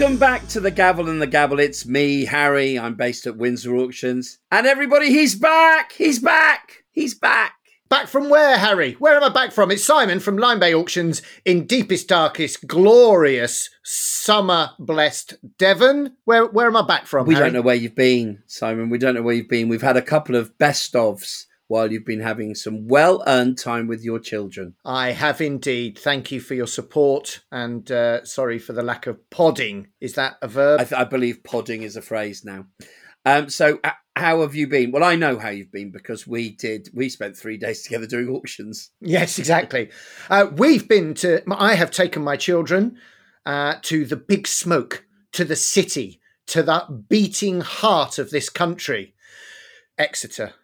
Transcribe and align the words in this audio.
Welcome 0.00 0.16
back 0.16 0.48
to 0.48 0.60
the 0.60 0.70
Gavel 0.70 1.10
and 1.10 1.20
the 1.20 1.26
Gabble. 1.26 1.60
It's 1.60 1.84
me, 1.84 2.24
Harry. 2.24 2.78
I'm 2.78 2.94
based 2.94 3.26
at 3.26 3.36
Windsor 3.36 3.76
Auctions. 3.76 4.38
And 4.50 4.66
everybody, 4.66 5.10
he's 5.10 5.34
back! 5.34 5.92
He's 5.92 6.18
back! 6.18 6.84
He's 6.90 7.14
back! 7.14 7.52
Back 7.90 8.06
from 8.06 8.30
where, 8.30 8.56
Harry? 8.56 8.94
Where 8.94 9.14
am 9.14 9.22
I 9.22 9.28
back 9.28 9.52
from? 9.52 9.70
It's 9.70 9.84
Simon 9.84 10.18
from 10.18 10.38
Lyme 10.38 10.58
Bay 10.58 10.72
Auctions 10.72 11.20
in 11.44 11.66
deepest, 11.66 12.08
darkest, 12.08 12.66
glorious, 12.66 13.68
summer 13.82 14.70
blessed 14.78 15.34
Devon. 15.58 16.16
Where 16.24 16.46
where 16.46 16.68
am 16.68 16.76
I 16.76 16.86
back 16.86 17.06
from? 17.06 17.26
We 17.26 17.34
Harry? 17.34 17.48
don't 17.48 17.52
know 17.52 17.60
where 17.60 17.74
you've 17.74 17.94
been, 17.94 18.42
Simon. 18.46 18.88
We 18.88 18.96
don't 18.96 19.14
know 19.14 19.22
where 19.22 19.34
you've 19.34 19.50
been. 19.50 19.68
We've 19.68 19.82
had 19.82 19.98
a 19.98 20.02
couple 20.02 20.34
of 20.34 20.56
best 20.56 20.94
ofs 20.94 21.44
while 21.70 21.92
you've 21.92 22.04
been 22.04 22.20
having 22.20 22.52
some 22.52 22.88
well 22.88 23.22
earned 23.28 23.56
time 23.56 23.86
with 23.86 24.02
your 24.02 24.18
children. 24.18 24.74
I 24.84 25.12
have 25.12 25.40
indeed. 25.40 25.96
Thank 25.96 26.32
you 26.32 26.40
for 26.40 26.54
your 26.54 26.66
support 26.66 27.42
and 27.52 27.88
uh, 27.92 28.24
sorry 28.24 28.58
for 28.58 28.72
the 28.72 28.82
lack 28.82 29.06
of 29.06 29.30
podding. 29.30 29.86
Is 30.00 30.14
that 30.14 30.36
a 30.42 30.48
verb? 30.48 30.80
I, 30.80 30.84
th- 30.84 31.00
I 31.00 31.04
believe 31.04 31.44
podding 31.44 31.84
is 31.84 31.94
a 31.94 32.02
phrase 32.02 32.44
now. 32.44 32.66
Um, 33.24 33.48
so, 33.50 33.78
uh, 33.84 33.92
how 34.16 34.40
have 34.40 34.56
you 34.56 34.66
been? 34.66 34.90
Well, 34.90 35.04
I 35.04 35.14
know 35.14 35.38
how 35.38 35.50
you've 35.50 35.70
been 35.70 35.92
because 35.92 36.26
we 36.26 36.50
did. 36.56 36.88
We 36.92 37.08
spent 37.08 37.36
three 37.36 37.56
days 37.56 37.82
together 37.84 38.06
doing 38.08 38.28
auctions. 38.28 38.90
Yes, 39.00 39.38
exactly. 39.38 39.90
uh, 40.28 40.48
we've 40.52 40.88
been 40.88 41.14
to. 41.14 41.40
I 41.52 41.74
have 41.74 41.92
taken 41.92 42.24
my 42.24 42.36
children 42.36 42.96
uh, 43.46 43.74
to 43.82 44.04
the 44.04 44.16
big 44.16 44.48
smoke, 44.48 45.04
to 45.34 45.44
the 45.44 45.54
city, 45.54 46.20
to 46.48 46.64
that 46.64 47.08
beating 47.08 47.60
heart 47.60 48.18
of 48.18 48.30
this 48.30 48.48
country, 48.48 49.14
Exeter. 49.96 50.54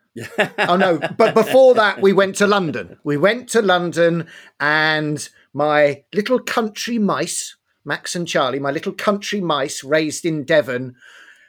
Oh 0.58 0.76
no! 0.76 0.98
But 1.16 1.34
before 1.34 1.74
that, 1.74 2.00
we 2.00 2.12
went 2.12 2.36
to 2.36 2.46
London. 2.46 2.98
We 3.04 3.16
went 3.16 3.48
to 3.50 3.62
London, 3.62 4.26
and 4.60 5.28
my 5.52 6.04
little 6.14 6.38
country 6.38 6.98
mice, 6.98 7.56
Max 7.84 8.14
and 8.14 8.26
Charlie, 8.26 8.58
my 8.58 8.70
little 8.70 8.92
country 8.92 9.40
mice 9.40 9.82
raised 9.82 10.24
in 10.24 10.44
Devon, 10.44 10.96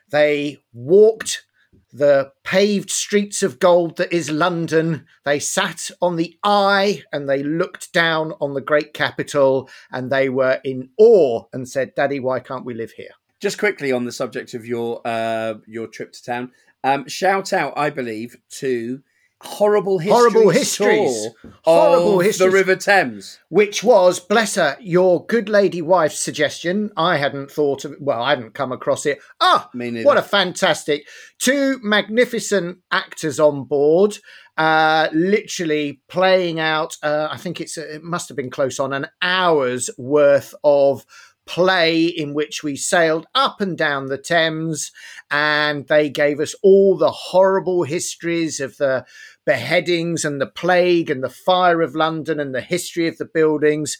they 0.09 0.57
walked 0.73 1.43
the 1.91 2.31
paved 2.43 2.91
streets 2.91 3.41
of 3.41 3.59
gold 3.59 3.97
that 3.97 4.13
is 4.13 4.29
London. 4.29 5.05
They 5.25 5.39
sat 5.39 5.89
on 6.01 6.15
the 6.15 6.37
eye 6.43 7.03
and 7.11 7.27
they 7.27 7.43
looked 7.43 7.93
down 7.93 8.33
on 8.39 8.53
the 8.53 8.61
great 8.61 8.93
capital 8.93 9.69
and 9.91 10.11
they 10.11 10.29
were 10.29 10.59
in 10.63 10.89
awe 10.97 11.43
and 11.53 11.67
said, 11.67 11.95
Daddy, 11.95 12.19
why 12.19 12.39
can't 12.39 12.65
we 12.65 12.73
live 12.73 12.91
here? 12.91 13.11
Just 13.39 13.59
quickly 13.59 13.91
on 13.91 14.05
the 14.05 14.11
subject 14.11 14.53
of 14.53 14.65
your 14.65 15.01
uh, 15.05 15.55
your 15.67 15.87
trip 15.87 16.11
to 16.13 16.23
town, 16.23 16.51
um, 16.83 17.07
shout 17.07 17.53
out, 17.53 17.73
I 17.77 17.89
believe, 17.89 18.37
to 18.59 19.01
horrible 19.41 19.99
histories, 19.99 20.17
Horrible 20.33 20.49
histories. 20.49 21.27
Horrible 21.63 22.19
of 22.19 22.25
histories. 22.25 22.51
the 22.51 22.57
River 22.57 22.75
Thames. 22.75 23.39
Which 23.49 23.83
was, 23.83 24.19
bless 24.19 24.55
her, 24.55 24.77
your 24.81 25.25
good 25.25 25.47
lady 25.49 25.81
wife's 25.81 26.19
suggestion. 26.19 26.91
I 26.97 27.17
hadn't 27.17 27.51
thought 27.51 27.85
of 27.85 27.95
well, 27.99 28.21
I 28.21 28.31
hadn't 28.31 28.53
come 28.53 28.71
across 28.71 29.05
it. 29.05 29.19
Ah, 29.39 29.69
what 29.73 30.17
a 30.17 30.21
fantastic 30.21 31.07
two 31.39 31.79
magnificent 31.83 32.79
actors 32.91 33.39
on 33.39 33.63
board 33.63 34.17
uh 34.57 35.07
literally 35.13 36.01
playing 36.07 36.59
out 36.59 36.97
uh, 37.03 37.27
i 37.29 37.37
think 37.37 37.61
it's 37.61 37.77
it 37.77 38.03
must 38.03 38.27
have 38.27 38.35
been 38.35 38.49
close 38.49 38.79
on 38.79 38.91
an 38.91 39.05
hour's 39.21 39.89
worth 39.99 40.55
of 40.63 41.05
play 41.47 42.05
in 42.05 42.33
which 42.33 42.63
we 42.63 42.75
sailed 42.75 43.25
up 43.33 43.61
and 43.61 43.77
down 43.77 44.07
the 44.07 44.17
Thames 44.17 44.91
and 45.31 45.87
they 45.87 46.09
gave 46.09 46.39
us 46.39 46.53
all 46.61 46.97
the 46.97 47.11
horrible 47.11 47.83
histories 47.83 48.59
of 48.59 48.77
the 48.77 49.05
beheadings 49.45 50.25
and 50.25 50.39
the 50.39 50.45
plague 50.47 51.09
and 51.09 51.23
the 51.23 51.29
fire 51.29 51.81
of 51.81 51.95
London 51.95 52.39
and 52.39 52.53
the 52.53 52.61
history 52.61 53.07
of 53.07 53.17
the 53.17 53.25
buildings. 53.25 53.97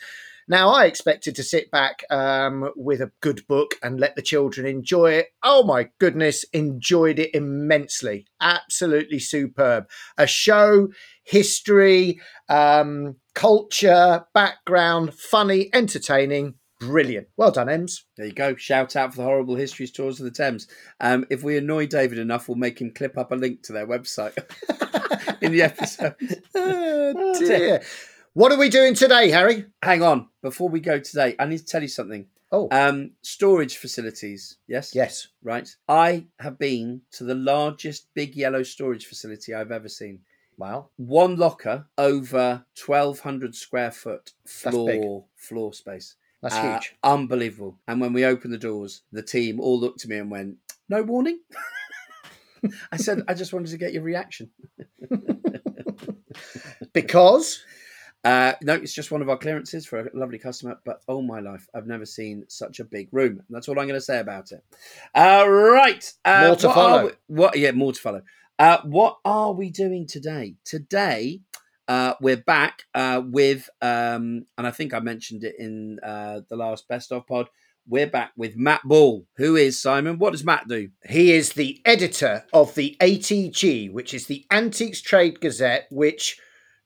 Now, 0.50 0.70
I 0.70 0.86
expected 0.86 1.36
to 1.36 1.44
sit 1.44 1.71
back 1.71 2.04
um, 2.10 2.71
with 2.77 3.02
a 3.02 3.11
good 3.20 3.45
book 3.48 3.76
and 3.83 4.00
let 4.00 4.16
the 4.16 4.21
children 4.21 4.66
enjoy 4.66 5.11
it. 5.11 5.27
Oh 5.44 5.64
my 5.64 5.89
goodness, 6.00 6.45
enjoyed 6.54 7.20
it 7.20 7.36
immensely. 7.36 8.27
Absolutely 8.39 9.20
superb. 9.20 9.89
A 10.17 10.26
show, 10.26 10.88
history, 11.23 12.21
um, 12.48 13.17
culture, 13.36 14.26
background, 14.33 15.14
funny, 15.14 15.70
entertaining. 15.73 16.55
Brilliant. 16.80 17.27
Well 17.38 17.52
done, 17.52 17.70
Ems. 17.70 18.05
There 18.17 18.27
you 18.27 18.33
go. 18.33 18.55
Shout 18.55 18.95
out 18.95 19.11
for 19.11 19.17
the 19.17 19.23
horrible 19.23 19.55
histories 19.55 19.92
tours 19.92 20.20
of 20.20 20.26
the 20.26 20.32
Thames. 20.32 20.67
Um, 20.99 21.26
if 21.30 21.42
we 21.43 21.58
annoy 21.58 21.88
David 21.88 22.20
enough, 22.20 22.48
we'll 22.48 22.58
make 22.58 22.80
him 22.80 22.92
clip 22.93 23.17
up 23.17 23.32
a 23.32 23.36
link 23.36 23.64
to 23.64 23.73
their 23.73 23.88
website 23.88 24.38
in 25.42 25.52
the 25.52 25.64
episode. 25.64 26.15
Oh, 26.55 27.39
dear. 27.39 27.82
What 28.33 28.52
are 28.52 28.58
we 28.58 28.70
doing 28.70 28.93
today, 28.93 29.30
Harry? 29.32 29.65
Hang 29.82 30.04
on, 30.04 30.27
before 30.42 30.70
we 30.70 30.80
go 30.80 30.99
today, 30.99 31.36
I 31.39 31.45
need 31.45 31.60
to 31.60 31.65
tell 31.65 31.82
you 31.82 31.88
something. 31.88 32.27
Oh, 32.52 32.67
Um, 32.71 33.11
storage 33.23 33.77
facilities. 33.77 34.58
Yes. 34.67 34.94
yes. 34.94 35.27
Right. 35.44 35.67
I 35.88 36.26
have 36.39 36.59
been 36.59 37.02
to 37.14 37.23
the 37.23 37.36
largest 37.36 38.08
big 38.14 38.36
yellow 38.36 38.64
storage 38.64 39.05
facility 39.05 39.54
I've 39.54 39.71
ever 39.71 39.89
seen. 39.89 40.20
Wow. 40.58 40.89
One 40.98 41.36
locker 41.36 41.88
over 41.98 42.65
twelve 42.76 43.20
hundred 43.20 43.54
square 43.55 43.92
foot 43.92 44.32
floor 44.45 45.26
floor 45.36 45.73
space. 45.73 46.15
That's 46.49 46.55
Uh, 46.63 46.71
huge. 46.73 46.95
Unbelievable. 47.03 47.77
And 47.87 47.99
when 47.99 48.13
we 48.13 48.23
opened 48.25 48.53
the 48.53 48.58
doors, 48.58 49.02
the 49.11 49.21
team 49.23 49.59
all 49.59 49.80
looked 49.80 50.03
at 50.03 50.09
me 50.09 50.17
and 50.17 50.31
went, 50.31 50.58
No 50.89 51.03
warning? 51.03 51.39
I 52.91 52.97
said, 52.97 53.21
I 53.27 53.33
just 53.33 53.53
wanted 53.53 53.69
to 53.71 53.77
get 53.77 53.93
your 53.93 54.03
reaction. 54.03 54.49
Because 56.93 57.63
Uh, 58.23 58.53
no, 58.61 58.73
it's 58.73 58.93
just 58.93 59.11
one 59.11 59.21
of 59.21 59.30
our 59.30 59.37
clearances 59.37 59.85
for 59.85 59.99
a 59.99 60.09
lovely 60.13 60.37
customer, 60.39 60.77
but 60.83 61.02
oh 61.08 61.21
my 61.21 61.39
life, 61.39 61.67
I've 61.73 61.87
never 61.87 62.05
seen 62.05 62.43
such 62.49 62.79
a 62.79 62.83
big 62.83 63.08
room. 63.14 63.41
That's 63.49 63.69
all 63.69 63.79
I'm 63.79 63.87
going 63.87 63.99
to 63.99 64.02
say 64.02 64.19
about 64.19 64.52
it. 64.52 64.64
Uh, 65.15 65.45
right. 65.47 66.03
Uh, 66.25 66.45
More 66.47 66.55
to 66.58 66.67
what 66.67 66.75
follow. 66.75 67.05
we- 67.05 67.11
what? 67.35 67.58
Yeah, 67.58 67.71
more 67.71 67.93
to 67.93 67.99
follow. 68.02 68.21
Uh, 68.59 68.79
what 68.83 69.19
are 69.23 69.53
we 69.53 69.69
doing 69.69 70.08
today? 70.08 70.55
Today, 70.65 71.41
uh, 71.87 72.14
we're 72.20 72.37
back 72.37 72.83
uh, 72.93 73.21
with, 73.25 73.70
um, 73.81 74.45
and 74.58 74.67
I 74.67 74.71
think 74.71 74.93
I 74.93 74.99
mentioned 74.99 75.43
it 75.43 75.55
in 75.58 75.99
uh, 76.03 76.42
the 76.49 76.55
last 76.55 76.87
Best 76.87 77.11
of 77.11 77.25
Pod. 77.25 77.48
We're 77.87 78.08
back 78.08 78.31
with 78.36 78.58
Matt 78.58 78.81
Ball. 78.83 79.25
Who 79.37 79.55
is 79.55 79.81
Simon? 79.81 80.20
What 80.20 80.31
does 80.31 80.43
Matt 80.43 80.67
do? 80.67 80.89
he 81.08 81.31
is 81.31 81.53
the 81.53 81.81
editor 81.86 82.43
of 82.52 82.76
the 82.76 82.97
ATG, 82.99 83.92
which 83.92 84.14
is 84.14 84.27
the 84.27 84.45
Antiques 84.52 85.02
Trade 85.02 85.39
Gazette, 85.39 85.87
which, 85.89 86.37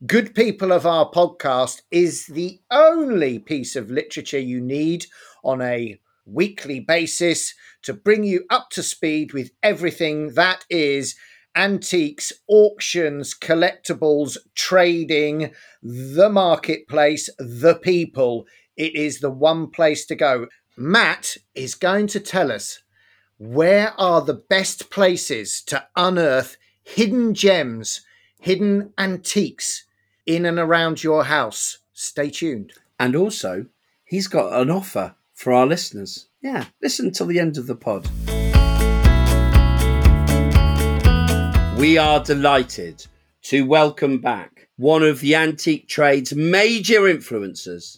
good 0.06 0.35
people 0.35 0.72
of 0.72 0.85
our 0.85 1.09
podcast, 1.09 1.81
is 1.90 2.28
the 2.28 2.59
only 2.69 3.40
piece 3.40 3.75
of 3.75 3.90
literature 3.90 4.40
you 4.40 4.61
need 4.61 5.07
on 5.44 5.61
a 5.61 6.00
weekly 6.28 6.79
basis 6.79 7.56
to 7.81 7.94
bring 7.94 8.23
you 8.23 8.45
up 8.51 8.69
to 8.69 8.84
speed 8.84 9.34
with 9.34 9.50
everything 9.63 10.35
that 10.35 10.66
is 10.69 11.16
antiques, 11.56 12.31
auctions, 12.47 13.34
collectibles, 13.34 14.38
trading, 14.56 15.53
the 15.81 16.29
marketplace, 16.29 17.29
the 17.38 17.75
people. 17.75 18.45
It 18.78 18.95
is 18.95 19.19
the 19.19 19.31
one 19.31 19.69
place 19.69 20.06
to 20.07 20.16
go. 20.16 20.47
Matt 20.78 21.38
is 21.53 21.75
going 21.75 22.07
to 22.07 22.19
tell 22.19 22.51
us 22.51 22.81
where 23.38 23.94
are 24.00 24.22
the 24.22 24.34
best 24.34 24.90
places 24.90 25.61
to 25.63 25.88
unearth 25.95 26.57
hidden 26.84 27.34
gems, 27.34 28.01
hidden 28.40 28.94
antiques 28.97 29.85
in 30.25 30.45
and 30.45 30.59
around 30.59 31.03
your 31.03 31.25
house. 31.25 31.79
Stay 31.94 32.29
tuned. 32.29 32.73
And 33.00 33.16
also, 33.16 33.66
he's 34.06 34.28
got 34.28 34.59
an 34.59 34.69
offer 34.69 35.16
for 35.34 35.53
our 35.53 35.66
listeners. 35.66 36.28
Yeah, 36.41 36.66
listen 36.81 37.11
till 37.11 37.28
the 37.28 37.40
end 37.40 37.57
of 37.57 37.67
the 37.67 37.75
pod. 37.75 38.07
We 41.81 41.97
are 41.97 42.24
delighted 42.24 43.08
to 43.46 43.66
welcome 43.66 44.20
back 44.20 44.67
one 44.78 45.02
of 45.02 45.20
the 45.20 45.34
antique 45.34 45.88
trade's 45.88 46.32
major 46.32 47.02
influencers, 47.02 47.97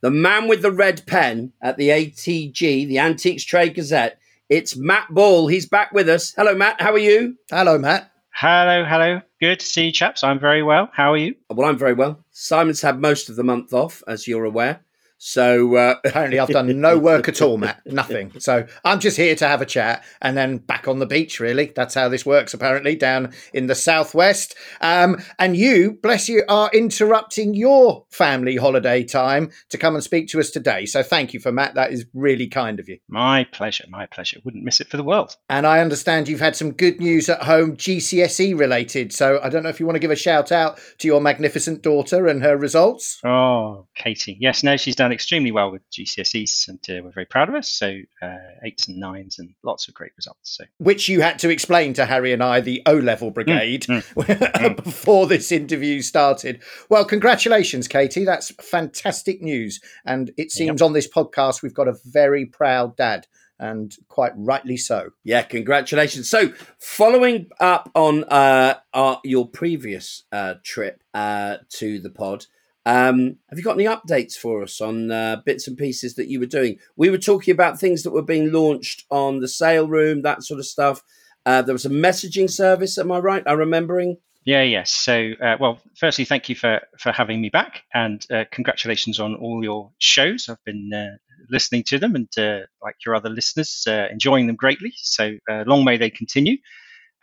the 0.00 0.10
man 0.10 0.48
with 0.48 0.62
the 0.62 0.72
red 0.72 1.06
pen 1.06 1.52
at 1.60 1.76
the 1.76 1.90
ATG, 1.90 2.88
the 2.88 2.98
Antiques 2.98 3.44
Trade 3.44 3.74
Gazette. 3.74 4.18
It's 4.48 4.78
Matt 4.78 5.08
Ball. 5.10 5.46
He's 5.46 5.66
back 5.66 5.92
with 5.92 6.08
us. 6.08 6.32
Hello, 6.38 6.54
Matt. 6.54 6.80
How 6.80 6.92
are 6.92 6.98
you? 6.98 7.36
Hello, 7.50 7.76
Matt. 7.76 8.10
Hello, 8.30 8.86
hello. 8.86 9.20
Good 9.42 9.60
to 9.60 9.66
see 9.66 9.84
you, 9.84 9.92
chaps. 9.92 10.24
I'm 10.24 10.40
very 10.40 10.62
well. 10.62 10.88
How 10.94 11.12
are 11.12 11.18
you? 11.18 11.34
Well, 11.50 11.68
I'm 11.68 11.76
very 11.76 11.92
well. 11.92 12.24
Simon's 12.30 12.80
had 12.80 12.98
most 12.98 13.28
of 13.28 13.36
the 13.36 13.44
month 13.44 13.74
off, 13.74 14.02
as 14.08 14.26
you're 14.26 14.46
aware. 14.46 14.80
So, 15.18 15.76
uh, 15.76 15.96
Apparently, 16.04 16.38
I've 16.38 16.48
done 16.48 16.80
no 16.80 16.96
work 16.98 17.28
at 17.28 17.42
all, 17.42 17.58
Matt. 17.58 17.82
Nothing. 17.84 18.32
So 18.38 18.66
I'm 18.84 19.00
just 19.00 19.16
here 19.16 19.34
to 19.36 19.48
have 19.48 19.60
a 19.60 19.66
chat 19.66 20.04
and 20.22 20.36
then 20.36 20.58
back 20.58 20.86
on 20.88 21.00
the 21.00 21.06
beach, 21.06 21.40
really. 21.40 21.72
That's 21.74 21.94
how 21.94 22.08
this 22.08 22.24
works, 22.24 22.54
apparently, 22.54 22.94
down 22.94 23.32
in 23.52 23.66
the 23.66 23.74
southwest. 23.74 24.54
Um, 24.80 25.22
and 25.38 25.56
you, 25.56 25.98
bless 26.02 26.28
you, 26.28 26.44
are 26.48 26.70
interrupting 26.72 27.54
your 27.54 28.06
family 28.10 28.56
holiday 28.56 29.02
time 29.02 29.50
to 29.70 29.78
come 29.78 29.94
and 29.94 30.04
speak 30.04 30.28
to 30.28 30.40
us 30.40 30.50
today. 30.50 30.86
So 30.86 31.02
thank 31.02 31.34
you 31.34 31.40
for 31.40 31.50
Matt. 31.50 31.74
That 31.74 31.92
is 31.92 32.06
really 32.14 32.46
kind 32.46 32.78
of 32.78 32.88
you. 32.88 32.98
My 33.08 33.44
pleasure, 33.44 33.84
my 33.88 34.06
pleasure. 34.06 34.38
Wouldn't 34.44 34.64
miss 34.64 34.80
it 34.80 34.88
for 34.88 34.96
the 34.96 35.04
world. 35.04 35.36
And 35.50 35.66
I 35.66 35.80
understand 35.80 36.28
you've 36.28 36.40
had 36.40 36.56
some 36.56 36.72
good 36.72 37.00
news 37.00 37.28
at 37.28 37.42
home, 37.42 37.76
GCSE 37.76 38.58
related. 38.58 39.12
So 39.12 39.40
I 39.42 39.48
don't 39.48 39.62
know 39.62 39.68
if 39.68 39.80
you 39.80 39.86
want 39.86 39.96
to 39.96 40.00
give 40.00 40.10
a 40.10 40.16
shout 40.16 40.52
out 40.52 40.78
to 40.98 41.08
your 41.08 41.20
magnificent 41.20 41.82
daughter 41.82 42.28
and 42.28 42.42
her 42.42 42.56
results. 42.56 43.20
Oh, 43.24 43.86
Katie. 43.96 44.36
Yes, 44.40 44.62
no, 44.62 44.76
she's 44.76 44.96
done 44.96 45.07
done 45.08 45.14
extremely 45.14 45.50
well 45.50 45.70
with 45.70 45.88
GCSEs, 45.90 46.68
and 46.68 46.78
uh, 46.90 47.02
we're 47.02 47.10
very 47.10 47.26
proud 47.26 47.48
of 47.48 47.54
us. 47.54 47.70
So 47.70 47.98
uh, 48.20 48.36
eights 48.62 48.88
and 48.88 48.98
nines, 48.98 49.38
and 49.38 49.54
lots 49.62 49.88
of 49.88 49.94
great 49.94 50.12
results. 50.16 50.56
So 50.56 50.64
which 50.78 51.08
you 51.08 51.20
had 51.22 51.38
to 51.40 51.48
explain 51.48 51.94
to 51.94 52.04
Harry 52.04 52.32
and 52.32 52.42
I, 52.42 52.60
the 52.60 52.82
O 52.86 52.94
level 52.94 53.30
brigade, 53.30 53.84
mm, 53.84 54.04
mm, 54.14 54.76
before 54.84 55.26
this 55.26 55.50
interview 55.50 56.02
started. 56.02 56.62
Well, 56.90 57.04
congratulations, 57.04 57.88
Katie. 57.88 58.24
That's 58.24 58.50
fantastic 58.62 59.40
news, 59.40 59.80
and 60.04 60.30
it 60.36 60.50
seems 60.50 60.80
yep. 60.80 60.86
on 60.86 60.92
this 60.92 61.08
podcast 61.08 61.62
we've 61.62 61.74
got 61.74 61.88
a 61.88 61.96
very 62.04 62.44
proud 62.44 62.96
dad 62.96 63.26
and 63.60 63.96
quite 64.06 64.32
rightly 64.36 64.76
so. 64.76 65.10
Yeah, 65.24 65.42
congratulations. 65.42 66.30
So, 66.30 66.52
following 66.78 67.48
up 67.58 67.90
on 67.94 68.22
uh, 68.24 68.74
our, 68.94 69.20
your 69.24 69.48
previous 69.48 70.22
uh, 70.30 70.54
trip 70.62 71.02
uh, 71.12 71.56
to 71.70 71.98
the 71.98 72.10
pod, 72.10 72.46
um, 72.86 73.36
have 73.50 73.58
you 73.58 73.64
got 73.64 73.78
any 73.78 73.84
updates 73.84 74.34
for 74.34 74.62
us 74.62 74.80
on 74.80 75.10
uh, 75.10 75.42
bits 75.44 75.68
and 75.68 75.76
pieces 75.76 76.14
that 76.14 76.28
you 76.28 76.40
were 76.40 76.46
doing? 76.46 76.78
We 76.96 77.10
were 77.10 77.18
talking 77.18 77.52
about 77.52 77.78
things 77.78 78.02
that 78.02 78.12
were 78.12 78.22
being 78.22 78.52
launched 78.52 79.04
on 79.10 79.40
the 79.40 79.48
sale 79.48 79.86
room, 79.86 80.22
that 80.22 80.42
sort 80.42 80.60
of 80.60 80.66
stuff. 80.66 81.02
Uh, 81.44 81.62
there 81.62 81.74
was 81.74 81.86
a 81.86 81.90
messaging 81.90 82.50
service. 82.50 82.98
Am 82.98 83.12
I 83.12 83.18
right? 83.18 83.42
I'm 83.46 83.58
remembering. 83.58 84.16
Yeah, 84.44 84.62
yes. 84.62 84.90
So, 84.90 85.32
uh, 85.42 85.56
well, 85.60 85.78
firstly, 85.96 86.24
thank 86.24 86.48
you 86.48 86.54
for 86.54 86.80
for 86.98 87.12
having 87.12 87.40
me 87.40 87.50
back, 87.50 87.82
and 87.92 88.24
uh, 88.30 88.44
congratulations 88.50 89.20
on 89.20 89.34
all 89.34 89.62
your 89.62 89.90
shows. 89.98 90.48
I've 90.48 90.64
been 90.64 90.90
uh, 90.94 91.16
listening 91.50 91.82
to 91.88 91.98
them, 91.98 92.14
and 92.14 92.28
uh, 92.38 92.60
like 92.82 92.96
your 93.04 93.14
other 93.14 93.28
listeners, 93.28 93.86
enjoying 94.10 94.46
them 94.46 94.56
greatly. 94.56 94.92
So, 94.96 95.36
long 95.66 95.84
may 95.84 95.98
they 95.98 96.10
continue. 96.10 96.56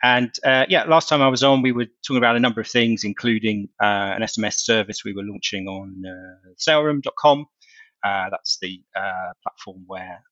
And 0.02 0.30
yeah, 0.44 0.84
last 0.84 1.08
time 1.08 1.22
I 1.22 1.28
was 1.28 1.42
on, 1.42 1.62
we 1.62 1.72
were 1.72 1.86
talking 2.06 2.18
about 2.18 2.36
a 2.36 2.40
number 2.40 2.60
of 2.60 2.68
things, 2.68 3.04
including 3.04 3.68
an 3.80 4.22
SMS 4.22 4.60
service 4.60 5.04
we 5.04 5.12
were 5.12 5.24
launching 5.24 5.66
on 5.66 6.02
saleroom.com. 6.58 7.46
that's 8.04 8.58
the 8.60 8.80
platform 9.42 9.84
where 9.86 10.22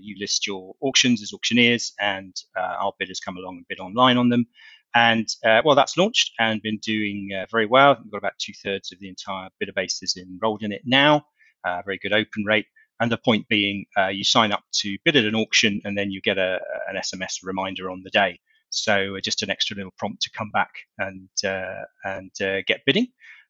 you 0.00 0.16
list 0.18 0.46
your 0.46 0.74
auctions 0.80 1.22
as 1.22 1.32
auctioneers, 1.32 1.92
and 2.00 2.34
our 2.56 2.92
bidders 2.98 3.20
come 3.20 3.36
along 3.36 3.58
and 3.58 3.68
bid 3.68 3.80
online 3.80 4.16
on 4.16 4.28
them. 4.28 4.46
And 4.94 5.26
uh, 5.44 5.62
well, 5.64 5.74
that's 5.74 5.96
launched 5.96 6.32
and 6.38 6.60
been 6.60 6.78
doing 6.78 7.30
uh, 7.36 7.46
very 7.50 7.66
well. 7.66 7.98
We've 8.02 8.12
got 8.12 8.18
about 8.18 8.38
two 8.38 8.52
thirds 8.62 8.92
of 8.92 8.98
the 8.98 9.08
entire 9.08 9.48
bidder 9.58 9.72
base 9.74 10.02
is 10.02 10.16
enrolled 10.16 10.62
in 10.62 10.72
it 10.72 10.82
now. 10.84 11.26
Uh, 11.64 11.80
very 11.84 11.98
good 11.98 12.12
open 12.12 12.44
rate. 12.44 12.66
And 13.00 13.10
the 13.10 13.16
point 13.16 13.48
being, 13.48 13.86
uh, 13.96 14.08
you 14.08 14.22
sign 14.22 14.52
up 14.52 14.62
to 14.80 14.96
bid 15.04 15.16
at 15.16 15.24
an 15.24 15.34
auction 15.34 15.80
and 15.84 15.96
then 15.96 16.10
you 16.10 16.20
get 16.20 16.38
a, 16.38 16.60
an 16.88 16.96
SMS 16.96 17.38
reminder 17.42 17.90
on 17.90 18.02
the 18.04 18.10
day. 18.10 18.38
So 18.72 19.16
uh, 19.16 19.20
just 19.20 19.42
an 19.42 19.50
extra 19.50 19.76
little 19.76 19.94
prompt 19.96 20.22
to 20.22 20.30
come 20.30 20.50
back 20.50 20.70
and 20.98 21.28
uh, 21.44 21.84
and 22.04 22.30
get 22.66 22.84
bidding. 22.86 23.08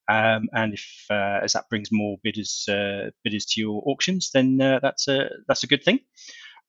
Um, 0.08 0.48
and 0.52 0.74
if 0.74 1.06
as 1.10 1.52
that 1.52 1.69
brings 1.70 1.90
more 1.92 2.19
bidders 2.22 2.69
bidders 3.24 3.46
to 3.46 3.60
your 3.60 3.82
auctions, 3.86 4.30
then 4.32 4.56
that's 4.58 5.08
a 5.08 5.30
that's 5.48 5.62
a 5.62 5.69
good 5.69 5.84
thing. 5.84 6.00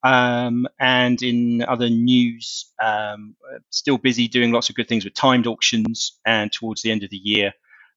Um, 0.03 0.67
and 0.79 1.21
in 1.21 1.63
other 1.63 1.89
news, 1.89 2.71
um, 2.83 3.35
still 3.69 3.97
busy 3.97 4.27
doing 4.27 4.51
lots 4.51 4.69
of 4.69 4.75
good 4.75 4.89
things 4.89 5.05
with 5.05 5.13
timed 5.13 5.47
auctions. 5.47 6.19
And 6.25 6.51
towards 6.51 6.81
the 6.81 6.91
end 6.91 7.03
of 7.03 7.09
the 7.09 7.17
year, 7.17 7.53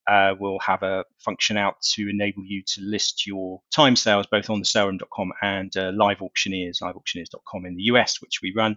uh, 0.06 0.34
we'll 0.38 0.60
have 0.60 0.84
a 0.84 1.04
function 1.18 1.56
out 1.56 1.80
to 1.82 2.08
enable 2.08 2.44
you 2.44 2.62
to 2.62 2.80
list 2.80 3.26
your 3.26 3.60
time 3.74 3.96
sales 3.96 4.26
both 4.30 4.48
on 4.50 4.60
the 4.60 4.64
saleroom.com 4.64 5.32
and 5.42 5.76
uh, 5.76 5.90
live 5.94 6.22
auctioneers, 6.22 6.78
liveauctioneers.com 6.80 7.66
in 7.66 7.74
the 7.74 7.84
US, 7.84 8.22
which 8.22 8.40
we 8.40 8.52
run 8.56 8.76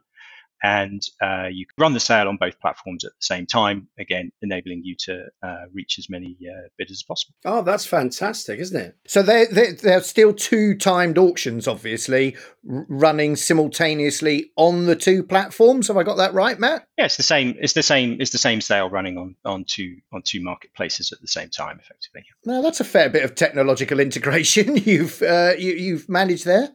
and 0.63 1.01
uh, 1.21 1.47
you 1.51 1.65
can 1.65 1.75
run 1.77 1.94
the 1.94 2.00
sale 2.00 2.27
on 2.27 2.38
both 2.38 2.59
platforms 2.59 3.06
at 3.06 3.11
the 3.11 3.25
same 3.25 3.45
time, 3.45 3.88
again, 3.97 4.31
enabling 4.41 4.81
you 4.83 4.95
to 5.00 5.25
uh, 5.41 5.65
reach 5.73 5.97
as 6.00 6.09
many 6.09 6.38
uh, 6.44 6.67
bidders 6.77 6.97
as 6.97 7.03
possible. 7.03 7.33
Oh, 7.45 7.61
that's 7.61 7.85
fantastic, 7.85 8.59
isn't 8.59 8.79
it? 8.79 8.97
So 9.07 9.21
there, 9.21 9.47
there, 9.47 9.97
are 9.97 10.01
still 10.01 10.33
two 10.33 10.75
timed 10.75 11.17
auctions, 11.17 11.67
obviously, 11.67 12.35
r- 12.69 12.85
running 12.89 13.35
simultaneously 13.35 14.51
on 14.56 14.85
the 14.85 14.95
two 14.95 15.23
platforms. 15.23 15.88
Have 15.88 15.97
I 15.97 16.03
got 16.03 16.17
that 16.17 16.33
right, 16.33 16.59
Matt? 16.59 16.88
Yeah, 16.97 17.05
it's 17.05 17.17
the 17.17 17.23
same. 17.23 17.55
It's 17.59 17.73
the 17.73 17.83
same. 17.83 18.17
It's 18.19 18.31
the 18.31 18.38
same 18.38 18.62
sale 18.62 18.89
running 18.89 19.17
on 19.17 19.35
on 19.45 19.63
two 19.65 19.97
on 20.12 20.21
two 20.21 20.41
marketplaces 20.41 21.12
at 21.12 21.21
the 21.21 21.27
same 21.27 21.50
time, 21.50 21.79
effectively. 21.79 22.25
Now 22.45 22.62
that's 22.62 22.79
a 22.79 22.85
fair 22.85 23.09
bit 23.09 23.23
of 23.23 23.35
technological 23.35 24.00
integration 24.09 24.77
you've 24.77 25.21
uh, 25.21 25.53
you, 25.57 25.73
you've 25.73 26.09
managed 26.09 26.45
there. 26.45 26.69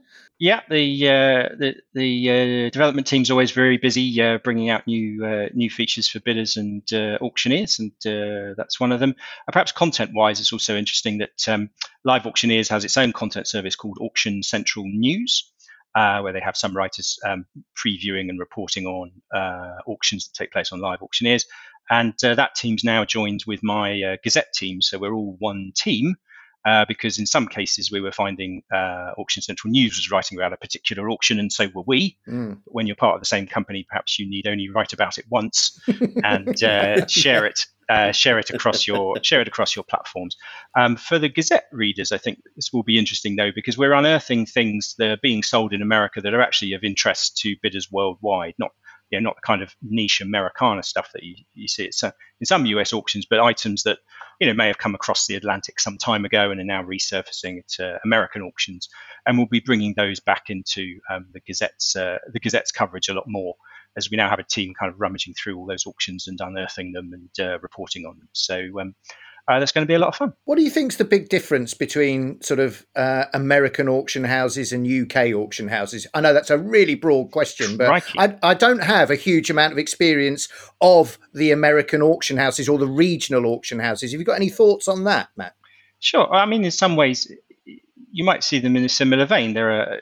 Yeah, 0.44 0.60
the 0.68 1.08
uh, 1.08 1.56
the, 1.56 1.74
the 1.94 2.30
uh, 2.66 2.68
development 2.68 3.06
team's 3.06 3.30
always 3.30 3.52
very 3.52 3.78
busy 3.78 4.20
uh, 4.20 4.36
bringing 4.44 4.68
out 4.68 4.86
new 4.86 5.24
uh, 5.24 5.48
new 5.54 5.70
features 5.70 6.06
for 6.06 6.20
bidders 6.20 6.58
and 6.58 6.82
uh, 6.92 7.16
auctioneers, 7.22 7.78
and 7.78 7.92
uh, 8.04 8.52
that's 8.54 8.78
one 8.78 8.92
of 8.92 9.00
them. 9.00 9.14
perhaps 9.50 9.72
content-wise, 9.72 10.40
it's 10.40 10.52
also 10.52 10.76
interesting 10.76 11.16
that 11.16 11.48
um, 11.48 11.70
Live 12.04 12.26
Auctioneers 12.26 12.68
has 12.68 12.84
its 12.84 12.98
own 12.98 13.14
content 13.14 13.46
service 13.46 13.74
called 13.74 13.96
Auction 14.02 14.42
Central 14.42 14.84
News, 14.86 15.50
where 15.94 16.34
they 16.34 16.40
have 16.40 16.58
some 16.58 16.76
writers 16.76 17.18
um, 17.24 17.46
previewing 17.74 18.28
and 18.28 18.38
reporting 18.38 18.84
on 18.84 19.12
auctions 19.86 20.28
that 20.28 20.34
take 20.34 20.52
place 20.52 20.72
on 20.72 20.78
Live 20.78 21.00
Auctioneers, 21.00 21.46
and 21.88 22.12
that 22.20 22.54
team's 22.54 22.84
now 22.84 23.06
joined 23.06 23.44
with 23.46 23.62
my 23.62 24.18
Gazette 24.22 24.52
team, 24.52 24.82
so 24.82 24.98
we're 24.98 25.14
all 25.14 25.36
one 25.38 25.72
team 25.74 26.16
uh, 26.64 26.84
because 26.86 27.18
in 27.18 27.26
some 27.26 27.46
cases 27.46 27.90
we 27.90 28.00
were 28.00 28.12
finding 28.12 28.62
uh, 28.72 29.12
Auction 29.18 29.42
Central 29.42 29.70
News 29.70 29.96
was 29.96 30.10
writing 30.10 30.38
about 30.38 30.52
a 30.52 30.56
particular 30.56 31.10
auction, 31.10 31.38
and 31.38 31.52
so 31.52 31.68
were 31.74 31.84
we. 31.86 32.16
Mm. 32.28 32.60
when 32.66 32.86
you're 32.86 32.96
part 32.96 33.14
of 33.14 33.20
the 33.20 33.26
same 33.26 33.46
company, 33.46 33.86
perhaps 33.88 34.18
you 34.18 34.28
need 34.28 34.46
only 34.46 34.68
write 34.68 34.92
about 34.92 35.18
it 35.18 35.26
once 35.28 35.78
and 36.24 36.62
uh, 36.62 37.06
share 37.06 37.44
it. 37.44 37.66
Uh, 37.86 38.12
share 38.12 38.38
it 38.38 38.48
across 38.48 38.86
your 38.86 39.14
share 39.22 39.42
it 39.42 39.48
across 39.48 39.76
your 39.76 39.84
platforms. 39.84 40.38
Um, 40.74 40.96
for 40.96 41.18
the 41.18 41.28
Gazette 41.28 41.66
readers, 41.70 42.12
I 42.12 42.18
think 42.18 42.38
this 42.56 42.72
will 42.72 42.82
be 42.82 42.98
interesting 42.98 43.36
though 43.36 43.50
because 43.54 43.76
we're 43.76 43.92
unearthing 43.92 44.46
things 44.46 44.94
that 44.96 45.10
are 45.10 45.18
being 45.22 45.42
sold 45.42 45.74
in 45.74 45.82
America 45.82 46.22
that 46.22 46.32
are 46.32 46.40
actually 46.40 46.72
of 46.72 46.82
interest 46.82 47.36
to 47.42 47.56
bidders 47.62 47.92
worldwide, 47.92 48.54
not 48.58 48.70
you 49.14 49.20
know, 49.20 49.30
not 49.30 49.36
the 49.36 49.46
kind 49.46 49.62
of 49.62 49.74
niche 49.82 50.20
Americana 50.20 50.82
stuff 50.82 51.10
that 51.14 51.22
you, 51.22 51.36
you 51.54 51.68
see 51.68 51.84
it's, 51.84 52.02
in 52.02 52.12
some 52.46 52.66
US 52.66 52.92
auctions, 52.92 53.26
but 53.28 53.40
items 53.40 53.84
that 53.84 53.98
you 54.40 54.46
know 54.46 54.54
may 54.54 54.66
have 54.66 54.78
come 54.78 54.94
across 54.94 55.26
the 55.26 55.36
Atlantic 55.36 55.78
some 55.78 55.98
time 55.98 56.24
ago 56.24 56.50
and 56.50 56.60
are 56.60 56.64
now 56.64 56.82
resurfacing 56.82 57.60
at 57.60 57.84
uh, 57.84 57.98
American 58.04 58.42
auctions, 58.42 58.88
and 59.26 59.38
we'll 59.38 59.46
be 59.46 59.60
bringing 59.60 59.94
those 59.96 60.20
back 60.20 60.44
into 60.48 60.98
um, 61.10 61.26
the 61.32 61.40
Gazette's 61.40 61.94
uh, 61.96 62.18
the 62.32 62.40
Gazette's 62.40 62.72
coverage 62.72 63.08
a 63.08 63.14
lot 63.14 63.24
more 63.26 63.54
as 63.96 64.10
we 64.10 64.16
now 64.16 64.28
have 64.28 64.40
a 64.40 64.44
team 64.44 64.74
kind 64.78 64.92
of 64.92 65.00
rummaging 65.00 65.34
through 65.34 65.56
all 65.56 65.66
those 65.66 65.86
auctions 65.86 66.26
and 66.26 66.40
unearthing 66.40 66.92
them 66.92 67.12
and 67.12 67.46
uh, 67.46 67.58
reporting 67.60 68.04
on 68.06 68.18
them. 68.18 68.28
So 68.32 68.80
um, 68.80 68.94
uh, 69.46 69.58
that's 69.58 69.72
going 69.72 69.86
to 69.86 69.88
be 69.88 69.94
a 69.94 69.98
lot 69.98 70.08
of 70.08 70.16
fun. 70.16 70.32
What 70.44 70.56
do 70.56 70.62
you 70.62 70.70
think 70.70 70.92
is 70.92 70.98
the 70.98 71.04
big 71.04 71.28
difference 71.28 71.74
between 71.74 72.40
sort 72.40 72.60
of 72.60 72.86
uh, 72.96 73.24
American 73.34 73.88
auction 73.88 74.24
houses 74.24 74.72
and 74.72 74.86
UK 74.86 75.34
auction 75.34 75.68
houses? 75.68 76.06
I 76.14 76.22
know 76.22 76.32
that's 76.32 76.50
a 76.50 76.56
really 76.56 76.94
broad 76.94 77.30
question, 77.30 77.76
but 77.76 78.02
I, 78.16 78.36
I, 78.42 78.54
don't 78.54 78.82
have 78.82 79.10
a 79.10 79.16
huge 79.16 79.50
amount 79.50 79.72
of 79.72 79.78
experience 79.78 80.48
of 80.80 81.18
the 81.34 81.50
American 81.50 82.00
auction 82.00 82.38
houses 82.38 82.70
or 82.70 82.78
the 82.78 82.86
regional 82.86 83.44
auction 83.46 83.78
houses. 83.78 84.12
Have 84.12 84.20
you 84.20 84.24
got 84.24 84.36
any 84.36 84.48
thoughts 84.48 84.88
on 84.88 85.04
that, 85.04 85.28
Matt? 85.36 85.54
Sure. 86.00 86.32
I 86.32 86.46
mean, 86.46 86.64
in 86.64 86.70
some 86.70 86.96
ways, 86.96 87.30
you 88.10 88.24
might 88.24 88.44
see 88.44 88.60
them 88.60 88.76
in 88.76 88.84
a 88.84 88.88
similar 88.88 89.26
vein. 89.26 89.52
There 89.52 89.70
are 89.70 90.00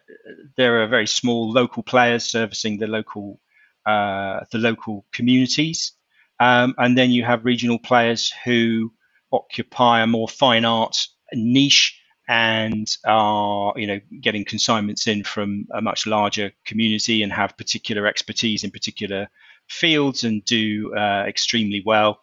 there 0.57 0.83
are 0.83 0.87
very 0.87 1.07
small 1.07 1.51
local 1.51 1.83
players 1.83 2.25
servicing 2.25 2.79
the 2.79 2.87
local 2.87 3.41
uh, 3.87 4.41
the 4.53 4.59
local 4.59 5.05
communities, 5.13 5.93
um, 6.39 6.75
and 6.79 6.97
then 6.97 7.11
you 7.11 7.25
have 7.25 7.45
regional 7.45 7.79
players 7.79 8.33
who 8.45 8.93
occupy 9.33 10.03
a 10.03 10.07
more 10.07 10.29
fine 10.29 10.65
art 10.65 11.07
niche 11.33 11.99
and 12.29 12.87
are 13.05 13.73
you 13.77 13.87
know 13.87 14.01
getting 14.21 14.45
consignments 14.45 15.07
in 15.07 15.25
from 15.25 15.67
a 15.75 15.83
much 15.83 16.07
larger 16.07 16.53
community 16.65 17.23
and 17.23 17.33
have 17.33 17.57
particular 17.57 18.07
expertise 18.07 18.65
in 18.65 18.71
particular 18.71 19.29
fields 19.69 20.25
and 20.25 20.45
do 20.45 20.95
uh, 20.95 21.25
extremely 21.27 21.83
well. 21.85 22.21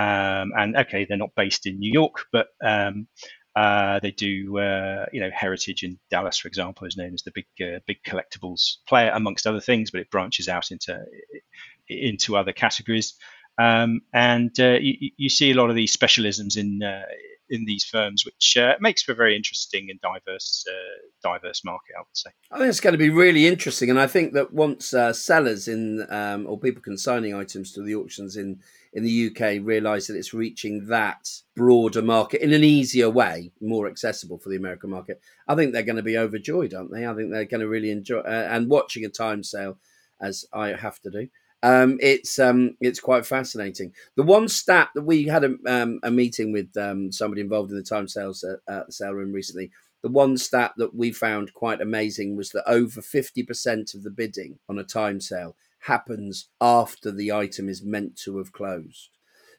Um, 0.00 0.50
and 0.56 0.76
okay 0.76 1.04
they're 1.04 1.16
not 1.16 1.36
based 1.36 1.66
in 1.66 1.78
new 1.78 1.92
york 1.92 2.24
but 2.32 2.48
um, 2.64 3.06
uh, 3.54 4.00
they 4.00 4.10
do 4.10 4.58
uh, 4.58 5.06
you 5.12 5.20
know 5.20 5.30
heritage 5.32 5.84
in 5.84 6.00
dallas 6.10 6.36
for 6.36 6.48
example 6.48 6.84
is 6.88 6.96
known 6.96 7.14
as 7.14 7.22
the 7.22 7.30
big 7.32 7.46
uh, 7.62 7.78
big 7.86 7.98
collectibles 8.04 8.78
player 8.88 9.12
amongst 9.14 9.46
other 9.46 9.60
things 9.60 9.92
but 9.92 10.00
it 10.00 10.10
branches 10.10 10.48
out 10.48 10.72
into 10.72 11.00
into 11.88 12.36
other 12.36 12.52
categories 12.52 13.14
um, 13.58 14.00
and 14.12 14.58
uh, 14.58 14.78
you, 14.80 15.10
you, 15.16 15.28
see 15.28 15.52
a 15.52 15.54
lot 15.54 15.70
of 15.70 15.76
these 15.76 15.96
specialisms 15.96 16.56
in 16.56 16.82
uh, 16.82 17.04
in 17.48 17.64
these 17.66 17.84
firms, 17.84 18.24
which 18.24 18.56
uh, 18.56 18.74
makes 18.80 19.02
for 19.02 19.12
a 19.12 19.14
very 19.14 19.36
interesting 19.36 19.88
and 19.90 20.00
diverse 20.00 20.64
uh, 20.68 21.30
diverse 21.36 21.64
market. 21.64 21.94
I 21.96 22.00
would 22.00 22.16
say. 22.16 22.30
I 22.50 22.58
think 22.58 22.68
it's 22.68 22.80
going 22.80 22.94
to 22.94 22.98
be 22.98 23.10
really 23.10 23.46
interesting, 23.46 23.90
and 23.90 24.00
I 24.00 24.08
think 24.08 24.32
that 24.32 24.52
once 24.52 24.92
uh, 24.92 25.12
sellers 25.12 25.68
in 25.68 26.04
um, 26.10 26.46
or 26.46 26.58
people 26.58 26.82
consigning 26.82 27.34
items 27.34 27.72
to 27.72 27.82
the 27.82 27.94
auctions 27.94 28.36
in 28.36 28.58
in 28.92 29.04
the 29.04 29.28
UK 29.28 29.64
realise 29.64 30.08
that 30.08 30.16
it's 30.16 30.34
reaching 30.34 30.86
that 30.86 31.28
broader 31.54 32.02
market 32.02 32.42
in 32.42 32.52
an 32.52 32.64
easier 32.64 33.10
way, 33.10 33.52
more 33.60 33.86
accessible 33.86 34.38
for 34.38 34.48
the 34.48 34.56
American 34.56 34.90
market, 34.90 35.20
I 35.46 35.54
think 35.54 35.72
they're 35.72 35.82
going 35.82 35.96
to 35.96 36.02
be 36.02 36.18
overjoyed, 36.18 36.74
aren't 36.74 36.92
they? 36.92 37.06
I 37.06 37.14
think 37.14 37.30
they're 37.30 37.44
going 37.44 37.60
to 37.60 37.68
really 37.68 37.90
enjoy 37.90 38.18
uh, 38.18 38.48
and 38.50 38.68
watching 38.68 39.04
a 39.04 39.08
time 39.08 39.44
sale 39.44 39.78
as 40.20 40.44
I 40.52 40.68
have 40.68 41.00
to 41.00 41.10
do 41.10 41.28
um, 41.64 41.98
it's 42.02 42.38
um, 42.38 42.76
it's 42.82 43.00
quite 43.00 43.24
fascinating. 43.24 43.94
The 44.16 44.22
one 44.22 44.48
stat 44.48 44.90
that 44.94 45.02
we 45.02 45.24
had 45.24 45.44
a, 45.44 45.54
um, 45.66 45.98
a 46.02 46.10
meeting 46.10 46.52
with 46.52 46.76
um, 46.76 47.10
somebody 47.10 47.40
involved 47.40 47.70
in 47.70 47.76
the 47.78 47.82
time 47.82 48.06
sales 48.06 48.44
at, 48.44 48.58
at, 48.68 48.86
the 48.86 48.92
sale 48.92 49.12
room 49.12 49.32
recently. 49.32 49.70
the 50.02 50.10
one 50.10 50.36
stat 50.36 50.74
that 50.76 50.94
we 50.94 51.10
found 51.10 51.54
quite 51.54 51.80
amazing 51.80 52.36
was 52.36 52.50
that 52.50 52.68
over 52.68 53.00
50% 53.00 53.94
of 53.94 54.02
the 54.02 54.10
bidding 54.10 54.58
on 54.68 54.78
a 54.78 54.84
time 54.84 55.18
sale 55.22 55.56
happens 55.78 56.50
after 56.60 57.10
the 57.10 57.32
item 57.32 57.70
is 57.70 57.82
meant 57.82 58.14
to 58.16 58.36
have 58.36 58.52
closed. 58.52 59.08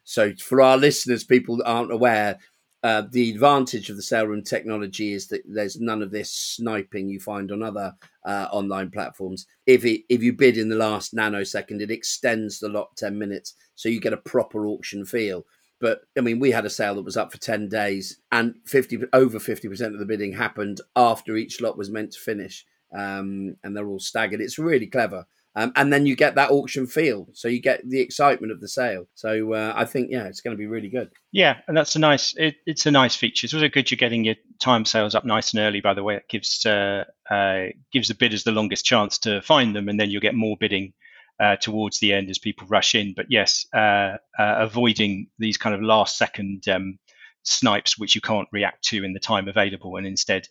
So, 0.04 0.32
for 0.34 0.60
our 0.60 0.76
listeners, 0.76 1.24
people 1.24 1.56
that 1.56 1.66
aren't 1.66 1.90
aware, 1.90 2.38
uh, 2.82 3.02
the 3.10 3.30
advantage 3.30 3.90
of 3.90 3.96
the 3.96 4.02
sale 4.02 4.26
room 4.26 4.42
technology 4.42 5.12
is 5.12 5.26
that 5.28 5.42
there's 5.46 5.80
none 5.80 6.02
of 6.02 6.10
this 6.10 6.30
sniping 6.30 7.08
you 7.08 7.18
find 7.18 7.50
on 7.50 7.62
other 7.62 7.94
uh, 8.24 8.48
online 8.52 8.90
platforms. 8.90 9.46
If 9.66 9.84
it, 9.84 10.02
if 10.08 10.22
you 10.22 10.32
bid 10.32 10.56
in 10.56 10.68
the 10.68 10.76
last 10.76 11.14
nanosecond, 11.14 11.80
it 11.80 11.90
extends 11.90 12.58
the 12.58 12.68
lot 12.68 12.96
ten 12.96 13.18
minutes, 13.18 13.54
so 13.74 13.88
you 13.88 14.00
get 14.00 14.12
a 14.12 14.18
proper 14.18 14.66
auction 14.66 15.04
feel. 15.04 15.44
But 15.80 16.02
I 16.16 16.20
mean, 16.20 16.38
we 16.38 16.50
had 16.50 16.64
a 16.64 16.70
sale 16.70 16.94
that 16.94 17.04
was 17.04 17.16
up 17.16 17.32
for 17.32 17.38
ten 17.38 17.68
days, 17.68 18.20
and 18.32 18.54
fifty 18.64 18.98
over 19.12 19.38
fifty 19.38 19.68
percent 19.68 19.94
of 19.94 20.00
the 20.00 20.06
bidding 20.06 20.32
happened 20.32 20.80
after 20.94 21.36
each 21.36 21.60
lot 21.60 21.76
was 21.76 21.90
meant 21.90 22.12
to 22.12 22.20
finish, 22.20 22.64
um, 22.96 23.56
and 23.62 23.76
they're 23.76 23.88
all 23.88 23.98
staggered. 23.98 24.40
It's 24.40 24.58
really 24.58 24.86
clever. 24.86 25.26
Um, 25.58 25.72
and 25.74 25.90
then 25.90 26.04
you 26.04 26.16
get 26.16 26.34
that 26.34 26.50
auction 26.50 26.86
feel, 26.86 27.28
so 27.32 27.48
you 27.48 27.62
get 27.62 27.80
the 27.88 28.00
excitement 28.00 28.52
of 28.52 28.60
the 28.60 28.68
sale. 28.68 29.08
So 29.14 29.54
uh, 29.54 29.72
I 29.74 29.86
think, 29.86 30.10
yeah, 30.10 30.24
it's 30.24 30.42
going 30.42 30.54
to 30.54 30.58
be 30.58 30.66
really 30.66 30.90
good. 30.90 31.08
Yeah, 31.32 31.56
and 31.66 31.74
that's 31.74 31.96
a 31.96 31.98
nice. 31.98 32.34
It, 32.36 32.56
it's 32.66 32.84
a 32.84 32.90
nice 32.90 33.16
feature. 33.16 33.46
It's 33.46 33.54
also 33.54 33.70
good 33.70 33.90
you're 33.90 33.96
getting 33.96 34.24
your 34.24 34.34
time 34.60 34.84
sales 34.84 35.14
up 35.14 35.24
nice 35.24 35.54
and 35.54 35.60
early. 35.60 35.80
By 35.80 35.94
the 35.94 36.02
way, 36.02 36.16
it 36.16 36.28
gives 36.28 36.66
uh, 36.66 37.04
uh, 37.30 37.68
gives 37.90 38.08
the 38.08 38.14
bidders 38.14 38.44
the 38.44 38.52
longest 38.52 38.84
chance 38.84 39.16
to 39.20 39.40
find 39.40 39.74
them, 39.74 39.88
and 39.88 39.98
then 39.98 40.10
you'll 40.10 40.20
get 40.20 40.34
more 40.34 40.58
bidding 40.60 40.92
uh, 41.40 41.56
towards 41.56 42.00
the 42.00 42.12
end 42.12 42.28
as 42.28 42.38
people 42.38 42.66
rush 42.68 42.94
in. 42.94 43.14
But 43.14 43.26
yes, 43.30 43.66
uh, 43.72 44.18
uh, 44.38 44.56
avoiding 44.58 45.28
these 45.38 45.56
kind 45.56 45.74
of 45.74 45.80
last 45.80 46.18
second 46.18 46.68
um, 46.68 46.98
snipes, 47.44 47.98
which 47.98 48.14
you 48.14 48.20
can't 48.20 48.48
react 48.52 48.84
to 48.88 49.02
in 49.02 49.14
the 49.14 49.20
time 49.20 49.48
available, 49.48 49.96
and 49.96 50.06
instead, 50.06 50.48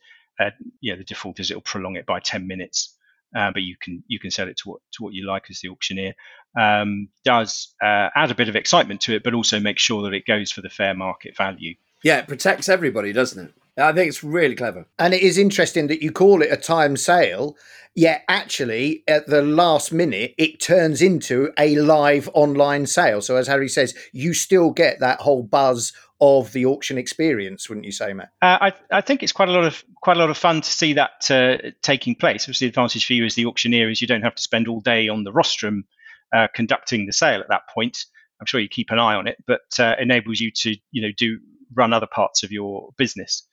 yeah, 0.82 0.96
the 0.96 1.04
default 1.04 1.40
is 1.40 1.52
it'll 1.52 1.62
prolong 1.62 1.96
it 1.96 2.08
by 2.08 2.20
ten 2.20 2.48
minutes 2.48 2.98
uh, 3.36 3.52
but 3.52 3.64
you 3.64 3.76
can 3.82 4.04
you 4.08 4.20
can 4.20 4.32
sell 4.32 4.48
it 4.48 4.58
to 4.58 4.70
what 4.70 4.82
to 4.94 5.04
what 5.04 5.14
you 5.14 5.26
like 5.26 5.46
as 5.50 5.60
the 5.62 5.70
auctioneer. 5.70 6.14
Um, 6.58 7.10
does 7.24 7.74
uh, 7.84 8.10
add 8.16 8.32
a 8.32 8.36
bit 8.36 8.50
of 8.50 8.56
excitement 8.56 9.02
to 9.02 9.16
it, 9.16 9.24
but 9.24 9.34
also 9.34 9.60
make 9.60 9.80
sure 9.80 10.04
that 10.04 10.14
it 10.14 10.26
goes 10.26 10.52
for 10.52 10.62
the 10.62 10.70
fair 10.70 10.94
market 10.94 11.36
value. 11.36 11.76
Yeah, 12.04 12.20
it 12.20 12.28
protects 12.28 12.70
everybody, 12.70 13.12
doesn't 13.14 13.48
it? 13.48 13.54
I 13.78 13.92
think 13.92 14.08
it's 14.08 14.24
really 14.24 14.56
clever. 14.56 14.86
And 14.98 15.14
it 15.14 15.22
is 15.22 15.38
interesting 15.38 15.88
that 15.88 16.02
you 16.02 16.12
call 16.12 16.42
it 16.42 16.52
a 16.52 16.58
time 16.58 16.96
sale, 16.96 17.58
yet 17.94 18.24
actually 18.30 19.04
at 19.08 19.28
the 19.28 19.42
last 19.42 19.92
minute 19.92 20.34
it 20.38 20.62
turns 20.62 21.02
into 21.02 21.52
a 21.60 21.76
live 21.76 22.30
online 22.34 22.86
sale. 22.86 23.22
So 23.22 23.36
as 23.36 23.48
Harry 23.48 23.68
says, 23.68 23.94
you 24.14 24.34
still 24.34 24.72
get 24.72 25.00
that 25.02 25.20
whole 25.20 25.44
buzz 25.44 25.92
of 26.22 26.52
the 26.54 26.66
auction 26.66 26.98
experience, 26.98 27.68
wouldn't 27.68 27.86
you 27.86 27.92
say, 27.92 28.14
Matt? 28.14 28.32
Uh, 28.42 28.58
I, 28.62 28.74
I 28.92 29.02
think 29.02 29.22
it's 29.22 29.32
quite 29.32 29.50
a 29.50 29.52
lot 29.52 29.66
of 29.66 29.84
quite 30.02 30.18
a 30.18 30.20
lot 30.20 30.30
of 30.30 30.38
fun 30.38 30.62
to 30.62 30.70
see 30.70 30.94
that 30.94 31.30
uh, 31.30 31.72
taking 31.82 32.16
place. 32.16 32.44
Obviously, 32.44 32.68
the 32.68 32.70
advantage 32.70 33.06
for 33.06 33.14
you 33.14 33.26
as 33.26 33.36
the 33.36 33.46
auctioneer 33.46 33.90
is 33.90 34.02
you 34.02 34.08
don't 34.08 34.22
have 34.22 34.36
to 34.36 34.44
spend 34.44 34.68
all 34.68 34.80
day 34.80 35.10
on 35.10 35.24
the 35.24 35.32
rostrum 35.32 35.86
uh, 36.34 36.48
conducting 36.54 37.06
the 37.06 37.14
sale 37.14 37.42
at 37.42 37.50
that 37.50 37.68
point. 37.74 38.06
I'm 38.40 38.46
sure 38.46 38.60
you 38.60 38.70
keep 38.70 38.92
an 38.92 39.00
eye 39.00 39.16
on 39.16 39.28
it, 39.28 39.38
but 39.46 39.62
uh, 39.80 39.96
enables 40.00 40.40
you 40.40 40.52
to 40.52 40.76
you 40.92 41.02
know 41.02 41.12
do 41.18 41.40
run 41.74 41.94
other 41.94 42.08
parts 42.08 42.44
of 42.44 42.52
your 42.52 42.94
business. 42.98 43.48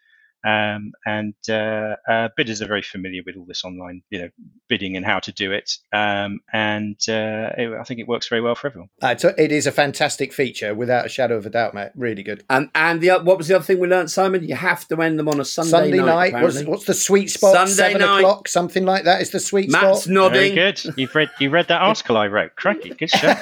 Um, 0.44 0.92
and 1.06 1.34
uh, 1.48 1.96
uh, 2.08 2.28
bidders 2.36 2.60
are 2.62 2.66
very 2.66 2.82
familiar 2.82 3.22
with 3.24 3.36
all 3.36 3.44
this 3.44 3.64
online, 3.64 4.02
you 4.10 4.20
know, 4.20 4.28
bidding 4.68 4.96
and 4.96 5.06
how 5.06 5.20
to 5.20 5.32
do 5.32 5.52
it. 5.52 5.76
Um, 5.92 6.40
and 6.52 6.96
uh, 7.08 7.50
it, 7.56 7.72
I 7.78 7.84
think 7.84 8.00
it 8.00 8.08
works 8.08 8.28
very 8.28 8.40
well 8.40 8.54
for 8.54 8.66
everyone. 8.68 8.88
Uh, 9.00 9.14
it 9.38 9.52
is 9.52 9.66
a 9.66 9.72
fantastic 9.72 10.32
feature, 10.32 10.74
without 10.74 11.06
a 11.06 11.08
shadow 11.08 11.36
of 11.36 11.46
a 11.46 11.50
doubt, 11.50 11.74
mate. 11.74 11.90
Really 11.94 12.22
good. 12.22 12.44
And 12.50 12.70
and 12.74 13.00
the 13.00 13.10
what 13.22 13.38
was 13.38 13.48
the 13.48 13.56
other 13.56 13.64
thing 13.64 13.78
we 13.78 13.88
learned, 13.88 14.10
Simon? 14.10 14.42
You 14.42 14.54
have 14.54 14.86
to 14.88 15.00
end 15.00 15.18
them 15.18 15.28
on 15.28 15.40
a 15.40 15.44
Sunday, 15.44 15.70
Sunday 15.70 15.98
night. 15.98 16.32
night 16.32 16.42
what's, 16.42 16.62
what's, 16.64 16.84
the 16.86 16.94
sweet 16.94 17.30
spot? 17.30 17.54
Sunday 17.54 17.72
Seven 17.72 18.00
night. 18.00 18.20
o'clock, 18.20 18.48
something 18.48 18.84
like 18.84 19.04
that. 19.04 19.22
Is 19.22 19.30
the 19.30 19.40
sweet 19.40 19.70
Matt's 19.70 20.02
spot? 20.02 20.12
nodding. 20.12 20.54
Very 20.54 20.72
good. 20.72 20.82
You've 20.96 21.14
read 21.14 21.30
you 21.38 21.50
read 21.50 21.68
that 21.68 21.82
article 21.82 22.16
I 22.16 22.26
wrote. 22.26 22.56
Cracky, 22.56 22.90
good 22.90 23.10
show. 23.10 23.34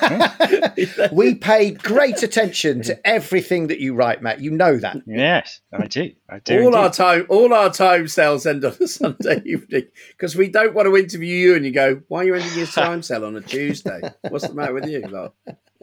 we 1.12 1.34
pay 1.34 1.70
great 1.70 2.22
attention 2.22 2.82
to 2.82 3.06
everything 3.06 3.68
that 3.68 3.80
you 3.80 3.94
write, 3.94 4.22
Matt. 4.22 4.40
You 4.40 4.50
know 4.50 4.76
that. 4.78 4.96
Yes, 5.06 5.60
I 5.72 5.86
do. 5.86 6.12
I 6.28 6.38
do. 6.40 6.58
All 6.60 6.66
indeed. 6.66 6.76
our 6.76 6.89
time, 6.90 7.26
all 7.28 7.52
our 7.54 7.70
time 7.70 8.08
sales 8.08 8.46
end 8.46 8.64
on 8.64 8.76
a 8.80 8.86
Sunday 8.88 9.42
evening 9.44 9.88
because 10.10 10.36
we 10.36 10.48
don't 10.48 10.74
want 10.74 10.86
to 10.86 10.96
interview 10.96 11.36
you 11.36 11.54
and 11.54 11.64
you 11.64 11.72
go, 11.72 12.02
why 12.08 12.20
are 12.20 12.24
you 12.24 12.34
ending 12.34 12.58
your 12.58 12.66
time 12.66 13.02
sale 13.02 13.24
on 13.24 13.36
a 13.36 13.40
Tuesday? 13.40 14.00
What's 14.28 14.48
the 14.48 14.54
matter 14.54 14.74
with 14.74 14.86
you? 14.86 15.00
Like, 15.00 15.32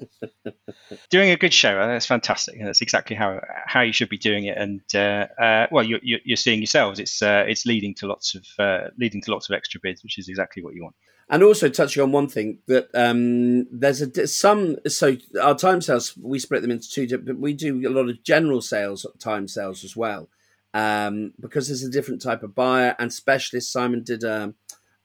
doing 1.09 1.31
a 1.31 1.37
good 1.37 1.53
show. 1.53 1.75
That's 1.87 2.05
fantastic, 2.05 2.57
and 2.57 2.67
that's 2.67 2.81
exactly 2.81 3.15
how 3.15 3.41
how 3.65 3.81
you 3.81 3.93
should 3.93 4.09
be 4.09 4.17
doing 4.17 4.45
it. 4.45 4.57
And 4.57 4.81
uh, 4.93 5.27
uh, 5.41 5.67
well, 5.71 5.83
you're, 5.83 5.99
you're 6.03 6.37
seeing 6.37 6.59
yourselves. 6.59 6.99
It's 6.99 7.21
uh, 7.21 7.45
it's 7.47 7.65
leading 7.65 7.95
to 7.95 8.07
lots 8.07 8.35
of 8.35 8.45
uh, 8.59 8.89
leading 8.97 9.21
to 9.23 9.31
lots 9.31 9.49
of 9.49 9.55
extra 9.55 9.79
bids, 9.81 10.03
which 10.03 10.17
is 10.17 10.29
exactly 10.29 10.63
what 10.63 10.75
you 10.75 10.83
want. 10.83 10.95
And 11.29 11.43
also 11.43 11.67
touching 11.67 12.01
on 12.03 12.11
one 12.13 12.29
thing 12.29 12.59
that 12.67 12.89
um, 12.93 13.67
there's 13.71 14.01
a 14.01 14.27
some 14.27 14.77
so 14.87 15.17
our 15.41 15.55
time 15.55 15.81
sales 15.81 16.15
we 16.17 16.39
split 16.39 16.61
them 16.61 16.71
into 16.71 16.89
two. 16.89 17.17
But 17.17 17.37
we 17.37 17.53
do 17.53 17.87
a 17.87 17.89
lot 17.89 18.09
of 18.09 18.23
general 18.23 18.61
sales 18.61 19.05
time 19.19 19.47
sales 19.47 19.83
as 19.83 19.95
well 19.95 20.29
um, 20.73 21.33
because 21.39 21.67
there's 21.67 21.83
a 21.83 21.91
different 21.91 22.21
type 22.21 22.43
of 22.43 22.55
buyer 22.55 22.95
and 22.99 23.11
specialist. 23.11 23.71
Simon 23.71 24.03
did 24.03 24.23
a, 24.23 24.53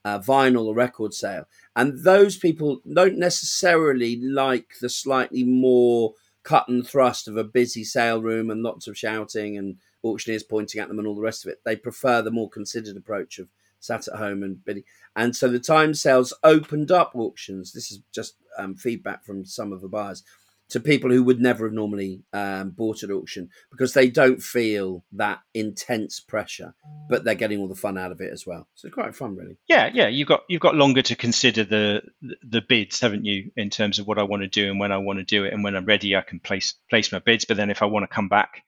a 0.05 0.19
vinyl 0.21 0.67
or 0.67 0.75
record 0.75 1.15
sale, 1.15 1.47
and 1.77 2.05
those 2.05 2.37
people 2.37 2.81
don't 2.93 3.19
necessarily 3.19 4.21
like 4.21 4.75
the 4.81 4.89
slightly 4.89 5.45
more 5.45 6.15
cut 6.43 6.69
and 6.69 6.87
thrust 6.87 7.29
of 7.29 7.37
a 7.37 7.45
busy 7.45 7.85
sale 7.85 8.21
room 8.21 8.51
and 8.51 8.63
lots 8.63 8.89
of 8.89 8.99
shouting 8.99 9.57
and 9.57 9.77
auctioneers 10.03 10.43
pointing 10.43 10.81
at 10.81 10.89
them 10.89 10.99
and 10.99 11.07
all 11.07 11.15
the 11.15 11.21
rest 11.21 11.45
of 11.45 11.53
it. 11.53 11.61
They 11.65 11.77
prefer 11.77 12.21
the 12.21 12.31
more 12.33 12.51
considered 12.51 12.97
approach 12.97 13.39
of 13.39 13.49
sat 13.79 14.09
at 14.09 14.19
home 14.19 14.43
and 14.43 14.65
bidding. 14.65 14.85
And 15.17 15.35
so 15.35 15.49
the 15.49 15.59
time 15.59 15.95
sales 15.95 16.33
opened 16.43 16.91
up 16.91 17.13
auctions. 17.15 17.73
This 17.73 17.91
is 17.91 18.01
just 18.13 18.35
um, 18.59 18.75
feedback 18.75 19.25
from 19.25 19.45
some 19.45 19.73
of 19.73 19.81
the 19.81 19.89
buyers 19.89 20.23
to 20.73 20.81
people 20.81 21.11
who 21.11 21.23
would 21.23 21.41
never 21.41 21.67
have 21.67 21.75
normally 21.75 22.23
um, 22.33 22.71
bought 22.71 23.03
at 23.03 23.11
auction 23.11 23.51
because 23.71 23.93
they 23.93 24.09
don't 24.09 24.43
feel 24.43 25.05
that 25.13 25.41
intense 25.53 26.19
pressure, 26.19 26.75
but 27.09 27.25
they're 27.25 27.35
getting 27.35 27.61
all 27.61 27.69
the 27.69 27.75
fun 27.75 27.99
out 27.99 28.11
of 28.11 28.21
it 28.21 28.33
as 28.33 28.47
well. 28.47 28.67
So 28.75 28.89
it's 28.89 28.95
quite 28.95 29.15
fun, 29.15 29.37
really. 29.37 29.59
Yeah, 29.69 29.91
yeah. 29.93 30.09
You've 30.09 30.29
got 30.29 30.43
you've 30.49 30.61
got 30.61 30.75
longer 30.75 31.03
to 31.03 31.17
consider 31.17 31.65
the 31.65 32.03
the 32.43 32.63
bids, 32.63 33.01
haven't 33.01 33.25
you? 33.25 33.51
In 33.57 33.71
terms 33.71 33.99
of 33.99 34.07
what 34.07 34.19
I 34.19 34.23
want 34.23 34.43
to 34.43 34.49
do 34.49 34.71
and 34.71 34.81
when 34.81 34.93
I 34.93 34.99
want 34.99 35.19
to 35.19 35.25
do 35.25 35.45
it, 35.45 35.53
and 35.53 35.63
when 35.63 35.77
I'm 35.77 35.85
ready, 35.85 36.17
I 36.17 36.23
can 36.23 36.41
place 36.41 36.75
place 36.89 37.13
my 37.13 37.19
bids. 37.19 37.45
But 37.45 37.59
then 37.59 37.71
if 37.71 37.83
I 37.83 37.87
want 37.87 38.05
to 38.05 38.15
come 38.15 38.29
back 38.29 38.63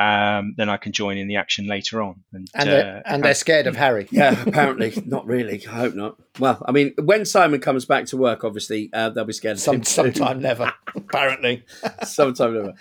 um, 0.00 0.54
then 0.56 0.70
I 0.70 0.78
can 0.78 0.92
join 0.92 1.18
in 1.18 1.28
the 1.28 1.36
action 1.36 1.66
later 1.66 2.00
on. 2.00 2.22
And, 2.32 2.48
and, 2.54 2.70
they're, 2.70 2.96
uh, 2.96 3.02
and 3.04 3.22
they're 3.22 3.34
scared 3.34 3.66
of 3.66 3.76
Harry. 3.76 4.08
Yeah, 4.10 4.42
apparently. 4.46 4.94
not 5.06 5.26
really. 5.26 5.66
I 5.66 5.72
hope 5.72 5.94
not. 5.94 6.16
Well, 6.38 6.64
I 6.66 6.72
mean, 6.72 6.94
when 7.02 7.26
Simon 7.26 7.60
comes 7.60 7.84
back 7.84 8.06
to 8.06 8.16
work, 8.16 8.42
obviously, 8.42 8.88
uh, 8.94 9.10
they'll 9.10 9.26
be 9.26 9.34
scared 9.34 9.58
of 9.58 9.60
Some, 9.60 9.76
him. 9.76 9.84
Sometime 9.84 10.40
never, 10.40 10.72
apparently. 10.96 11.64
sometime 12.02 12.54
never. 12.54 12.74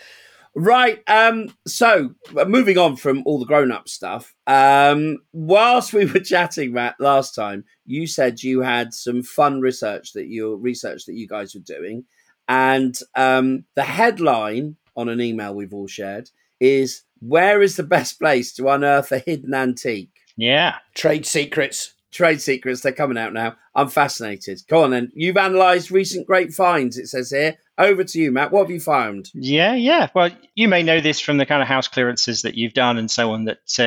Right. 0.56 1.04
Um, 1.08 1.54
so, 1.68 2.16
uh, 2.38 2.46
moving 2.46 2.78
on 2.78 2.96
from 2.96 3.24
all 3.26 3.38
the 3.38 3.46
grown 3.46 3.74
up 3.74 3.90
stuff, 3.90 4.34
um, 4.48 5.18
whilst 5.34 5.92
we 5.92 6.06
were 6.06 6.20
chatting, 6.22 6.72
Matt, 6.72 6.96
last 7.02 7.36
time, 7.36 7.66
you 7.86 8.08
said 8.08 8.44
you 8.44 8.62
had 8.62 8.94
some 8.94 9.24
fun 9.24 9.60
research 9.60 10.14
that 10.14 10.28
your 10.28 10.56
research 10.56 11.06
that 11.06 11.16
you 11.16 11.28
guys 11.28 11.54
were 11.54 11.62
doing. 11.62 12.06
And 12.48 12.98
um, 13.16 13.66
the 13.76 13.84
headline 13.84 14.78
on 14.96 15.10
an 15.10 15.20
email 15.20 15.54
we've 15.54 15.74
all 15.74 15.88
shared 15.88 16.30
is 16.60 17.04
where 17.22 17.62
is 17.62 17.76
the 17.76 17.84
best 17.84 18.20
place 18.20 18.54
to 18.54 18.68
unearth 18.70 19.12
a 19.12 19.20
hidden 19.20 19.54
antique? 19.54 20.12
Yeah. 20.38 20.76
Trade 20.96 21.26
secrets. 21.26 21.94
Trade 22.12 22.42
secrets, 22.42 22.82
they're 22.82 22.92
coming 22.92 23.20
out 23.20 23.34
now. 23.34 23.56
I'm 23.76 23.88
fascinated. 23.90 24.62
Go 24.68 24.84
on 24.84 24.90
then. 24.92 25.12
You've 25.14 25.36
analysed 25.36 25.92
recent 25.92 26.26
great 26.26 26.54
finds, 26.54 26.98
it 26.98 27.08
says 27.08 27.30
here. 27.30 27.58
Over 27.78 28.04
to 28.04 28.20
you, 28.20 28.32
Matt. 28.32 28.52
What 28.52 28.64
have 28.64 28.72
you 28.72 28.80
found? 28.80 29.30
Yeah, 29.34 29.76
yeah. 29.76 30.10
Well, 30.16 30.32
you 30.56 30.68
may 30.68 30.82
know 30.82 31.02
this 31.02 31.20
from 31.20 31.38
the 31.38 31.46
kind 31.46 31.62
of 31.62 31.68
house 31.68 31.88
clearances 31.88 32.42
that 32.42 32.56
you've 32.56 32.74
done 32.74 32.98
and 32.98 33.12
so 33.12 33.32
on 33.34 33.46
that 33.46 33.80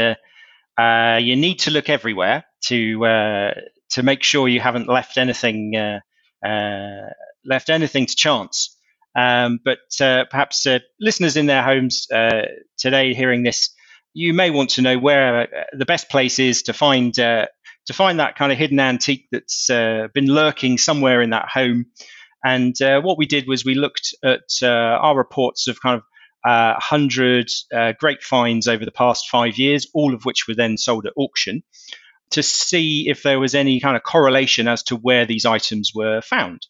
uh, 0.79 0.81
uh, 0.81 1.19
you 1.19 1.37
need 1.37 1.59
to 1.61 1.71
look 1.71 1.91
everywhere 1.91 2.45
to 2.67 3.05
uh, 3.05 3.51
to 3.91 4.03
make 4.03 4.23
sure 4.23 4.49
you 4.49 4.61
haven't 4.61 4.89
left 4.89 5.19
anything 5.19 5.77
uh, 5.77 6.01
uh, 6.47 7.11
left 7.45 7.71
anything 7.71 8.07
to 8.07 8.17
chance. 8.17 8.72
Um, 9.15 9.61
but 9.65 9.79
uh, 10.01 10.25
perhaps 10.31 10.67
uh, 10.67 10.79
listeners 11.01 11.37
in 11.37 11.47
their 11.47 11.63
homes 11.63 12.07
uh, 12.11 12.47
today 12.79 13.15
hearing 13.15 13.43
this, 13.43 13.71
you 14.15 14.33
may 14.33 14.51
want 14.51 14.71
to 14.71 14.83
know 14.83 14.99
where 14.99 15.43
uh, 15.43 15.47
the 15.77 15.87
best 15.87 16.11
place 16.11 16.39
is 16.39 16.63
to 16.65 16.73
find 16.73 17.19
uh, 17.19 17.47
to 17.87 17.93
find 17.93 18.21
that 18.21 18.37
kind 18.37 18.53
of 18.53 18.59
hidden 18.59 18.79
antique 18.79 19.27
that's 19.33 19.69
uh, 19.69 20.09
been 20.15 20.27
lurking 20.27 20.79
somewhere 20.79 21.21
in 21.21 21.31
that 21.31 21.49
home. 21.49 21.87
And 22.45 22.75
what 22.81 23.19
we 23.19 23.27
did 23.27 23.47
was 23.47 23.65
we 23.65 23.77
looked 23.77 24.15
at 24.25 24.41
our 24.63 25.17
reports 25.17 25.69
of 25.69 25.81
kind 25.81 25.97
of 25.97 26.03
uh, 26.45 26.75
100 26.75 27.49
great 28.01 28.23
finds 28.23 28.67
over 28.67 28.85
the 28.85 28.91
past 28.91 29.29
five 29.29 29.59
years, 29.59 29.87
all 29.95 30.13
of 30.13 30.25
which 30.25 30.49
were 30.49 30.55
then 30.55 30.77
sold 30.77 31.07
at 31.07 31.13
auction, 31.17 31.63
to 32.33 32.43
see 32.43 33.09
if 33.09 33.23
there 33.23 33.39
was 33.39 33.55
any 33.55 33.79
kind 33.79 33.97
of 33.97 34.03
correlation 34.03 34.67
as 34.67 34.83
to 34.85 34.97
where 34.97 35.25
these 35.25 35.45
items 35.47 35.93
were 35.95 36.21
found. 36.21 36.67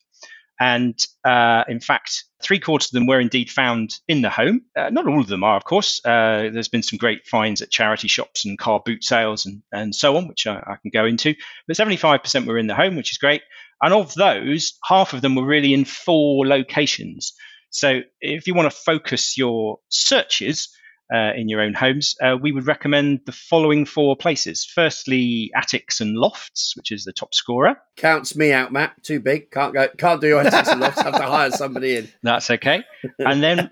And 0.61 0.99
uh, 1.25 1.65
in 1.69 1.81
fact, 1.81 2.25
Three 2.43 2.59
quarters 2.61 2.89
of 2.89 2.93
them 2.93 3.07
were 3.07 3.21
indeed 3.21 3.51
found 3.51 3.95
in 4.09 4.23
the 4.23 4.31
home. 4.31 4.63
Uh, 4.77 4.91
not 4.91 5.07
all 5.07 5.21
of 5.21 5.29
them 5.29 5.45
are, 5.45 5.57
of 5.57 5.65
course. 5.65 6.01
Uh, 6.05 6.51
there's 6.53 6.69
been 6.69 6.83
some 6.83 6.99
great 6.99 7.27
finds 7.27 7.63
at 7.63 7.71
charity 7.71 8.09
shops 8.09 8.45
and 8.45 8.59
car 8.59 8.81
boot 8.85 9.05
sales 9.05 9.47
and, 9.47 9.63
and 9.73 9.95
so 9.95 10.17
on, 10.17 10.29
which 10.29 10.47
I, 10.47 10.57
I 10.57 10.77
can 10.83 10.91
go 10.93 11.07
into. 11.07 11.35
But 11.67 11.77
75% 11.77 12.47
were 12.47 12.59
in 12.59 12.67
the 12.67 12.75
home, 12.75 12.97
which 12.97 13.13
is 13.13 13.19
great. 13.19 13.43
And 13.81 13.93
of 13.95 14.15
those, 14.15 14.79
half 14.85 15.13
of 15.13 15.23
them 15.23 15.35
were 15.35 15.47
really 15.47 15.75
in 15.75 15.85
four 15.85 16.47
locations. 16.47 17.33
So 17.71 18.03
if 18.21 18.47
you 18.47 18.55
want 18.55 18.71
to 18.71 18.77
focus 18.77 19.39
your 19.39 19.79
searches, 19.89 20.69
uh, 21.13 21.33
in 21.35 21.49
your 21.49 21.61
own 21.61 21.75
homes, 21.75 22.17
uh, 22.23 22.37
we 22.41 22.53
would 22.53 22.67
recommend 22.67 23.21
the 23.27 23.33
following 23.33 23.85
four 23.85 24.17
places. 24.17 24.65
Firstly, 24.65 25.51
attics 25.55 26.01
and 26.01 26.17
lofts, 26.17 26.75
which 26.77 26.91
is 26.91 27.05
the 27.05 27.13
top 27.13 27.35
scorer. 27.35 27.77
Counts 27.97 28.35
me 28.35 28.53
out, 28.53 28.73
Matt. 28.73 29.03
Too 29.03 29.21
big. 29.21 29.51
Can't 29.51 29.75
go. 29.75 29.89
Can't 29.99 30.21
do 30.21 30.29
your 30.29 30.41
attics 30.41 30.69
and 30.69 30.81
lofts. 30.81 31.03
Have 31.03 31.15
to 31.15 31.23
hire 31.23 31.51
somebody 31.51 31.97
in. 31.97 32.09
That's 32.23 32.51
okay. 32.51 32.85
And 33.19 33.43
then 33.43 33.71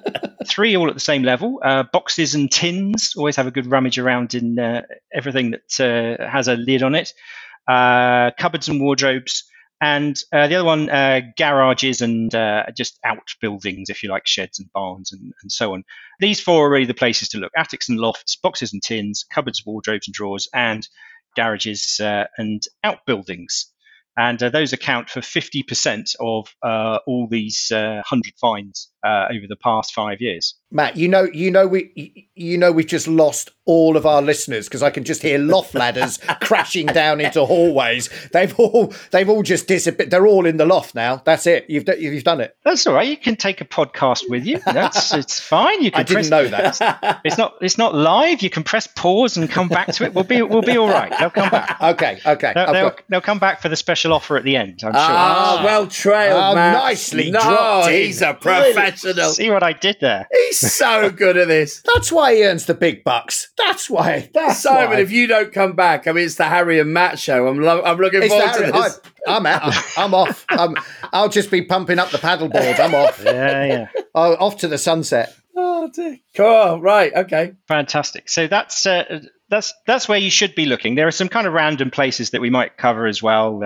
three 0.46 0.76
all 0.76 0.88
at 0.88 0.94
the 0.94 1.00
same 1.00 1.22
level. 1.22 1.60
Uh, 1.64 1.84
boxes 1.92 2.34
and 2.34 2.50
tins 2.50 3.14
always 3.16 3.36
have 3.36 3.46
a 3.46 3.50
good 3.50 3.70
rummage 3.70 3.98
around 3.98 4.34
in 4.34 4.58
uh, 4.58 4.82
everything 5.12 5.52
that 5.52 5.80
uh, 5.80 6.28
has 6.28 6.48
a 6.48 6.56
lid 6.56 6.82
on 6.82 6.94
it. 6.94 7.12
Uh, 7.66 8.32
cupboards 8.38 8.68
and 8.68 8.80
wardrobes 8.80 9.44
and 9.82 10.16
uh, 10.32 10.46
the 10.46 10.54
other 10.54 10.64
one, 10.64 10.88
uh, 10.88 11.22
garages 11.36 12.00
and 12.02 12.32
uh, 12.32 12.66
just 12.76 13.00
outbuildings, 13.04 13.90
if 13.90 14.04
you 14.04 14.10
like, 14.10 14.28
sheds 14.28 14.60
and 14.60 14.72
barns 14.72 15.12
and, 15.12 15.32
and, 15.42 15.50
so 15.50 15.74
on. 15.74 15.82
These 16.20 16.40
four 16.40 16.68
are 16.68 16.70
really 16.70 16.86
the 16.86 16.94
places 16.94 17.30
to 17.30 17.38
look 17.38 17.50
attics 17.56 17.88
and 17.88 17.98
lofts, 17.98 18.36
boxes 18.36 18.72
and 18.72 18.80
tins, 18.80 19.24
cupboards, 19.24 19.66
wardrobes 19.66 20.06
and 20.06 20.14
drawers, 20.14 20.48
and 20.54 20.86
garages 21.34 21.98
uh, 22.00 22.26
and 22.38 22.62
outbuildings 22.84 23.72
and 24.16 24.40
uh, 24.42 24.50
those 24.50 24.72
account 24.72 25.08
for 25.08 25.20
50% 25.20 26.14
of 26.20 26.54
uh, 26.62 26.98
all 27.06 27.26
these 27.28 27.72
uh, 27.72 28.02
100 28.08 28.34
finds 28.38 28.90
over 29.04 29.46
the 29.48 29.56
past 29.56 29.94
five 29.94 30.20
years. 30.20 30.54
Matt, 30.72 30.96
you 30.96 31.06
know, 31.08 31.24
you 31.32 31.50
know, 31.50 31.66
we, 31.68 32.28
you 32.34 32.56
know, 32.58 32.72
we've 32.72 32.86
just 32.86 33.06
lost 33.06 33.50
all 33.64 33.96
of 33.96 34.04
our 34.06 34.20
listeners 34.22 34.66
because 34.66 34.82
I 34.82 34.90
can 34.90 35.04
just 35.04 35.22
hear 35.22 35.38
loft 35.38 35.74
ladders 35.74 36.18
crashing 36.40 36.86
down 36.86 37.20
into 37.20 37.44
hallways. 37.44 38.08
They've 38.32 38.52
all, 38.58 38.92
they've 39.12 39.28
all 39.28 39.42
just 39.44 39.68
disappeared. 39.68 40.10
They're 40.10 40.26
all 40.26 40.46
in 40.46 40.56
the 40.56 40.66
loft 40.66 40.94
now. 40.96 41.16
That's 41.24 41.46
it. 41.46 41.66
You've, 41.68 41.86
you've 41.98 42.24
done 42.24 42.40
it. 42.40 42.56
That's 42.64 42.86
all 42.86 42.94
right. 42.94 43.06
You 43.06 43.16
can 43.16 43.36
take 43.36 43.60
a 43.60 43.64
podcast 43.64 44.28
with 44.28 44.44
you. 44.46 44.58
That's 44.64 45.12
it's 45.14 45.38
fine. 45.38 45.82
You 45.82 45.90
can. 45.92 46.00
I 46.00 46.02
didn't 46.04 46.30
know 46.30 46.48
that. 46.48 47.20
It's 47.24 47.38
not, 47.38 47.54
it's 47.60 47.78
not 47.78 47.94
live. 47.94 48.42
You 48.42 48.50
can 48.50 48.64
press 48.64 48.86
pause 48.88 49.36
and 49.36 49.48
come 49.48 49.68
back 49.68 49.88
to 49.92 50.04
it. 50.04 50.12
We'll 50.14 50.24
be, 50.24 50.42
we'll 50.42 50.62
be 50.62 50.76
all 50.76 50.88
right. 50.88 51.12
They'll 51.18 51.30
come 51.30 51.50
back. 51.50 51.80
Okay, 51.80 52.18
okay. 52.26 52.52
They'll, 52.54 52.72
they'll, 52.72 52.96
they'll 53.08 53.20
come 53.20 53.38
back 53.38 53.60
for 53.62 53.68
the 53.68 53.76
special 53.76 54.12
offer 54.12 54.36
at 54.36 54.44
the 54.44 54.56
end. 54.56 54.80
I'm 54.82 54.92
sure. 54.92 55.00
Ah, 55.00 55.62
well 55.64 55.86
trailed, 55.86 56.40
Ah, 56.40 56.54
Matt. 56.54 56.74
nicely 56.84 57.30
no, 57.30 57.40
dropped 57.40 57.88
in. 57.88 57.94
he's 57.94 58.22
a 58.22 58.34
professional. 58.34 59.30
See 59.30 59.50
what 59.50 59.62
I 59.62 59.72
did 59.72 59.98
there? 60.00 60.26
He's 60.32 60.61
so 60.62 61.10
good 61.10 61.36
at 61.36 61.48
this. 61.48 61.82
That's 61.94 62.10
why 62.12 62.34
he 62.34 62.44
earns 62.44 62.66
the 62.66 62.74
big 62.74 63.04
bucks. 63.04 63.50
That's 63.58 63.88
why. 63.90 64.30
That's 64.34 64.60
Simon, 64.60 64.90
why. 64.90 65.00
if 65.00 65.10
you 65.12 65.26
don't 65.26 65.52
come 65.52 65.74
back, 65.74 66.06
I 66.06 66.12
mean, 66.12 66.24
it's 66.24 66.36
the 66.36 66.44
Harry 66.44 66.78
and 66.80 66.92
Matt 66.92 67.18
show. 67.18 67.48
I'm, 67.48 67.60
lo- 67.60 67.82
I'm 67.84 67.98
looking 67.98 68.22
It's 68.22 68.28
forward 68.32 68.46
that- 68.48 68.66
to 68.66 68.72
this. 68.72 69.00
I, 69.26 69.36
am 69.36 69.46
out. 69.46 69.74
I'm 69.96 70.14
off. 70.14 70.44
I'm, 70.48 70.76
I'll 71.12 71.28
just 71.28 71.50
be 71.50 71.62
pumping 71.62 71.98
up 71.98 72.10
the 72.10 72.18
paddleboard. 72.18 72.80
I'm 72.80 72.94
off. 72.94 73.22
Yeah, 73.24 73.64
yeah. 73.64 73.88
Oh, 74.14 74.34
off 74.34 74.58
to 74.58 74.68
the 74.68 74.78
sunset. 74.78 75.34
Oh, 75.56 75.90
dear. 75.94 76.18
Cool. 76.36 76.80
Right. 76.80 77.12
Okay. 77.14 77.52
Fantastic. 77.68 78.28
So 78.28 78.46
that's 78.46 78.84
uh, 78.86 79.20
that's 79.48 79.74
that's 79.86 80.08
where 80.08 80.18
you 80.18 80.30
should 80.30 80.54
be 80.54 80.66
looking. 80.66 80.94
There 80.94 81.06
are 81.06 81.10
some 81.12 81.28
kind 81.28 81.46
of 81.46 81.52
random 81.52 81.90
places 81.90 82.30
that 82.30 82.40
we 82.40 82.50
might 82.50 82.76
cover 82.76 83.06
as 83.06 83.22
well. 83.22 83.62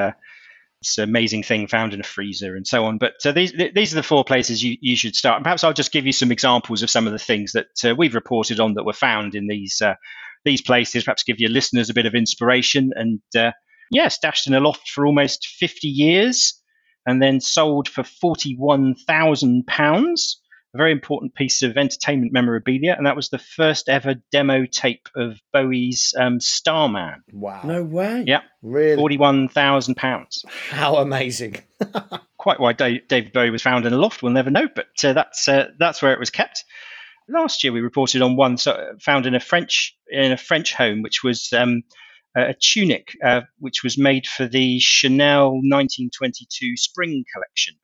Uh, 0.77 0.83
this 0.83 0.99
amazing 0.99 1.43
thing 1.43 1.67
found 1.67 1.95
in 1.95 2.01
a 2.01 2.05
freezer 2.05 2.57
and 2.57 2.67
so 2.67 2.85
on. 2.85 2.99
But 2.99 3.15
uh, 3.25 3.33
these 3.33 3.53
these 3.75 3.93
are 3.93 3.97
the 3.97 4.03
four 4.03 4.25
places 4.25 4.63
you, 4.63 4.77
you 4.81 4.97
should 4.97 5.17
start. 5.17 5.37
And 5.37 5.45
perhaps 5.45 5.65
I'll 5.65 5.73
just 5.73 5.93
give 5.93 6.07
you 6.07 6.13
some 6.13 6.33
examples 6.33 6.83
of 6.83 6.91
some 6.91 7.07
of 7.07 7.13
the 7.13 7.19
things 7.19 7.53
that 7.53 7.67
uh, 7.85 7.95
we've 7.95 8.15
reported 8.15 8.61
on 8.61 8.75
that 8.75 8.85
were 8.85 8.93
found 8.93 9.35
in 9.35 9.47
these 9.47 9.81
uh, 9.81 9.95
these 10.45 10.63
places. 10.63 11.05
Perhaps 11.05 11.25
give 11.25 11.41
your 11.41 11.51
listeners 11.51 11.91
a 11.91 11.95
bit 11.95 12.07
of 12.07 12.15
inspiration. 12.15 12.93
And 12.95 13.21
uh, 13.37 13.53
yeah, 13.91 14.09
stashed 14.09 14.47
in 14.47 14.55
a 14.55 14.61
loft 14.61 14.89
for 14.89 15.07
almost 15.07 15.47
50 15.47 15.89
years, 15.89 16.61
and 17.07 17.23
then 17.23 17.41
sold 17.41 17.89
for 17.89 18.05
41,000 18.05 19.67
pounds 19.67 20.41
a 20.75 20.79
very 20.79 20.93
important 20.93 21.35
piece 21.35 21.63
of 21.63 21.77
entertainment 21.77 22.33
memorabilia, 22.33 22.95
and 22.97 23.07
that 23.07 23.17
was 23.17 23.29
the 23.31 23.39
first 23.39 23.89
ever 23.89 24.15
demo 24.31 24.67
tape 24.67 25.09
of 25.17 25.41
Bowie's 25.53 26.15
um, 26.19 26.41
Starman. 26.41 27.23
Wow. 27.33 27.63
No 27.65 27.83
way. 27.83 28.25
Yeah, 28.27 28.41
Really? 28.63 28.97
forty-one 28.97 29.49
thousand 29.49 29.95
pounds. 29.97 30.45
How 30.71 30.97
amazing. 30.97 31.57
Quite 32.39 32.61
why 32.61 32.73
Da- 32.75 33.01
David 33.09 33.33
Bowie 33.33 33.51
was 33.51 33.63
found 33.63 33.87
in 33.87 33.93
a 33.93 33.97
loft, 33.99 34.23
we'll 34.23 34.33
never 34.33 34.51
know, 34.51 34.69
but 34.75 34.87
uh, 35.03 35.13
that's 35.13 35.49
uh, 35.49 35.69
that's 35.79 36.03
where 36.03 36.13
it 36.13 36.21
was 36.21 36.31
kept. 36.31 36.65
Last 37.29 37.65
year, 37.65 37.73
we 37.73 37.81
reported 37.81 38.23
on 38.23 38.37
one 38.37 38.57
so, 38.57 38.93
found 39.01 39.27
in 39.27 39.35
a 39.35 39.41
French 39.41 39.97
in 40.09 40.31
a 40.31 40.37
French 40.37 40.73
home, 40.75 41.03
which 41.03 41.25
was 41.25 41.53
um, 41.53 41.83
a 42.37 42.55
tunic, 42.55 43.17
uh, 43.25 43.41
which 43.59 43.83
was 43.83 43.99
made 43.99 44.27
for 44.27 44.47
the 44.47 44.79
Chanel 44.79 45.53
1922 45.55 46.77
spring 46.77 47.25
collection 47.33 47.75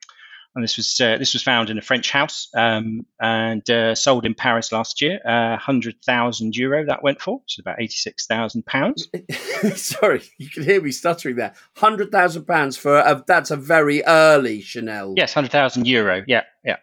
and 0.54 0.62
this 0.62 0.76
was 0.76 1.00
uh, 1.00 1.16
this 1.18 1.32
was 1.32 1.42
found 1.42 1.70
in 1.70 1.78
a 1.78 1.82
French 1.82 2.10
house 2.10 2.48
um, 2.54 3.06
and 3.20 3.68
uh, 3.70 3.94
sold 3.94 4.26
in 4.26 4.34
Paris 4.34 4.72
last 4.72 5.00
year. 5.00 5.20
Uh, 5.24 5.56
Hundred 5.56 5.96
thousand 6.04 6.56
euro 6.56 6.84
that 6.86 7.02
went 7.02 7.20
for, 7.20 7.38
which 7.38 7.54
is 7.56 7.60
about 7.60 7.80
eighty 7.80 7.94
six 7.94 8.26
thousand 8.26 8.66
pounds. 8.66 9.08
Sorry, 9.74 10.22
you 10.38 10.50
can 10.50 10.62
hear 10.62 10.80
me 10.80 10.90
stuttering 10.90 11.36
there. 11.36 11.54
Hundred 11.76 12.10
thousand 12.10 12.44
pounds 12.44 12.76
for 12.76 12.98
a, 12.98 13.22
that's 13.26 13.50
a 13.50 13.56
very 13.56 14.04
early 14.04 14.60
Chanel. 14.60 15.14
Yes, 15.16 15.32
hundred 15.32 15.52
thousand 15.52 15.86
euro. 15.86 16.22
Yeah, 16.26 16.42
yeah. 16.64 16.76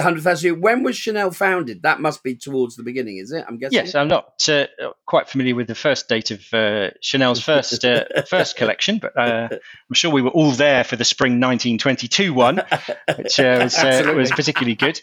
Hundred 0.00 0.22
thousand. 0.22 0.60
When 0.60 0.82
was 0.82 0.96
Chanel 0.96 1.30
founded? 1.30 1.82
That 1.82 2.00
must 2.00 2.22
be 2.22 2.34
towards 2.34 2.76
the 2.76 2.82
beginning, 2.82 3.18
is 3.18 3.32
it? 3.32 3.44
I'm 3.46 3.58
guessing. 3.58 3.76
Yes, 3.76 3.94
I'm 3.94 4.08
not 4.08 4.46
uh, 4.48 4.66
quite 5.12 5.28
familiar 5.28 5.54
with 5.54 5.66
the 5.66 5.74
first 5.74 6.08
date 6.08 6.30
of 6.30 6.42
uh, 6.54 6.88
Chanel's 7.02 7.42
first 7.50 7.84
uh, 7.84 8.04
first 8.26 8.56
collection, 8.56 8.96
but 8.96 9.14
uh, 9.14 9.48
I'm 9.50 9.94
sure 9.94 10.10
we 10.10 10.22
were 10.22 10.30
all 10.30 10.52
there 10.52 10.84
for 10.84 10.96
the 10.96 11.04
spring 11.04 11.32
1922 11.32 12.32
one, 12.32 12.62
which 13.18 13.38
uh, 13.38 13.60
was, 13.62 13.76
uh, 13.76 14.14
was 14.16 14.30
particularly 14.30 14.74
good. 14.74 14.98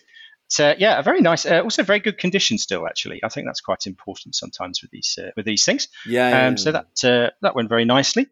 So 0.48 0.74
yeah, 0.80 0.98
a 0.98 1.04
very 1.04 1.22
nice, 1.22 1.46
uh, 1.46 1.62
also 1.62 1.84
very 1.84 2.00
good 2.00 2.18
condition 2.18 2.58
still. 2.58 2.88
Actually, 2.88 3.20
I 3.24 3.30
think 3.30 3.46
that's 3.46 3.62
quite 3.62 3.86
important 3.86 4.34
sometimes 4.34 4.82
with 4.82 4.90
these 4.90 5.16
uh, 5.22 5.30
with 5.38 5.46
these 5.46 5.64
things. 5.64 5.90
Yeah. 6.08 6.30
yeah, 6.30 6.48
Um, 6.48 6.58
so 6.58 6.72
that 6.72 7.04
uh, 7.04 7.30
that 7.44 7.54
went 7.54 7.70
very 7.70 7.86
nicely. 7.86 8.26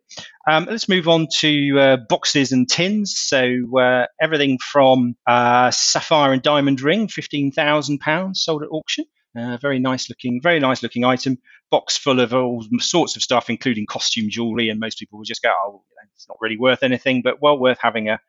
Um, 0.49 0.65
let's 0.65 0.89
move 0.89 1.07
on 1.07 1.27
to 1.41 1.79
uh, 1.79 1.97
boxes 2.09 2.53
and 2.53 2.67
tins. 2.67 3.15
So 3.15 3.77
uh, 3.79 4.07
everything 4.19 4.57
from 4.57 5.15
uh, 5.27 5.69
sapphire 5.69 6.33
and 6.33 6.41
diamond 6.41 6.81
ring, 6.81 7.07
fifteen 7.07 7.51
thousand 7.51 7.99
pounds, 7.99 8.41
sold 8.41 8.63
at 8.63 8.69
auction. 8.71 9.05
Uh, 9.37 9.57
very 9.57 9.77
nice 9.77 10.09
looking, 10.09 10.41
very 10.41 10.59
nice 10.59 10.81
looking 10.81 11.05
item. 11.05 11.37
Box 11.69 11.97
full 11.97 12.19
of 12.19 12.33
all 12.33 12.65
sorts 12.79 13.15
of 13.15 13.23
stuff, 13.23 13.49
including 13.49 13.85
costume 13.85 14.29
jewelry. 14.29 14.69
And 14.69 14.79
most 14.79 14.99
people 14.99 15.17
will 15.17 15.25
just 15.25 15.41
go, 15.41 15.51
"Oh, 15.51 15.83
it's 16.15 16.27
not 16.27 16.37
really 16.41 16.57
worth 16.57 16.83
anything," 16.83 17.21
but 17.21 17.41
well 17.41 17.59
worth 17.59 17.79
having 17.81 18.09
a 18.09 18.19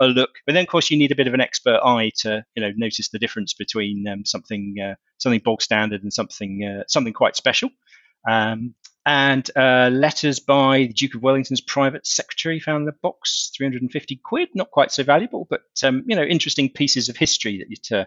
a 0.00 0.06
look. 0.06 0.30
But 0.46 0.52
then, 0.54 0.62
of 0.62 0.68
course, 0.68 0.90
you 0.90 0.96
need 0.96 1.12
a 1.12 1.16
bit 1.16 1.26
of 1.26 1.34
an 1.34 1.40
expert 1.40 1.80
eye 1.84 2.12
to, 2.18 2.44
you 2.54 2.62
know, 2.62 2.72
notice 2.76 3.08
the 3.08 3.18
difference 3.18 3.54
between 3.54 4.06
um, 4.06 4.24
something 4.24 4.76
uh, 4.82 4.94
something 5.18 5.40
bog 5.44 5.62
standard 5.62 6.02
and 6.02 6.12
something 6.12 6.64
uh, 6.64 6.84
something 6.88 7.12
quite 7.12 7.36
special. 7.36 7.70
Um, 8.28 8.74
and 9.06 9.50
uh, 9.56 9.88
letters 9.90 10.38
by 10.38 10.80
the 10.80 10.92
Duke 10.92 11.14
of 11.14 11.22
Wellington's 11.22 11.62
private 11.62 12.06
secretary 12.06 12.60
found 12.60 12.82
in 12.82 12.84
the 12.84 12.92
box, 13.00 13.50
350 13.56 14.16
quid, 14.22 14.50
not 14.54 14.70
quite 14.70 14.92
so 14.92 15.02
valuable, 15.02 15.46
but 15.48 15.62
um, 15.82 16.04
you 16.06 16.14
know, 16.14 16.22
interesting 16.22 16.68
pieces 16.68 17.08
of 17.08 17.16
history 17.16 17.58
that 17.58 17.70
you, 17.70 17.98
uh, 17.98 18.04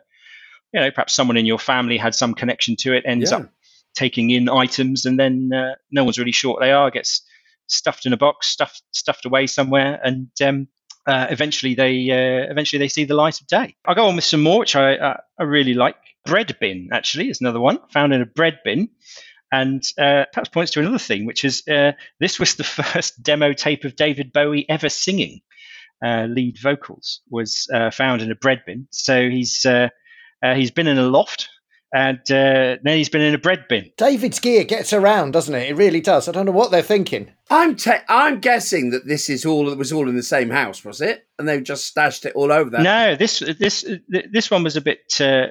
you 0.71 0.79
know, 0.79 0.91
perhaps 0.91 1.13
someone 1.13 1.37
in 1.37 1.47
your 1.47 1.57
family 1.57 1.97
had 1.97 2.13
some 2.13 2.35
connection 2.35 2.75
to 2.77 2.93
it, 2.93 3.03
ends 3.07 3.31
Yeah. 3.31 3.37
up 3.37 3.49
taking 3.95 4.29
in 4.29 4.49
items, 4.49 5.05
and 5.05 5.19
then 5.19 5.51
uh, 5.53 5.75
no 5.91 6.03
one's 6.03 6.17
really 6.17 6.31
sure 6.31 6.53
what 6.53 6.61
they 6.61 6.71
are, 6.71 6.91
gets 6.91 7.23
stuffed 7.67 8.05
in 8.05 8.13
a 8.13 8.17
box, 8.17 8.47
stuffed 8.47 8.83
stuffed 8.91 9.25
away 9.25 9.47
somewhere, 9.47 9.99
and 10.03 10.29
um, 10.43 10.67
uh, 11.07 11.27
eventually 11.29 11.73
they 11.73 12.09
uh, 12.11 12.51
eventually 12.51 12.79
they 12.79 12.87
see 12.87 13.05
the 13.05 13.15
light 13.15 13.41
of 13.41 13.47
day. 13.47 13.75
I'll 13.85 13.95
go 13.95 14.07
on 14.07 14.15
with 14.15 14.25
some 14.25 14.43
more, 14.43 14.59
which 14.59 14.75
I 14.75 14.95
uh, 14.95 15.17
I 15.39 15.43
really 15.43 15.73
like. 15.73 15.95
Bread 16.25 16.55
bin 16.59 16.89
actually 16.91 17.29
is 17.29 17.41
another 17.41 17.59
one 17.59 17.79
found 17.89 18.13
in 18.13 18.21
a 18.21 18.27
bread 18.27 18.59
bin, 18.63 18.89
and 19.51 19.83
uh, 19.97 20.25
perhaps 20.31 20.49
points 20.49 20.71
to 20.73 20.79
another 20.79 20.99
thing, 20.99 21.25
which 21.25 21.43
is 21.43 21.67
uh, 21.67 21.93
this 22.19 22.39
was 22.39 22.55
the 22.55 22.63
first 22.63 23.21
demo 23.23 23.53
tape 23.53 23.83
of 23.83 23.95
David 23.95 24.31
Bowie 24.31 24.69
ever 24.69 24.89
singing. 24.89 25.41
Uh, 26.03 26.25
lead 26.25 26.57
vocals 26.59 27.21
was 27.29 27.67
found 27.93 28.23
in 28.23 28.31
a 28.31 28.35
bread 28.35 28.63
bin, 28.65 28.87
so 28.91 29.29
he's 29.29 29.65
he's 30.43 30.71
been 30.71 30.87
in 30.87 30.97
a 30.97 31.07
loft. 31.07 31.49
And 31.93 32.19
uh, 32.31 32.77
then 32.81 32.97
he's 32.97 33.09
been 33.09 33.21
in 33.21 33.35
a 33.35 33.37
bread 33.37 33.65
bin. 33.67 33.91
David's 33.97 34.39
gear 34.39 34.63
gets 34.63 34.93
around, 34.93 35.31
doesn't 35.31 35.53
it? 35.53 35.69
It 35.69 35.75
really 35.75 35.99
does. 35.99 36.29
I 36.29 36.31
don't 36.31 36.45
know 36.45 36.53
what 36.53 36.71
they're 36.71 36.81
thinking. 36.81 37.31
I'm 37.49 37.75
te- 37.75 38.05
I'm 38.07 38.39
guessing 38.39 38.91
that 38.91 39.05
this 39.05 39.29
is 39.29 39.45
all. 39.45 39.69
It 39.69 39.77
was 39.77 39.91
all 39.91 40.07
in 40.07 40.15
the 40.15 40.23
same 40.23 40.49
house, 40.49 40.85
was 40.85 41.01
it? 41.01 41.27
And 41.37 41.47
they've 41.47 41.63
just 41.63 41.85
stashed 41.85 42.25
it 42.25 42.33
all 42.33 42.51
over 42.51 42.69
there. 42.69 42.81
No, 42.81 43.15
this 43.17 43.39
this 43.59 43.85
this 44.07 44.49
one 44.49 44.63
was 44.63 44.77
a 44.77 44.81
bit 44.81 45.19
uh, 45.19 45.47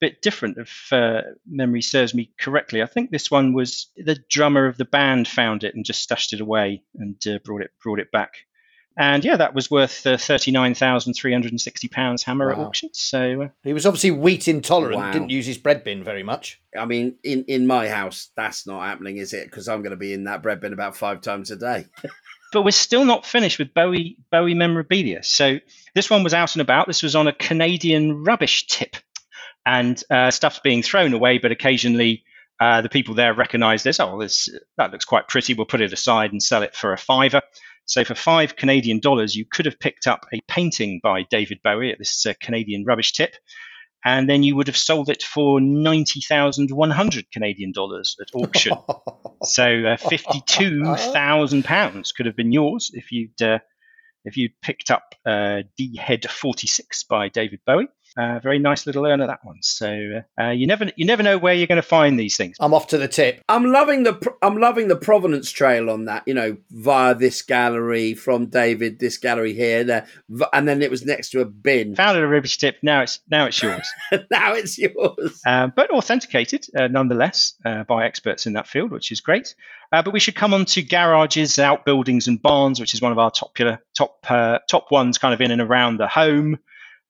bit 0.00 0.22
different. 0.22 0.56
If 0.56 0.90
uh, 0.92 1.22
memory 1.46 1.82
serves 1.82 2.14
me 2.14 2.32
correctly, 2.40 2.82
I 2.82 2.86
think 2.86 3.10
this 3.10 3.30
one 3.30 3.52
was 3.52 3.88
the 3.96 4.18
drummer 4.30 4.66
of 4.66 4.78
the 4.78 4.86
band 4.86 5.28
found 5.28 5.62
it 5.62 5.74
and 5.74 5.84
just 5.84 6.02
stashed 6.02 6.32
it 6.32 6.40
away 6.40 6.82
and 6.94 7.16
uh, 7.26 7.38
brought 7.44 7.60
it 7.60 7.72
brought 7.82 8.00
it 8.00 8.10
back. 8.10 8.32
And 8.96 9.24
yeah, 9.24 9.36
that 9.36 9.54
was 9.54 9.70
worth 9.70 10.06
uh, 10.06 10.16
thirty 10.16 10.50
nine 10.50 10.74
thousand 10.74 11.14
three 11.14 11.32
hundred 11.32 11.52
and 11.52 11.60
sixty 11.60 11.88
pounds 11.88 12.22
hammer 12.22 12.50
at 12.50 12.58
auction. 12.58 12.88
So 12.92 13.42
uh, 13.42 13.48
He 13.62 13.72
was 13.72 13.84
obviously 13.84 14.10
wheat 14.12 14.48
intolerant. 14.48 14.96
Wow. 14.96 15.12
Didn't 15.12 15.30
use 15.30 15.46
his 15.46 15.58
bread 15.58 15.84
bin 15.84 16.02
very 16.02 16.22
much. 16.22 16.60
I 16.76 16.86
mean, 16.86 17.16
in, 17.22 17.44
in 17.44 17.66
my 17.66 17.88
house, 17.88 18.30
that's 18.36 18.66
not 18.66 18.82
happening, 18.82 19.16
is 19.18 19.32
it? 19.32 19.44
Because 19.44 19.68
I'm 19.68 19.82
going 19.82 19.90
to 19.90 19.96
be 19.96 20.12
in 20.12 20.24
that 20.24 20.42
bread 20.42 20.60
bin 20.60 20.72
about 20.72 20.96
five 20.96 21.20
times 21.20 21.50
a 21.50 21.56
day. 21.56 21.86
but 22.52 22.62
we're 22.62 22.70
still 22.70 23.04
not 23.04 23.26
finished 23.26 23.58
with 23.58 23.74
Bowie 23.74 24.16
Bowie 24.30 24.54
memorabilia. 24.54 25.22
So 25.22 25.58
this 25.94 26.08
one 26.08 26.24
was 26.24 26.34
out 26.34 26.54
and 26.54 26.62
about. 26.62 26.86
This 26.86 27.02
was 27.02 27.14
on 27.14 27.28
a 27.28 27.32
Canadian 27.32 28.24
rubbish 28.24 28.66
tip, 28.66 28.96
and 29.66 30.02
uh, 30.10 30.30
stuff's 30.30 30.60
being 30.60 30.82
thrown 30.82 31.12
away. 31.12 31.38
But 31.38 31.52
occasionally, 31.52 32.24
uh, 32.58 32.80
the 32.80 32.88
people 32.88 33.14
there 33.14 33.34
recognise 33.34 33.82
this. 33.82 34.00
Oh, 34.00 34.18
this 34.18 34.48
that 34.78 34.90
looks 34.90 35.04
quite 35.04 35.28
pretty. 35.28 35.54
We'll 35.54 35.66
put 35.66 35.82
it 35.82 35.92
aside 35.92 36.32
and 36.32 36.42
sell 36.42 36.62
it 36.62 36.74
for 36.74 36.92
a 36.92 36.98
fiver. 36.98 37.42
So 37.86 38.04
for 38.04 38.14
five 38.14 38.56
Canadian 38.56 39.00
dollars, 39.00 39.34
you 39.34 39.46
could 39.50 39.64
have 39.64 39.78
picked 39.78 40.06
up 40.06 40.26
a 40.32 40.40
painting 40.48 41.00
by 41.02 41.22
David 41.22 41.60
Bowie 41.62 41.92
at 41.92 41.98
this 41.98 42.26
uh, 42.26 42.34
Canadian 42.40 42.84
rubbish 42.84 43.12
tip. 43.12 43.34
And 44.04 44.28
then 44.28 44.42
you 44.42 44.54
would 44.54 44.66
have 44.68 44.76
sold 44.76 45.08
it 45.08 45.22
for 45.22 45.60
ninety 45.60 46.20
thousand 46.20 46.70
one 46.70 46.90
hundred 46.90 47.30
Canadian 47.32 47.72
dollars 47.72 48.16
at 48.20 48.28
auction. 48.34 48.76
So 49.42 49.84
uh, 49.84 49.96
fifty-two 49.96 50.96
thousand 50.96 51.64
pounds 51.64 52.12
could 52.12 52.26
have 52.26 52.34
been 52.34 52.52
yours 52.52 52.90
if 52.94 53.12
you'd 53.12 53.40
uh, 53.40 53.58
if 54.24 54.36
you'd 54.36 54.60
picked 54.62 54.90
up 54.90 55.14
uh, 55.24 55.62
D 55.76 55.96
Head 55.96 56.28
Forty 56.28 56.66
Six 56.66 57.04
by 57.04 57.28
David 57.28 57.60
Bowie. 57.66 57.86
Uh, 58.16 58.38
very 58.42 58.58
nice 58.58 58.86
little 58.86 59.04
earner 59.06 59.26
that 59.26 59.44
one. 59.44 59.58
So 59.62 60.22
uh, 60.40 60.48
you 60.50 60.66
never 60.66 60.90
you 60.96 61.04
never 61.04 61.22
know 61.22 61.36
where 61.38 61.52
you're 61.54 61.66
going 61.66 61.76
to 61.76 61.86
find 61.86 62.18
these 62.18 62.36
things. 62.36 62.56
I'm 62.60 62.72
off 62.72 62.86
to 62.88 62.98
the 62.98 63.08
tip. 63.08 63.42
I'm 63.48 63.66
loving 63.72 64.04
the 64.04 64.14
pr- 64.14 64.30
I'm 64.42 64.56
loving 64.58 64.88
the 64.88 64.96
provenance 64.96 65.50
trail 65.50 65.90
on 65.90 66.06
that. 66.06 66.22
You 66.26 66.34
know, 66.34 66.56
via 66.70 67.14
this 67.14 67.42
gallery 67.42 68.14
from 68.14 68.46
David, 68.46 68.98
this 68.98 69.18
gallery 69.18 69.52
here, 69.52 69.84
there, 69.84 70.06
v- 70.30 70.46
and 70.52 70.66
then 70.66 70.80
it 70.82 70.90
was 70.90 71.04
next 71.04 71.30
to 71.30 71.40
a 71.40 71.44
bin. 71.44 71.94
Found 71.96 72.16
it 72.16 72.24
a 72.24 72.26
rubbish 72.28 72.56
tip. 72.58 72.76
Now 72.82 73.02
it's 73.02 73.20
now 73.30 73.46
it's 73.46 73.62
yours. 73.62 73.86
now 74.30 74.54
it's 74.54 74.78
yours. 74.78 75.42
uh, 75.46 75.66
but 75.68 75.90
authenticated 75.90 76.66
uh, 76.76 76.88
nonetheless 76.88 77.54
uh, 77.64 77.84
by 77.84 78.06
experts 78.06 78.46
in 78.46 78.54
that 78.54 78.66
field, 78.66 78.92
which 78.92 79.12
is 79.12 79.20
great. 79.20 79.54
Uh, 79.92 80.02
but 80.02 80.12
we 80.12 80.20
should 80.20 80.34
come 80.34 80.52
on 80.54 80.64
to 80.64 80.82
garages, 80.82 81.58
outbuildings, 81.58 82.26
and 82.26 82.40
barns, 82.42 82.80
which 82.80 82.94
is 82.94 83.00
one 83.02 83.12
of 83.12 83.18
our 83.18 83.30
popular 83.30 83.80
top 83.96 84.24
uh, 84.30 84.58
top 84.70 84.90
ones, 84.90 85.18
kind 85.18 85.34
of 85.34 85.40
in 85.40 85.50
and 85.50 85.60
around 85.60 85.98
the 85.98 86.08
home. 86.08 86.58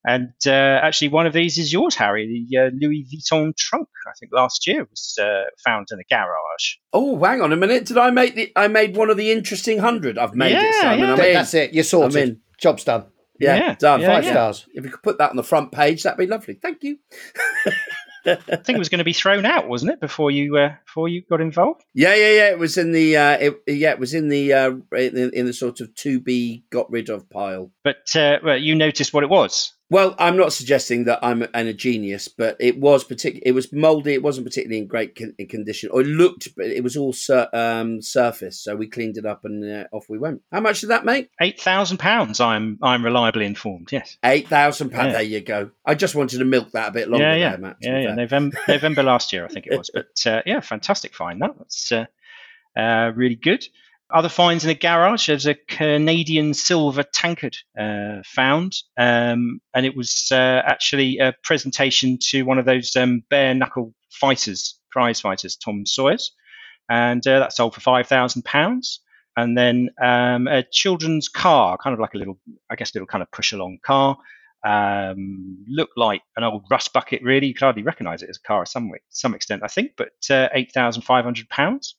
And 0.07 0.29
uh, 0.47 0.51
actually, 0.81 1.09
one 1.09 1.27
of 1.27 1.33
these 1.33 1.57
is 1.57 1.73
yours, 1.73 1.93
Harry. 1.95 2.47
The 2.49 2.57
uh, 2.57 2.69
Louis 2.79 3.05
Vuitton 3.13 3.53
trunk, 3.57 3.89
I 4.07 4.11
think 4.17 4.31
last 4.33 4.65
year 4.65 4.87
was 4.89 5.17
uh, 5.21 5.43
found 5.65 5.87
in 5.91 5.99
a 5.99 6.03
garage. 6.09 6.75
Oh, 6.93 7.21
hang 7.21 7.41
on 7.41 7.51
a 7.51 7.57
minute. 7.57 7.85
Did 7.85 7.97
I 7.97 8.09
make 8.11 8.35
the? 8.35 8.51
I 8.55 8.69
made 8.69 8.95
one 8.95 9.09
of 9.09 9.17
the 9.17 9.31
interesting 9.31 9.79
hundred. 9.79 10.17
I've 10.17 10.33
made 10.33 10.53
it, 10.55 10.63
Yeah, 10.63 10.81
Simon. 10.81 10.99
yeah. 10.99 11.11
I'm 11.11 11.17
Th- 11.17 11.27
in. 11.27 11.33
That's 11.33 11.53
it. 11.53 11.73
You're 11.73 11.83
sorted. 11.83 12.15
I'm 12.21 12.29
in. 12.29 12.41
Job's 12.57 12.85
done. 12.85 13.05
Yeah, 13.39 13.55
Yeah, 13.57 13.75
done. 13.75 13.99
yeah, 14.01 14.07
Five 14.15 14.23
yeah. 14.23 14.31
stars. 14.31 14.65
If 14.73 14.85
you 14.85 14.91
could 14.91 15.03
put 15.03 15.17
that 15.19 15.29
on 15.29 15.35
the 15.35 15.43
front 15.43 15.71
page, 15.73 16.03
that'd 16.03 16.17
be 16.17 16.25
lovely. 16.25 16.55
Thank 16.55 16.83
you. 16.83 16.97
I 18.25 18.35
think 18.35 18.75
it 18.75 18.77
was 18.77 18.89
going 18.89 18.97
to 18.99 19.05
be 19.05 19.13
thrown 19.13 19.45
out, 19.45 19.69
wasn't 19.69 19.91
it, 19.93 20.01
before 20.01 20.31
you 20.31 20.57
uh, 20.57 20.75
before 20.85 21.07
you 21.07 21.21
got 21.29 21.39
involved? 21.39 21.81
Yeah, 21.93 22.13
yeah, 22.15 22.31
yeah. 22.31 22.49
It 22.49 22.59
was 22.59 22.77
in 22.77 22.91
the. 22.91 23.15
Uh, 23.15 23.37
it, 23.39 23.53
yeah, 23.67 23.91
it 23.91 23.99
was 23.99 24.13
in 24.13 24.27
the 24.27 24.53
uh, 24.53 24.71
in, 24.97 25.31
in 25.33 25.45
the 25.45 25.53
sort 25.53 25.79
of 25.79 25.93
to 25.95 26.19
be 26.19 26.65
got 26.69 26.89
rid 26.91 27.09
of 27.09 27.29
pile. 27.29 27.71
But 27.85 28.13
uh, 28.15 28.39
well, 28.43 28.57
you 28.57 28.75
noticed 28.75 29.13
what 29.13 29.23
it 29.23 29.29
was. 29.29 29.73
Well, 29.89 30.15
I'm 30.19 30.35
not 30.35 30.51
suggesting 30.51 31.05
that 31.05 31.19
I'm 31.21 31.43
an, 31.53 31.67
a 31.67 31.73
genius, 31.73 32.27
but 32.27 32.57
it 32.59 32.77
was 32.77 33.05
particular. 33.05 33.41
It 33.45 33.53
was 33.53 33.71
mouldy. 33.71 34.13
It 34.13 34.21
wasn't 34.21 34.45
particularly 34.45 34.79
in 34.79 34.87
great 34.87 35.15
con- 35.15 35.33
condition, 35.47 35.89
or 35.93 36.01
it 36.01 36.07
looked, 36.07 36.49
but 36.57 36.65
it 36.65 36.83
was 36.83 36.97
all 36.97 37.13
sur- 37.13 37.47
um, 37.53 38.01
surface. 38.01 38.59
So 38.59 38.75
we 38.75 38.87
cleaned 38.89 39.17
it 39.17 39.25
up 39.25 39.45
and 39.45 39.63
uh, 39.63 39.85
off 39.93 40.09
we 40.09 40.17
went. 40.17 40.41
How 40.51 40.59
much 40.59 40.81
did 40.81 40.89
that 40.89 41.05
make? 41.05 41.29
Eight 41.39 41.61
thousand 41.61 41.97
pounds. 41.99 42.41
I'm 42.41 42.77
I'm 42.81 43.05
reliably 43.05 43.45
informed. 43.45 43.89
Yes. 43.91 44.17
Eight 44.25 44.49
thousand 44.49 44.89
pounds. 44.89 45.07
Yeah. 45.07 45.13
There 45.13 45.21
you 45.23 45.39
go. 45.39 45.71
I 45.85 45.95
just 45.95 46.15
wanted 46.15 46.39
to 46.39 46.45
milk 46.45 46.71
that 46.71 46.89
a 46.89 46.91
bit 46.91 47.07
longer, 47.07 47.25
yeah, 47.25 47.35
yeah, 47.35 47.49
there, 47.51 47.59
Matt. 47.59 47.77
yeah, 47.79 47.99
yeah. 47.99 48.15
November, 48.15 48.57
November 48.67 49.03
last 49.03 49.31
year, 49.31 49.45
I 49.45 49.47
think 49.47 49.67
it 49.67 49.77
was. 49.77 49.89
But 49.93 50.25
uh, 50.25 50.41
yeah, 50.45 50.59
fantastic 50.59 51.15
find. 51.15 51.41
That 51.41 51.51
that's 51.57 51.91
uh, 51.93 52.05
uh, 52.77 53.11
really 53.15 53.35
good. 53.35 53.65
Other 54.09 54.29
finds 54.29 54.63
in 54.63 54.69
the 54.69 54.75
garage, 54.75 55.27
there's 55.27 55.47
a 55.47 55.55
Canadian 55.67 56.53
silver 56.53 57.03
tankard 57.03 57.57
uh, 57.77 58.21
found, 58.25 58.73
um, 58.97 59.59
and 59.75 59.85
it 59.85 59.97
was 59.97 60.29
uh, 60.31 60.61
actually 60.65 61.17
a 61.17 61.33
presentation 61.43 62.17
to 62.29 62.43
one 62.43 62.57
of 62.57 62.65
those 62.65 62.95
um, 62.95 63.23
bare 63.29 63.53
knuckle 63.53 63.93
fighters, 64.09 64.79
prize 64.91 65.19
fighters, 65.19 65.57
Tom 65.57 65.85
Sayers, 65.85 66.31
and 66.89 67.25
uh, 67.27 67.39
that 67.39 67.51
sold 67.51 67.75
for 67.75 67.81
five 67.81 68.07
thousand 68.07 68.45
pounds. 68.45 69.01
And 69.35 69.55
then 69.55 69.89
um, 70.01 70.47
a 70.47 70.63
children's 70.63 71.27
car, 71.27 71.77
kind 71.77 71.93
of 71.93 71.99
like 71.99 72.15
a 72.15 72.17
little, 72.17 72.39
I 72.71 72.75
guess, 72.75 72.95
little 72.95 73.05
kind 73.05 73.21
of 73.21 73.29
push 73.29 73.51
along 73.51 73.77
car, 73.83 74.17
um, 74.65 75.63
looked 75.67 75.97
like 75.97 76.21
an 76.35 76.43
old 76.43 76.63
rust 76.71 76.91
bucket, 76.91 77.21
really. 77.21 77.47
You 77.47 77.53
could 77.53 77.65
hardly 77.65 77.83
recognize 77.83 78.23
it 78.23 78.29
as 78.29 78.37
a 78.37 78.47
car 78.47 78.65
to 78.65 78.71
some, 78.71 78.91
some 79.09 79.35
extent, 79.35 79.61
I 79.63 79.67
think, 79.67 79.91
but 79.95 80.13
uh, 80.31 80.49
£8,500. 80.55 81.93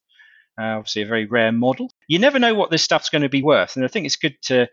Uh, 0.58 0.76
obviously, 0.78 1.02
a 1.02 1.06
very 1.06 1.26
rare 1.26 1.52
model. 1.52 1.92
You 2.08 2.18
never 2.18 2.38
know 2.38 2.54
what 2.54 2.70
this 2.70 2.82
stuff's 2.82 3.10
going 3.10 3.22
to 3.22 3.28
be 3.28 3.42
worth, 3.42 3.76
and 3.76 3.84
I 3.84 3.88
think 3.88 4.06
it's 4.06 4.16
good 4.16 4.36
to 4.42 4.68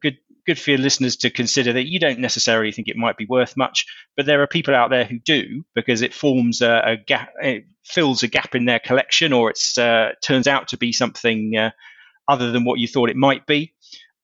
good 0.00 0.18
good 0.46 0.58
for 0.58 0.70
your 0.70 0.78
listeners 0.78 1.16
to 1.16 1.30
consider 1.30 1.72
that 1.72 1.86
you 1.86 2.00
don't 2.00 2.18
necessarily 2.18 2.72
think 2.72 2.88
it 2.88 2.96
might 2.96 3.16
be 3.16 3.26
worth 3.26 3.56
much, 3.56 3.86
but 4.16 4.26
there 4.26 4.42
are 4.42 4.46
people 4.46 4.74
out 4.74 4.90
there 4.90 5.04
who 5.04 5.18
do 5.18 5.64
because 5.74 6.02
it 6.02 6.12
forms 6.12 6.60
a, 6.60 6.82
a 6.84 6.96
gap, 6.96 7.30
it 7.40 7.64
fills 7.84 8.22
a 8.22 8.28
gap 8.28 8.54
in 8.54 8.64
their 8.64 8.80
collection, 8.80 9.32
or 9.32 9.50
it's 9.50 9.78
uh, 9.78 10.10
turns 10.22 10.46
out 10.46 10.68
to 10.68 10.76
be 10.76 10.92
something 10.92 11.56
uh, 11.56 11.70
other 12.28 12.50
than 12.50 12.64
what 12.64 12.80
you 12.80 12.88
thought 12.88 13.10
it 13.10 13.16
might 13.16 13.46
be. 13.46 13.72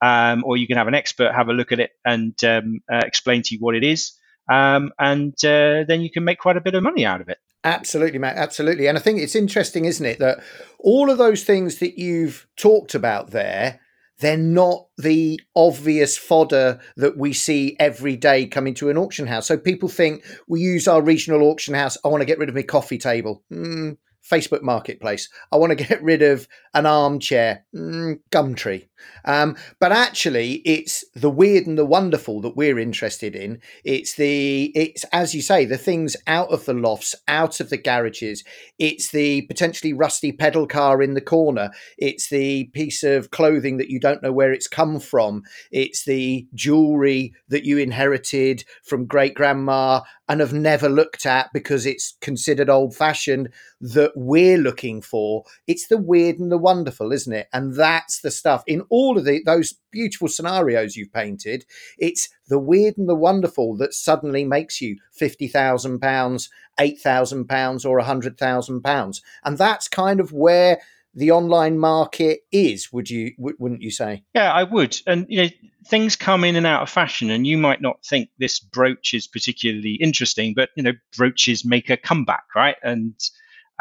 Um, 0.01 0.45
or 0.45 0.57
you 0.57 0.69
can 0.69 0.77
have 0.77 0.87
an 0.87 0.95
expert 0.95 1.35
have 1.35 1.49
a 1.49 1.53
look 1.53 1.73
at 1.73 1.81
it 1.81 1.91
and 2.05 2.33
um, 2.45 2.79
uh, 2.93 3.03
explain 3.05 3.43
to 3.43 3.55
you 3.55 3.61
what 3.61 3.75
it 3.75 3.83
is, 3.83 4.13
um, 4.49 4.93
and 4.99 5.35
uh, 5.45 5.85
then 5.87 6.01
you 6.01 6.11
can 6.11 6.25
make 6.25 6.39
quite 6.39 6.57
a 6.57 6.61
bit 6.61 6.75
of 6.75 6.83
money 6.83 7.05
out 7.05 7.21
of 7.21 7.29
it. 7.29 7.39
Absolutely, 7.65 8.19
Matt. 8.19 8.37
Absolutely. 8.37 8.87
And 8.87 8.97
I 8.97 9.01
think 9.01 9.21
it's 9.21 9.35
interesting, 9.35 9.85
isn't 9.85 10.07
it, 10.07 10.19
that 10.21 10.41
all 10.79 11.11
of 11.11 11.19
those 11.19 11.45
things 11.45 11.79
that 11.79 11.99
you've 11.99 12.47
talked 12.57 12.95
about 12.95 13.31
there, 13.31 13.81
they're 14.21 14.37
not 14.37 14.87
the 14.97 15.41
obvious 15.55 16.17
fodder 16.17 16.81
that 16.97 17.17
we 17.17 17.33
see 17.33 17.77
every 17.79 18.17
day 18.17 18.47
coming 18.47 18.75
to 18.75 18.91
an 18.91 18.99
auction 18.99 19.27
house. 19.27 19.47
So 19.47 19.59
people 19.59 19.89
think 19.89 20.25
we 20.49 20.61
use 20.61 20.89
our 20.89 21.03
regional 21.03 21.43
auction 21.51 21.75
house. 21.75 21.97
I 22.05 22.09
want 22.09 22.23
to 22.23 22.27
get 22.27 22.39
rid 22.39 22.49
of 22.49 22.55
my 22.55 22.63
coffee 22.63 22.99
table. 22.99 23.43
Mm, 23.53 23.97
Facebook 24.29 24.63
Marketplace. 24.63 25.29
I 25.53 25.57
want 25.57 25.77
to 25.77 25.85
get 25.89 26.03
rid 26.03 26.23
of 26.23 26.49
an 26.75 26.87
armchair. 26.87 27.65
Mm, 27.75 28.21
Gumtree. 28.31 28.89
Um, 29.25 29.57
but 29.79 29.93
actually, 29.93 30.55
it's 30.65 31.05
the 31.15 31.31
weird 31.31 31.67
and 31.67 31.79
the 31.79 31.85
wonderful 31.85 32.41
that 32.43 32.57
we're 32.57 32.79
interested 32.79 33.37
in. 33.37 33.61
It's 33.85 34.15
the 34.15 34.73
it's 34.75 35.05
as 35.13 35.35
you 35.35 35.43
say, 35.43 35.65
the 35.65 35.79
things 35.79 36.17
out 36.27 36.51
of 36.51 36.65
the 36.65 36.75
lofts, 36.75 37.15
out 37.27 37.61
of 37.61 37.71
the 37.71 37.77
garages. 37.77 38.45
It's 38.79 39.11
the 39.11 39.43
potentially 39.43 39.93
rusty 39.93 40.33
pedal 40.33 40.67
car 40.67 41.03
in 41.03 41.15
the 41.15 41.21
corner. 41.21 41.71
It's 41.97 42.29
the 42.29 42.65
piece 42.75 43.03
of 43.03 43.31
clothing 43.31 43.77
that 43.79 43.91
you 43.91 44.01
don't 44.01 44.23
know 44.23 44.33
where 44.33 44.53
it's 44.53 44.69
come 44.69 45.01
from. 45.01 45.43
It's 45.71 46.05
the 46.05 46.47
jewelry 46.55 47.35
that 47.49 47.65
you 47.65 47.79
inherited 47.79 48.65
from 48.83 49.07
great 49.07 49.35
grandma 49.35 50.01
and 50.29 50.41
have 50.41 50.53
never 50.53 50.89
looked 50.89 51.25
at 51.25 51.51
because 51.53 51.87
it's 51.87 52.17
considered 52.21 52.69
old 52.69 52.95
fashioned 52.95 53.49
that 53.81 54.17
we're 54.19 54.59
looking 54.59 55.01
for. 55.01 55.45
It's 55.67 55.87
the 55.87 55.97
weird 55.97 56.39
and 56.39 56.51
the 56.51 56.59
wonderful, 56.59 57.13
isn't 57.13 57.33
it? 57.33 57.49
And 57.53 57.75
that's 57.75 58.21
the 58.21 58.31
stuff 58.31 58.65
in 58.67 58.83
all 58.91 59.17
of 59.17 59.25
the, 59.25 59.43
those 59.45 59.75
beautiful 59.91 60.29
scenarios 60.29 60.97
you've 60.97 61.13
painted. 61.13 61.65
It's 61.99 62.29
the 62.49 62.59
weird 62.59 62.99
and 62.99 63.09
the 63.09 63.15
wonderful 63.15 63.77
that 63.77 63.95
suddenly 63.95 64.45
makes 64.45 64.81
you 64.81 64.97
fifty 65.13 65.47
thousand 65.47 66.01
pounds, 66.01 66.51
eight 66.81 66.99
thousand 66.99 67.47
pounds, 67.47 67.85
or 67.85 67.99
a 67.99 68.05
hundred 68.05 68.39
thousand 68.39 68.83
pounds, 68.83 69.23
and 69.45 69.57
that's 69.57 69.87
kind 69.87 70.19
of 70.19 70.33
where 70.33 70.81
the 71.15 71.31
online 71.31 71.79
market 71.79 72.41
is. 72.51 72.93
Would 72.93 73.11
you? 73.11 73.33
Wouldn't 73.39 73.83
you 73.83 73.91
say? 73.91 74.25
Yeah, 74.35 74.53
I 74.53 74.65
would. 74.65 74.97
And 75.07 75.27
you 75.29 75.43
know, 75.43 75.49
things 75.87 76.17
come 76.17 76.43
in 76.43 76.57
and 76.57 76.67
out 76.67 76.83
of 76.83 76.91
fashion, 76.91 77.31
and 77.31 77.47
you 77.47 77.57
might 77.57 77.81
not 77.81 78.05
think 78.05 78.31
this 78.39 78.59
brooch 78.59 79.15
is 79.15 79.29
particularly 79.29 79.95
interesting, 79.95 80.55
but 80.55 80.71
you 80.75 80.83
know, 80.83 80.95
brooches 81.17 81.65
make 81.65 81.89
a 81.89 81.97
comeback, 81.97 82.45
right? 82.57 82.77
And 82.83 83.15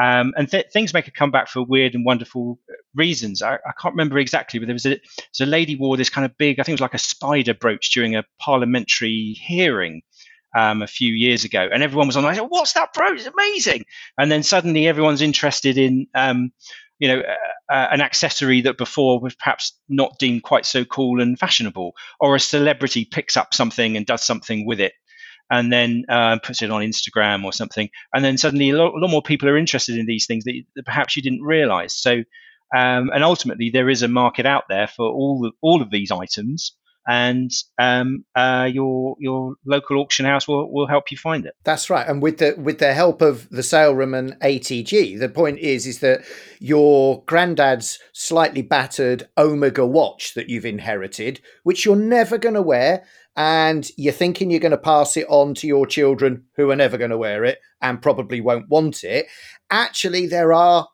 um, 0.01 0.33
and 0.37 0.49
th- 0.49 0.67
things 0.71 0.93
make 0.93 1.07
a 1.07 1.11
comeback 1.11 1.47
for 1.47 1.63
weird 1.63 1.95
and 1.95 2.05
wonderful 2.05 2.59
reasons. 2.95 3.41
I, 3.41 3.55
I 3.55 3.71
can't 3.81 3.93
remember 3.93 4.17
exactly, 4.17 4.59
but 4.59 4.67
there 4.67 4.75
was 4.75 4.85
a, 4.85 4.99
so 5.31 5.45
a 5.45 5.47
lady 5.47 5.75
wore 5.75 5.97
this 5.97 6.09
kind 6.09 6.25
of 6.25 6.37
big, 6.37 6.59
I 6.59 6.63
think 6.63 6.73
it 6.73 6.81
was 6.81 6.81
like 6.81 6.93
a 6.93 6.99
spider 6.99 7.53
brooch 7.53 7.91
during 7.91 8.15
a 8.15 8.23
parliamentary 8.39 9.35
hearing 9.39 10.01
um, 10.57 10.81
a 10.81 10.87
few 10.87 11.13
years 11.13 11.43
ago, 11.43 11.67
and 11.71 11.83
everyone 11.83 12.07
was 12.07 12.17
on 12.17 12.23
like, 12.23 12.39
"What's 12.39 12.73
that 12.73 12.93
brooch? 12.93 13.19
It's 13.19 13.27
amazing!" 13.27 13.85
And 14.17 14.31
then 14.31 14.43
suddenly 14.43 14.87
everyone's 14.87 15.21
interested 15.21 15.77
in 15.77 16.07
um, 16.15 16.51
you 16.99 17.07
know, 17.07 17.19
uh, 17.19 17.73
uh, 17.73 17.87
an 17.91 18.01
accessory 18.01 18.61
that 18.61 18.77
before 18.77 19.19
was 19.19 19.35
perhaps 19.35 19.77
not 19.87 20.17
deemed 20.19 20.43
quite 20.43 20.65
so 20.65 20.85
cool 20.85 21.21
and 21.21 21.37
fashionable, 21.37 21.93
or 22.19 22.35
a 22.35 22.39
celebrity 22.39 23.05
picks 23.05 23.37
up 23.37 23.53
something 23.53 23.97
and 23.97 24.05
does 24.05 24.23
something 24.23 24.65
with 24.65 24.79
it, 24.79 24.93
and 25.49 25.71
then 25.71 26.03
uh, 26.09 26.39
puts 26.39 26.61
it 26.61 26.71
on 26.71 26.81
Instagram 26.81 27.43
or 27.43 27.53
something, 27.53 27.89
and 28.13 28.23
then 28.23 28.37
suddenly 28.37 28.69
a 28.69 28.77
lot, 28.77 28.93
a 28.93 28.97
lot 28.99 29.09
more 29.09 29.21
people 29.21 29.49
are 29.49 29.57
interested 29.57 29.97
in 29.97 30.05
these 30.05 30.25
things 30.25 30.43
that, 30.43 30.53
that 30.75 30.85
perhaps 30.85 31.15
you 31.15 31.21
didn't 31.21 31.43
realize. 31.43 31.93
So 31.93 32.23
Um, 32.75 33.11
and 33.13 33.23
ultimately, 33.23 33.69
there 33.69 33.89
is 33.89 34.03
a 34.03 34.07
market 34.09 34.45
out 34.45 34.65
there 34.67 34.87
for 34.87 35.05
all 35.05 35.45
of, 35.45 35.53
all 35.61 35.81
of 35.81 35.89
these 35.89 36.11
items, 36.11 36.75
and 37.07 37.49
um, 37.79 38.25
uh, 38.35 38.67
your 38.69 39.15
your 39.19 39.55
local 39.65 39.97
auction 39.99 40.25
house 40.25 40.49
will, 40.49 40.69
will 40.69 40.87
help 40.87 41.09
you 41.09 41.17
find 41.17 41.45
it. 41.45 41.53
That's 41.63 41.89
right. 41.89 42.05
And 42.05 42.21
with 42.21 42.39
the 42.39 42.55
with 42.57 42.79
the 42.79 42.93
help 42.93 43.21
of 43.21 43.47
the 43.49 43.63
sale 43.63 43.93
room 43.95 44.13
and 44.13 44.33
ATG, 44.41 45.17
the 45.17 45.29
point 45.29 45.59
is 45.59 45.87
is 45.87 45.99
that 45.99 46.25
your 46.59 47.23
granddad's 47.25 47.99
slightly 48.11 48.61
battered 48.61 49.29
Omega 49.37 49.85
watch 49.85 50.33
that 50.33 50.49
you've 50.49 50.65
inherited, 50.65 51.39
which 51.63 51.85
you're 51.85 51.95
never 51.95 52.37
going 52.37 52.55
to 52.55 52.61
wear, 52.61 53.05
and 53.37 53.89
you're 53.97 54.11
thinking 54.11 54.49
you're 54.49 54.59
going 54.59 54.71
to 54.71 54.77
pass 54.77 55.15
it 55.15 55.27
on 55.29 55.53
to 55.53 55.67
your 55.67 55.85
children 55.85 56.43
who 56.55 56.71
are 56.71 56.75
never 56.75 56.97
going 56.97 57.11
to 57.11 57.17
wear 57.17 57.45
it 57.45 57.59
and 57.81 58.01
probably 58.01 58.41
won't 58.41 58.67
want 58.67 59.03
it. 59.03 59.27
Actually, 59.69 60.25
there 60.25 60.51
are 60.51 60.87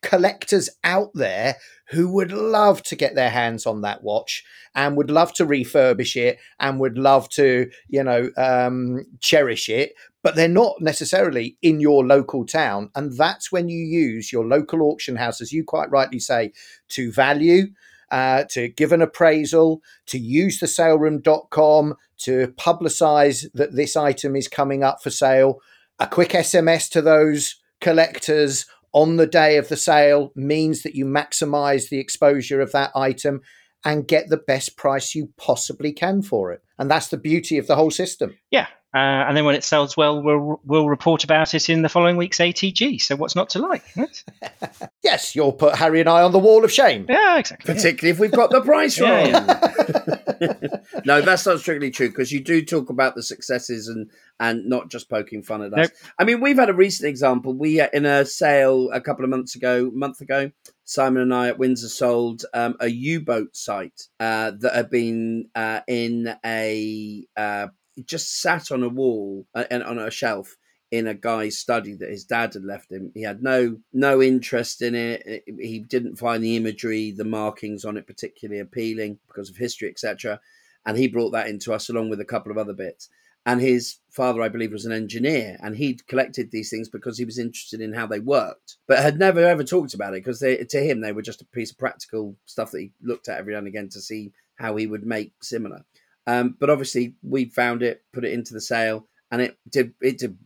collectors 0.00 0.70
out 0.82 1.10
there 1.14 1.56
who 1.90 2.10
would 2.10 2.32
love 2.32 2.82
to 2.82 2.96
get 2.96 3.14
their 3.14 3.28
hands 3.28 3.66
on 3.66 3.82
that 3.82 4.02
watch 4.02 4.42
and 4.74 4.96
would 4.96 5.10
love 5.10 5.34
to 5.34 5.44
refurbish 5.44 6.16
it 6.16 6.38
and 6.58 6.80
would 6.80 6.96
love 6.96 7.28
to, 7.28 7.70
you 7.88 8.02
know, 8.02 8.30
um, 8.38 9.04
cherish 9.20 9.68
it, 9.68 9.92
but 10.22 10.34
they're 10.34 10.48
not 10.48 10.76
necessarily 10.80 11.58
in 11.60 11.78
your 11.78 12.06
local 12.06 12.46
town. 12.46 12.90
And 12.94 13.14
that's 13.18 13.52
when 13.52 13.68
you 13.68 13.78
use 13.78 14.32
your 14.32 14.46
local 14.46 14.80
auction 14.80 15.16
house, 15.16 15.42
as 15.42 15.52
you 15.52 15.62
quite 15.62 15.90
rightly 15.90 16.20
say, 16.20 16.52
to 16.88 17.12
value. 17.12 17.66
Uh, 18.12 18.44
to 18.50 18.68
give 18.68 18.92
an 18.92 19.00
appraisal, 19.00 19.80
to 20.04 20.18
use 20.18 20.60
the 20.60 20.66
saleroom.com 20.66 21.94
to 22.18 22.48
publicize 22.58 23.46
that 23.54 23.74
this 23.74 23.96
item 23.96 24.36
is 24.36 24.48
coming 24.48 24.84
up 24.84 25.02
for 25.02 25.08
sale, 25.08 25.60
a 25.98 26.06
quick 26.06 26.32
SMS 26.32 26.90
to 26.90 27.00
those 27.00 27.56
collectors 27.80 28.66
on 28.92 29.16
the 29.16 29.26
day 29.26 29.56
of 29.56 29.68
the 29.68 29.78
sale 29.78 30.30
means 30.36 30.82
that 30.82 30.94
you 30.94 31.06
maximize 31.06 31.88
the 31.88 31.98
exposure 31.98 32.60
of 32.60 32.72
that 32.72 32.90
item 32.94 33.40
and 33.84 34.06
get 34.06 34.28
the 34.28 34.36
best 34.36 34.76
price 34.76 35.14
you 35.14 35.30
possibly 35.38 35.92
can 35.92 36.20
for 36.20 36.52
it. 36.52 36.60
And 36.78 36.90
that's 36.90 37.08
the 37.08 37.16
beauty 37.16 37.56
of 37.56 37.66
the 37.66 37.76
whole 37.76 37.90
system. 37.90 38.36
Yeah. 38.50 38.66
Uh, 38.94 39.24
and 39.26 39.36
then 39.36 39.46
when 39.46 39.54
it 39.54 39.64
sells 39.64 39.96
well, 39.96 40.22
we'll, 40.22 40.60
we'll 40.64 40.88
report 40.88 41.24
about 41.24 41.54
it 41.54 41.70
in 41.70 41.80
the 41.80 41.88
following 41.88 42.16
week's 42.18 42.38
ATG. 42.38 43.00
So 43.00 43.16
what's 43.16 43.34
not 43.34 43.48
to 43.50 43.58
like? 43.58 43.82
Right? 43.96 44.24
yes, 45.02 45.34
you'll 45.34 45.52
put 45.52 45.76
Harry 45.76 46.00
and 46.00 46.08
I 46.10 46.22
on 46.22 46.32
the 46.32 46.38
wall 46.38 46.62
of 46.62 46.70
shame. 46.70 47.06
Yeah, 47.08 47.38
exactly. 47.38 47.74
Particularly 47.74 48.08
yeah. 48.08 48.14
if 48.14 48.20
we've 48.20 48.32
got 48.32 48.50
the 48.50 48.60
price 48.60 49.00
wrong. 49.00 49.26
Yeah, 49.26 50.80
no, 51.06 51.22
that's 51.22 51.46
not 51.46 51.60
strictly 51.60 51.90
true 51.90 52.08
because 52.08 52.32
you 52.32 52.40
do 52.40 52.62
talk 52.62 52.90
about 52.90 53.14
the 53.14 53.22
successes 53.22 53.88
and 53.88 54.10
and 54.38 54.66
not 54.66 54.90
just 54.90 55.08
poking 55.08 55.42
fun 55.42 55.62
at 55.62 55.72
us. 55.72 55.78
Nope. 55.78 55.90
I 56.18 56.24
mean, 56.24 56.40
we've 56.40 56.58
had 56.58 56.68
a 56.68 56.74
recent 56.74 57.08
example. 57.08 57.54
We 57.54 57.80
uh, 57.80 57.88
in 57.92 58.04
a 58.04 58.26
sale 58.26 58.90
a 58.92 59.00
couple 59.00 59.24
of 59.24 59.30
months 59.30 59.54
ago, 59.54 59.90
month 59.94 60.20
ago, 60.20 60.50
Simon 60.84 61.22
and 61.22 61.34
I 61.34 61.48
at 61.48 61.58
Windsor 61.58 61.88
sold 61.88 62.44
um, 62.52 62.76
a 62.80 62.88
U-boat 62.88 63.56
sight 63.56 64.08
uh, 64.20 64.52
that 64.58 64.74
had 64.74 64.90
been 64.90 65.48
uh, 65.54 65.80
in 65.86 66.34
a 66.44 67.24
uh, 67.36 67.68
just 68.04 68.40
sat 68.40 68.70
on 68.70 68.82
a 68.82 68.88
wall 68.88 69.46
uh, 69.54 69.64
and 69.70 69.82
on 69.82 69.98
a 69.98 70.10
shelf 70.10 70.56
in 70.90 71.06
a 71.06 71.14
guy's 71.14 71.56
study 71.56 71.94
that 71.94 72.10
his 72.10 72.24
dad 72.24 72.52
had 72.52 72.64
left 72.64 72.92
him. 72.92 73.10
He 73.14 73.22
had 73.22 73.42
no 73.42 73.78
no 73.92 74.22
interest 74.22 74.82
in 74.82 74.94
it. 74.94 75.44
He 75.46 75.78
didn't 75.80 76.16
find 76.16 76.42
the 76.42 76.56
imagery, 76.56 77.10
the 77.10 77.24
markings 77.24 77.84
on 77.84 77.96
it 77.96 78.06
particularly 78.06 78.60
appealing 78.60 79.18
because 79.26 79.48
of 79.48 79.56
history, 79.56 79.88
etc. 79.88 80.40
And 80.84 80.98
he 80.98 81.08
brought 81.08 81.30
that 81.30 81.48
into 81.48 81.72
us 81.72 81.88
along 81.88 82.10
with 82.10 82.20
a 82.20 82.24
couple 82.24 82.52
of 82.52 82.58
other 82.58 82.74
bits 82.74 83.08
and 83.44 83.60
his 83.60 83.96
father, 84.10 84.40
I 84.40 84.48
believe, 84.48 84.72
was 84.72 84.84
an 84.84 84.92
engineer, 84.92 85.56
and 85.60 85.76
he'd 85.76 86.06
collected 86.06 86.50
these 86.50 86.70
things 86.70 86.88
because 86.88 87.18
he 87.18 87.24
was 87.24 87.38
interested 87.38 87.80
in 87.80 87.92
how 87.92 88.06
they 88.06 88.20
worked, 88.20 88.76
but 88.86 89.00
had 89.00 89.18
never 89.18 89.40
ever 89.40 89.64
talked 89.64 89.94
about 89.94 90.14
it 90.14 90.24
because 90.24 90.38
to 90.40 90.78
him 90.78 91.00
they 91.00 91.12
were 91.12 91.22
just 91.22 91.42
a 91.42 91.46
piece 91.46 91.72
of 91.72 91.78
practical 91.78 92.36
stuff 92.46 92.70
that 92.70 92.80
he 92.80 92.92
looked 93.02 93.28
at 93.28 93.38
every 93.38 93.52
now 93.52 93.58
and 93.58 93.66
again 93.66 93.88
to 93.88 94.00
see 94.00 94.32
how 94.56 94.76
he 94.76 94.86
would 94.86 95.04
make 95.04 95.32
similar. 95.42 95.84
Um, 96.26 96.56
but 96.58 96.70
obviously, 96.70 97.14
we 97.22 97.46
found 97.46 97.82
it, 97.82 98.02
put 98.12 98.24
it 98.24 98.32
into 98.32 98.54
the 98.54 98.60
sale, 98.60 99.06
and 99.30 99.40
it 99.40 99.56
did 99.70 99.94
it 100.00 100.18
did 100.18 100.36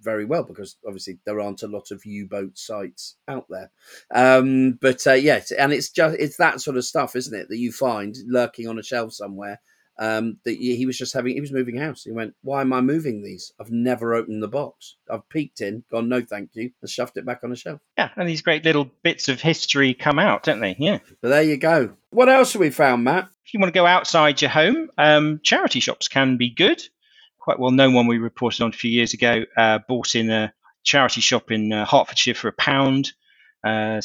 very 0.00 0.24
well 0.24 0.44
because 0.44 0.76
obviously 0.86 1.18
there 1.26 1.40
aren't 1.40 1.64
a 1.64 1.68
lot 1.68 1.90
of 1.90 2.04
U-boat 2.04 2.56
sights 2.56 3.16
out 3.26 3.46
there. 3.50 3.70
Um, 4.14 4.78
but 4.80 5.06
uh, 5.06 5.14
yes, 5.14 5.50
and 5.50 5.72
it's 5.72 5.90
just 5.90 6.16
it's 6.18 6.36
that 6.36 6.60
sort 6.60 6.76
of 6.76 6.84
stuff, 6.84 7.16
isn't 7.16 7.38
it, 7.38 7.48
that 7.48 7.58
you 7.58 7.72
find 7.72 8.16
lurking 8.26 8.68
on 8.68 8.78
a 8.78 8.82
shelf 8.82 9.12
somewhere 9.12 9.60
um, 9.98 10.38
that 10.44 10.56
he 10.56 10.86
was 10.86 10.96
just 10.96 11.12
having, 11.12 11.34
he 11.34 11.40
was 11.40 11.52
moving 11.52 11.76
house. 11.76 12.04
He 12.04 12.12
went, 12.12 12.34
Why 12.42 12.60
am 12.60 12.72
I 12.72 12.80
moving 12.80 13.22
these? 13.22 13.52
I've 13.60 13.70
never 13.70 14.14
opened 14.14 14.42
the 14.42 14.48
box. 14.48 14.96
I've 15.10 15.28
peeked 15.28 15.60
in, 15.60 15.84
gone, 15.90 16.08
No, 16.08 16.20
thank 16.22 16.50
you, 16.54 16.70
and 16.80 16.90
shoved 16.90 17.16
it 17.16 17.26
back 17.26 17.40
on 17.42 17.50
the 17.50 17.56
shelf. 17.56 17.80
Yeah, 17.96 18.10
and 18.16 18.28
these 18.28 18.42
great 18.42 18.64
little 18.64 18.90
bits 19.02 19.28
of 19.28 19.40
history 19.40 19.94
come 19.94 20.18
out, 20.18 20.44
don't 20.44 20.60
they? 20.60 20.76
Yeah. 20.78 20.98
But 21.20 21.30
there 21.30 21.42
you 21.42 21.56
go. 21.56 21.94
What 22.10 22.28
else 22.28 22.52
have 22.52 22.60
we 22.60 22.70
found, 22.70 23.04
Matt? 23.04 23.28
If 23.44 23.54
you 23.54 23.60
want 23.60 23.72
to 23.72 23.78
go 23.78 23.86
outside 23.86 24.40
your 24.40 24.50
home, 24.50 24.90
um, 24.98 25.40
charity 25.42 25.80
shops 25.80 26.08
can 26.08 26.36
be 26.36 26.50
good. 26.50 26.82
Quite 27.40 27.58
well 27.58 27.70
known 27.70 27.94
one 27.94 28.06
we 28.06 28.18
reported 28.18 28.62
on 28.62 28.70
a 28.70 28.72
few 28.72 28.90
years 28.90 29.14
ago, 29.14 29.44
uh, 29.56 29.78
bought 29.88 30.14
in 30.14 30.30
a 30.30 30.52
charity 30.84 31.20
shop 31.20 31.50
in 31.50 31.72
uh, 31.72 31.86
Hertfordshire 31.86 32.34
for 32.34 32.48
a 32.48 32.52
pound 32.52 33.12
uh, 33.64 34.00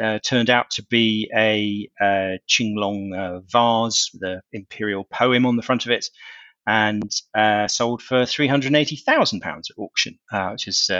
uh, 0.00 0.18
turned 0.22 0.50
out 0.50 0.70
to 0.70 0.84
be 0.84 1.30
a 1.34 1.88
uh, 2.00 2.36
Qianlong 2.48 3.16
uh, 3.16 3.40
vase, 3.40 4.10
the 4.12 4.42
imperial 4.52 5.04
poem 5.04 5.46
on 5.46 5.56
the 5.56 5.62
front 5.62 5.86
of 5.86 5.92
it, 5.92 6.10
and 6.66 7.10
uh, 7.34 7.66
sold 7.68 8.02
for 8.02 8.26
three 8.26 8.46
hundred 8.46 8.74
eighty 8.74 8.96
thousand 8.96 9.40
pounds 9.40 9.70
at 9.70 9.80
auction, 9.80 10.18
uh, 10.30 10.50
which 10.50 10.68
is 10.68 10.90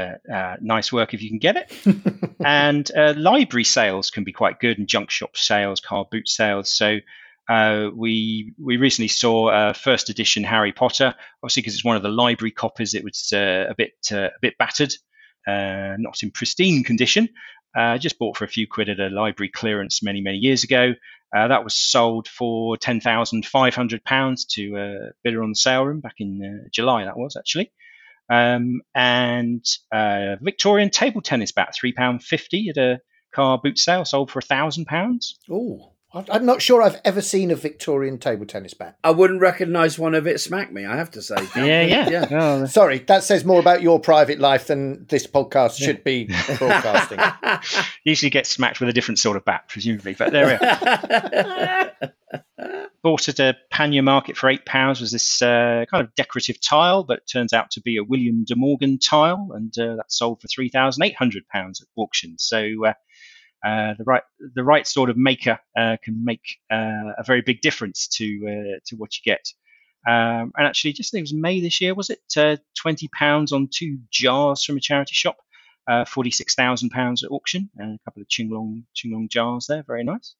nice 0.60 0.92
work 0.92 1.12
if 1.12 1.22
you 1.22 1.28
can 1.28 1.38
get 1.38 1.56
it. 1.56 2.34
and 2.44 2.90
library 3.16 3.64
sales 3.64 4.10
can 4.10 4.24
be 4.24 4.32
quite 4.32 4.58
good, 4.58 4.78
and 4.78 4.88
junk 4.88 5.10
shop 5.10 5.36
sales, 5.36 5.80
car 5.80 6.06
boot 6.10 6.28
sales. 6.28 6.72
So. 6.72 6.98
we 7.94 8.54
we 8.62 8.78
recently 8.78 9.08
saw 9.08 9.48
uh, 9.48 9.72
first 9.74 10.08
edition 10.08 10.44
Harry 10.44 10.72
Potter. 10.72 11.14
Obviously, 11.42 11.60
because 11.60 11.74
it's 11.74 11.84
one 11.84 11.96
of 11.96 12.02
the 12.02 12.08
library 12.08 12.52
copies, 12.52 12.94
it 12.94 13.04
was 13.04 13.32
a 13.34 13.74
bit 13.76 13.92
a 14.12 14.30
bit 14.40 14.56
battered, 14.58 14.94
not 15.46 16.22
in 16.22 16.30
pristine 16.30 16.84
condition. 16.84 17.28
Uh, 17.78 17.96
just 17.96 18.18
bought 18.18 18.36
for 18.36 18.44
a 18.44 18.48
few 18.48 18.66
quid 18.66 18.88
at 18.88 18.98
a 18.98 19.08
library 19.08 19.48
clearance 19.48 20.02
many, 20.02 20.20
many 20.20 20.38
years 20.38 20.64
ago. 20.64 20.94
Uh, 21.34 21.46
that 21.46 21.62
was 21.62 21.76
sold 21.76 22.26
for 22.26 22.76
£10,500 22.76 24.48
to 24.48 24.76
a 24.76 25.12
bidder 25.22 25.44
on 25.44 25.50
the 25.50 25.54
sale 25.54 25.84
room 25.84 26.00
back 26.00 26.16
in 26.18 26.42
uh, 26.42 26.68
July, 26.72 27.04
that 27.04 27.16
was 27.16 27.36
actually. 27.36 27.70
Um, 28.28 28.80
and 28.96 29.64
uh, 29.92 30.36
Victorian 30.40 30.90
table 30.90 31.20
tennis 31.20 31.52
bat, 31.52 31.72
£3.50 31.80 32.70
at 32.70 32.76
a 32.78 33.00
car 33.32 33.60
boot 33.62 33.78
sale, 33.78 34.04
sold 34.04 34.32
for 34.32 34.40
£1,000. 34.40 35.24
Oh, 35.48 35.92
I'm 36.14 36.46
not 36.46 36.62
sure 36.62 36.80
I've 36.80 36.98
ever 37.04 37.20
seen 37.20 37.50
a 37.50 37.54
Victorian 37.54 38.16
table 38.16 38.46
tennis 38.46 38.72
bat. 38.72 38.96
I 39.04 39.10
wouldn't 39.10 39.42
recognise 39.42 39.98
one 39.98 40.14
if 40.14 40.24
it 40.26 40.40
smacked 40.40 40.72
me. 40.72 40.86
I 40.86 40.96
have 40.96 41.10
to 41.12 41.22
say. 41.22 41.36
yeah, 41.56 41.82
yeah, 41.82 42.08
yeah. 42.08 42.26
Oh, 42.30 42.64
Sorry, 42.64 43.00
that 43.00 43.24
says 43.24 43.44
more 43.44 43.60
about 43.60 43.82
your 43.82 44.00
private 44.00 44.38
life 44.38 44.68
than 44.68 45.04
this 45.10 45.26
podcast 45.26 45.76
should 45.76 46.02
be 46.04 46.24
broadcasting. 46.58 47.18
Usually 48.04 48.30
gets 48.30 48.48
smacked 48.48 48.80
with 48.80 48.88
a 48.88 48.94
different 48.94 49.18
sort 49.18 49.36
of 49.36 49.44
bat, 49.44 49.64
presumably. 49.68 50.14
But 50.14 50.32
there 50.32 50.46
we 50.46 50.66
are. 50.66 51.92
Bought 53.02 53.28
at 53.28 53.38
a 53.38 53.56
pannier 53.70 54.02
market 54.02 54.36
for 54.36 54.48
eight 54.48 54.64
pounds 54.64 55.02
was 55.02 55.12
this 55.12 55.42
uh, 55.42 55.84
kind 55.90 56.02
of 56.02 56.14
decorative 56.14 56.58
tile, 56.60 57.04
but 57.04 57.18
it 57.18 57.30
turns 57.30 57.52
out 57.52 57.70
to 57.72 57.82
be 57.82 57.98
a 57.98 58.02
William 58.02 58.44
de 58.44 58.56
Morgan 58.56 58.98
tile, 58.98 59.50
and 59.54 59.72
uh, 59.78 59.96
that 59.96 60.10
sold 60.10 60.40
for 60.40 60.48
three 60.48 60.70
thousand 60.70 61.04
eight 61.04 61.16
hundred 61.16 61.46
pounds 61.48 61.82
at 61.82 61.88
auction. 62.00 62.36
So. 62.38 62.86
Uh, 62.86 62.94
uh, 63.64 63.94
the 63.98 64.04
right 64.04 64.22
the 64.54 64.64
right 64.64 64.86
sort 64.86 65.10
of 65.10 65.16
maker 65.16 65.58
uh, 65.76 65.96
can 66.02 66.24
make 66.24 66.58
uh, 66.70 67.12
a 67.18 67.24
very 67.24 67.42
big 67.42 67.60
difference 67.60 68.08
to 68.08 68.24
uh, 68.46 68.78
to 68.86 68.96
what 68.96 69.10
you 69.16 69.22
get. 69.24 69.44
Um, 70.06 70.52
and 70.56 70.66
actually, 70.66 70.92
just 70.92 71.10
think 71.10 71.20
it 71.20 71.24
was 71.24 71.34
May 71.34 71.60
this 71.60 71.80
year, 71.80 71.94
was 71.94 72.10
it? 72.10 72.20
Uh, 72.36 72.56
twenty 72.76 73.08
pounds 73.08 73.52
on 73.52 73.68
two 73.72 73.98
jars 74.10 74.64
from 74.64 74.76
a 74.76 74.80
charity 74.80 75.14
shop. 75.14 75.36
Uh, 75.88 76.04
forty-six 76.04 76.54
thousand 76.54 76.90
pounds 76.90 77.24
at 77.24 77.30
auction, 77.30 77.70
and 77.78 77.94
a 77.94 78.04
couple 78.04 78.20
of 78.20 78.28
Qianlong 78.28 78.82
Qianlong 78.94 79.30
jars 79.30 79.66
there, 79.68 79.82
very 79.86 80.04
nice. 80.04 80.34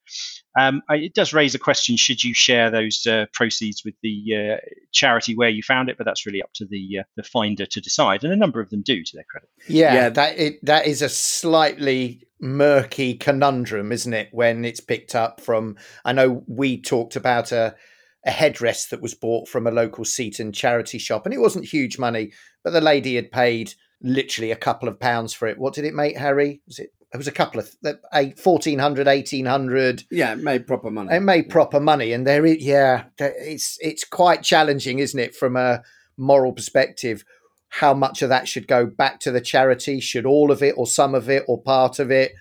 Um, 0.59 0.83
it 0.89 1.15
does 1.15 1.33
raise 1.33 1.55
a 1.55 1.59
question: 1.59 1.97
should 1.97 2.23
you 2.23 2.35
share 2.35 2.69
those 2.69 3.07
uh, 3.07 3.25
proceeds 3.33 3.83
with 3.83 3.95
the 4.03 4.25
uh, 4.35 4.57
charity 4.91 5.35
where 5.35 5.49
you 5.49 5.63
found 5.63 5.89
it? 5.89 5.97
But 5.97 6.05
that's 6.05 6.27
really 6.27 6.43
up 6.43 6.53
to 6.53 6.67
the 6.67 6.99
the 7.15 7.23
finder 7.23 7.65
to 7.65 7.81
decide, 7.81 8.23
and 8.23 8.31
a 8.31 8.35
number 8.35 8.61
of 8.61 8.69
them 8.69 8.83
do, 8.83 9.03
to 9.03 9.11
their 9.15 9.25
credit. 9.27 9.49
Yeah, 9.67 9.93
yeah. 9.95 10.09
that 10.09 10.37
it, 10.37 10.65
that 10.65 10.85
is 10.85 11.01
a 11.01 11.09
slightly 11.09 12.27
murky 12.39 13.15
conundrum, 13.15 13.91
isn't 13.91 14.13
it? 14.13 14.29
When 14.31 14.63
it's 14.63 14.81
picked 14.81 15.15
up 15.15 15.41
from, 15.41 15.77
I 16.05 16.13
know 16.13 16.43
we 16.45 16.79
talked 16.79 17.15
about 17.15 17.51
a, 17.51 17.75
a 18.23 18.29
headrest 18.29 18.89
that 18.89 19.01
was 19.01 19.15
bought 19.15 19.47
from 19.47 19.65
a 19.65 19.71
local 19.71 20.05
Seaton 20.05 20.51
charity 20.51 20.99
shop, 20.99 21.25
and 21.25 21.33
it 21.33 21.41
wasn't 21.41 21.65
huge 21.65 21.97
money, 21.97 22.33
but 22.63 22.71
the 22.71 22.81
lady 22.81 23.15
had 23.15 23.31
paid 23.31 23.73
literally 24.01 24.51
a 24.51 24.55
couple 24.55 24.89
of 24.89 24.99
pounds 24.99 25.33
for 25.33 25.47
it. 25.47 25.57
What 25.57 25.73
did 25.73 25.85
it 25.85 25.93
make, 25.93 26.17
Harry? 26.17 26.61
Was 26.67 26.79
it? 26.79 26.91
It 27.11 27.17
was 27.17 27.27
a 27.27 27.31
couple 27.31 27.59
of 27.59 27.75
uh, 27.83 27.93
a 28.13 28.35
1400 28.43 29.07
1800 29.07 30.03
yeah 30.11 30.33
it 30.33 30.43
made 30.43 30.67
proper 30.67 30.91
money 30.91 31.15
it 31.15 31.21
made 31.21 31.49
proper 31.49 31.79
money 31.79 32.13
and 32.13 32.27
there 32.27 32.45
is 32.45 32.63
yeah 32.63 33.05
it's 33.17 33.79
it's 33.81 34.03
quite 34.03 34.43
challenging 34.43 34.99
isn't 34.99 35.19
it 35.19 35.35
from 35.35 35.55
a 35.55 35.81
moral 36.17 36.53
perspective 36.53 37.25
how 37.69 37.95
much 37.95 38.21
of 38.21 38.29
that 38.29 38.47
should 38.47 38.67
go 38.67 38.85
back 38.85 39.19
to 39.21 39.31
the 39.31 39.41
charity 39.41 39.99
should 39.99 40.27
all 40.27 40.51
of 40.51 40.61
it 40.61 40.75
or 40.77 40.85
some 40.85 41.15
of 41.15 41.31
it 41.31 41.43
or 41.47 41.59
part 41.59 41.97
of 41.97 42.11
it 42.11 42.33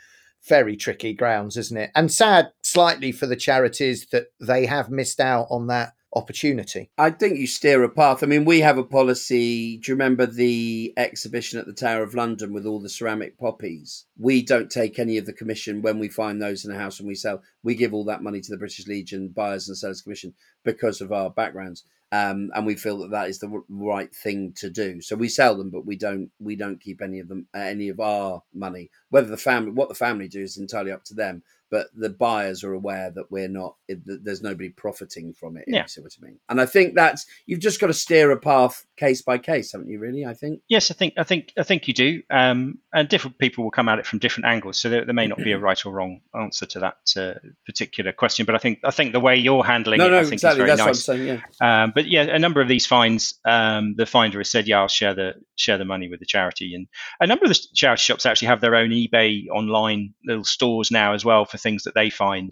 very 0.47 0.77
tricky 0.77 1.13
grounds, 1.15 1.57
isn't 1.57 1.77
it? 1.77 1.91
And 1.95 2.13
sad 2.13 2.53
slightly 2.63 3.13
for 3.13 3.27
the 3.27 3.37
charities 3.37 4.07
that 4.13 4.27
they 4.41 4.67
have 4.67 4.91
missed 4.91 5.21
out 5.21 5.47
on 5.51 5.67
that 5.69 5.93
opportunity. 6.19 6.91
I 6.99 7.11
think 7.11 7.39
you 7.39 7.47
steer 7.47 7.83
a 7.85 7.89
path. 7.89 8.23
I 8.23 8.27
mean, 8.27 8.45
we 8.45 8.61
have 8.61 8.77
a 8.77 8.85
policy. 8.85 9.79
Do 9.79 9.91
you 9.91 9.95
remember 9.95 10.27
the 10.27 10.93
exhibition 10.97 11.59
at 11.59 11.67
the 11.67 11.73
Tower 11.73 12.03
of 12.03 12.15
London 12.15 12.53
with 12.53 12.67
all 12.67 12.81
the 12.81 12.89
ceramic 12.89 13.39
poppies? 13.39 14.05
We 14.19 14.43
don't 14.43 14.71
take 14.71 14.99
any 14.99 15.17
of 15.17 15.27
the 15.27 15.33
commission 15.33 15.81
when 15.81 15.99
we 15.99 16.09
find 16.09 16.43
those 16.43 16.65
in 16.65 16.73
a 16.73 16.79
house 16.79 16.99
and 16.99 17.09
we 17.09 17.15
sell. 17.15 17.43
We 17.63 17.75
give 17.75 17.95
all 17.95 18.05
that 18.07 18.23
money 18.23 18.41
to 18.41 18.51
the 18.51 18.59
British 18.59 18.87
Legion 18.87 19.29
Buyers 19.29 19.69
and 19.69 19.77
Sellers 19.79 20.03
Commission 20.03 20.35
because 20.65 21.01
of 21.01 21.13
our 21.13 21.31
backgrounds 21.31 21.85
um, 22.11 22.51
and 22.55 22.65
we 22.65 22.75
feel 22.75 22.99
that 22.99 23.11
that 23.11 23.29
is 23.29 23.39
the 23.39 23.63
right 23.69 24.15
thing 24.15 24.53
to 24.57 24.71
do. 24.71 25.03
So 25.03 25.15
we 25.15 25.29
sell 25.29 25.57
them, 25.57 25.71
but 25.71 25.85
we 25.85 25.97
don't 25.97 26.31
we 26.39 26.57
don't 26.57 26.81
keep 26.81 27.03
any 27.03 27.21
of 27.21 27.29
them 27.29 27.47
any 27.55 27.91
of 27.91 28.01
our 28.01 28.43
money. 28.55 28.91
Whether 29.11 29.29
the 29.29 29.37
family 29.37 29.73
what 29.73 29.89
the 29.89 29.95
family 29.95 30.29
do 30.29 30.41
is 30.41 30.57
entirely 30.57 30.91
up 30.91 31.05
to 31.05 31.15
them 31.15 31.43
but 31.71 31.89
the 31.97 32.09
buyers 32.09 32.65
are 32.65 32.73
aware 32.73 33.11
that 33.11 33.31
we're 33.31 33.49
not 33.49 33.77
that 33.89 34.25
there's 34.25 34.43
nobody 34.43 34.69
profiting 34.69 35.33
from 35.33 35.57
it 35.57 35.65
yeah. 35.67 35.83
you 35.83 35.89
see 35.89 36.01
what 36.01 36.13
i 36.21 36.27
mean 36.27 36.39
and 36.49 36.61
i 36.61 36.67
think 36.67 36.95
that's 36.95 37.27
you've 37.47 37.61
just 37.61 37.81
got 37.81 37.89
to 37.89 37.93
steer 37.93 38.31
a 38.31 38.39
path 38.39 38.87
case 38.97 39.23
by 39.23 39.39
case 39.39 39.73
haven't 39.73 39.89
you 39.89 39.99
really 39.99 40.25
i 40.25 40.35
think 40.35 40.61
yes 40.69 40.91
i 40.91 40.95
think 40.95 41.15
i 41.17 41.23
think 41.23 41.53
i 41.59 41.63
think 41.63 41.87
you 41.89 41.95
do 41.95 42.23
um, 42.31 42.79
and 42.93 43.09
different 43.09 43.39
people 43.39 43.65
will 43.65 43.71
come 43.71 43.89
at 43.89 43.99
it 43.99 44.07
from 44.07 44.19
different 44.19 44.47
angles 44.47 44.79
so 44.79 44.89
there, 44.89 45.05
there 45.05 45.15
may 45.15 45.27
not 45.27 45.39
be 45.39 45.53
a 45.53 45.59
right 45.69 45.85
or 45.85 45.93
wrong 45.93 46.21
answer 46.39 46.67
to 46.67 46.81
that 46.81 46.97
uh, 47.17 47.35
particular 47.67 48.13
question 48.13 48.47
but 48.47 48.55
i 48.55 48.59
think 48.59 48.79
i 48.85 48.91
think 48.91 49.13
the 49.13 49.21
way 49.21 49.37
you're 49.37 49.65
handling 49.65 49.99
no, 49.99 50.07
it 50.07 50.11
no, 50.11 50.19
i 50.19 50.23
think 50.23 50.35
exactly. 50.35 50.63
is 50.63 50.67
very 50.67 50.77
that's 50.77 50.79
nice 50.79 51.09
what 51.09 51.15
I'm 51.15 51.27
saying, 51.27 51.43
yeah. 51.61 51.85
Um, 51.85 51.93
but 51.95 52.07
yeah 52.07 52.23
a 52.23 52.39
number 52.39 52.61
of 52.61 52.69
these 52.69 52.87
fines 52.87 53.35
um, 53.45 53.95
the 53.97 54.07
finder 54.07 54.39
has 54.39 54.51
said 54.51 54.67
yeah 54.67 54.81
i'll 54.81 54.89
share 54.89 55.15
the 55.15 55.35
share 55.57 55.79
the 55.79 55.85
money 55.85 56.09
with 56.09 56.21
the 56.21 56.27
charity 56.27 56.75
and 56.75 56.87
a 57.21 57.27
number 57.27 57.45
of 57.45 57.51
the 57.51 57.61
charity 57.75 58.01
shops 58.01 58.27
actually 58.27 58.49
have 58.49 58.61
their 58.61 58.75
own 58.75 58.91
ebay 58.91 59.49
online 59.49 60.15
little 60.25 60.45
stores 60.45 60.91
now 60.91 61.13
as 61.13 61.25
well 61.25 61.45
for 61.45 61.58
things 61.59 61.85
that 61.85 61.95
they 61.95 62.11
find 62.11 62.51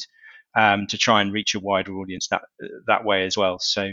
um, 0.57 0.87
to 0.89 0.99
try 0.99 1.21
and 1.21 1.33
reach 1.33 1.55
a 1.55 1.61
wider 1.61 1.93
audience 1.95 2.29
that 2.29 2.43
that 2.87 3.05
way 3.05 3.25
as 3.25 3.37
well. 3.37 3.59
So 3.59 3.93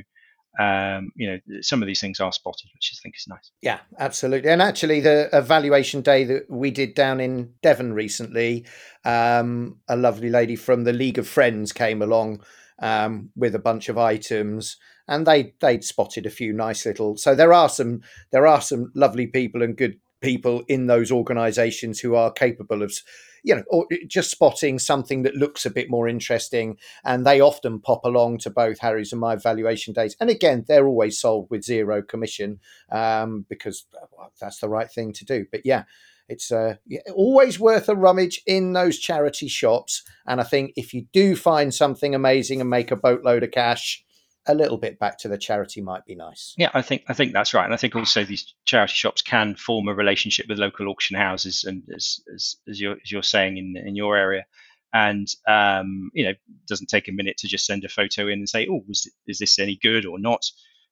um, 0.60 1.12
you 1.16 1.28
know, 1.28 1.62
some 1.62 1.82
of 1.82 1.88
these 1.88 2.00
things 2.00 2.20
are 2.20 2.32
spotted, 2.32 2.70
which 2.76 2.94
I 2.94 2.98
think 3.02 3.16
is 3.18 3.28
nice. 3.28 3.52
Yeah, 3.62 3.80
absolutely. 3.98 4.52
And 4.52 4.62
actually, 4.62 5.00
the 5.00 5.30
evaluation 5.34 6.02
day 6.02 6.24
that 6.26 6.50
we 6.50 6.70
did 6.70 6.94
down 6.94 7.20
in 7.20 7.54
Devon 7.64 7.94
recently, 7.94 8.66
um, 9.04 9.80
a 9.88 9.96
lovely 9.96 10.30
lady 10.30 10.56
from 10.56 10.84
the 10.84 10.94
League 10.94 11.18
of 11.18 11.28
Friends 11.28 11.72
came 11.72 12.02
along 12.02 12.44
um, 12.80 13.32
with 13.36 13.56
a 13.56 13.60
bunch 13.60 13.90
of 13.90 13.98
items, 13.98 14.78
and 15.08 15.26
they 15.26 15.56
they'd 15.60 15.84
spotted 15.84 16.28
a 16.28 16.32
few 16.32 16.54
nice 16.54 16.86
little. 16.86 17.18
So 17.18 17.34
there 17.34 17.54
are 17.54 17.70
some 17.70 18.02
there 18.32 18.46
are 18.46 18.62
some 18.62 18.92
lovely 18.94 19.26
people 19.26 19.64
and 19.64 19.76
good 19.76 20.00
people 20.22 20.64
in 20.68 20.86
those 20.86 21.12
organisations 21.12 22.00
who 22.00 22.16
are 22.16 22.32
capable 22.32 22.84
of 22.84 22.94
you 23.44 23.56
know, 23.56 23.64
or 23.70 23.86
just 24.08 24.32
spotting 24.32 24.80
something 24.80 25.24
that 25.24 25.36
looks 25.36 25.66
a 25.66 25.70
bit 25.70 25.90
more 25.90 26.08
interesting. 26.08 26.78
And 27.04 27.26
they 27.26 27.42
often 27.42 27.80
pop 27.80 28.06
along 28.06 28.40
to 28.40 28.50
both 28.50 28.80
Harry's 28.80 29.12
and 29.12 29.22
my 29.22 29.36
valuation 29.36 29.94
days. 29.94 30.16
And 30.20 30.30
again, 30.30 30.66
they're 30.68 30.88
always 30.88 31.20
sold 31.20 31.50
with 31.50 31.64
zero 31.64 32.02
commission 32.02 32.60
um, 32.92 33.46
because 33.50 33.86
that's 34.40 34.60
the 34.60 34.70
right 34.70 34.90
thing 34.90 35.12
to 35.14 35.26
do. 35.26 35.46
But 35.52 35.66
yeah, 35.66 35.84
it's 36.30 36.52
uh, 36.52 36.76
always 37.14 37.60
worth 37.60 37.90
a 37.90 37.96
rummage 37.96 38.42
in 38.48 38.74
those 38.74 38.98
charity 38.98 39.50
shops. 39.50 40.04
And 40.26 40.40
I 40.40 40.46
think 40.46 40.72
if 40.76 40.94
you 40.94 41.06
do 41.12 41.36
find 41.36 41.74
something 41.74 42.16
amazing 42.16 42.62
and 42.62 42.70
make 42.70 42.92
a 42.92 42.96
boatload 42.96 43.44
of 43.44 43.52
cash, 43.52 44.04
a 44.46 44.54
little 44.54 44.78
bit 44.78 45.00
back 45.00 45.18
to 45.20 45.28
the 45.28 45.38
charity 45.38 45.82
might 45.82 46.06
be 46.06 46.16
nice. 46.16 46.54
Yeah, 46.58 46.70
I 46.74 46.82
think 46.82 47.04
I 47.08 47.14
think 47.14 47.34
that's 47.34 47.54
right, 47.54 47.66
and 47.66 47.74
I 47.74 47.78
think 47.78 47.96
also 47.96 48.24
these 48.26 48.54
charity 48.66 48.94
shops 48.94 49.22
can 49.22 49.56
form 49.56 49.88
a 49.88 49.94
relationship 49.94 50.48
with 50.48 50.60
local 50.60 50.90
auction 50.90 51.18
houses, 51.18 51.64
and 51.64 51.84
as 51.96 52.20
as, 52.34 52.56
as 52.68 52.80
you're 52.80 52.98
as 53.04 53.12
you're 53.12 53.24
saying 53.24 53.58
in 53.58 53.76
in 53.78 53.96
your 53.96 54.18
area, 54.18 54.46
and 54.94 55.28
um, 55.48 56.12
you 56.14 56.26
know, 56.26 56.34
doesn't 56.68 56.88
take 56.88 57.08
a 57.08 57.14
minute 57.14 57.38
to 57.38 57.48
just 57.48 57.66
send 57.66 57.84
a 57.84 57.90
photo 57.90 58.28
in 58.28 58.40
and 58.40 58.50
say, 58.50 58.68
oh, 58.70 58.84
was 58.88 59.10
is 59.28 59.40
this 59.40 59.60
any 59.60 59.80
good 59.82 60.06
or 60.06 60.20
not? 60.20 60.46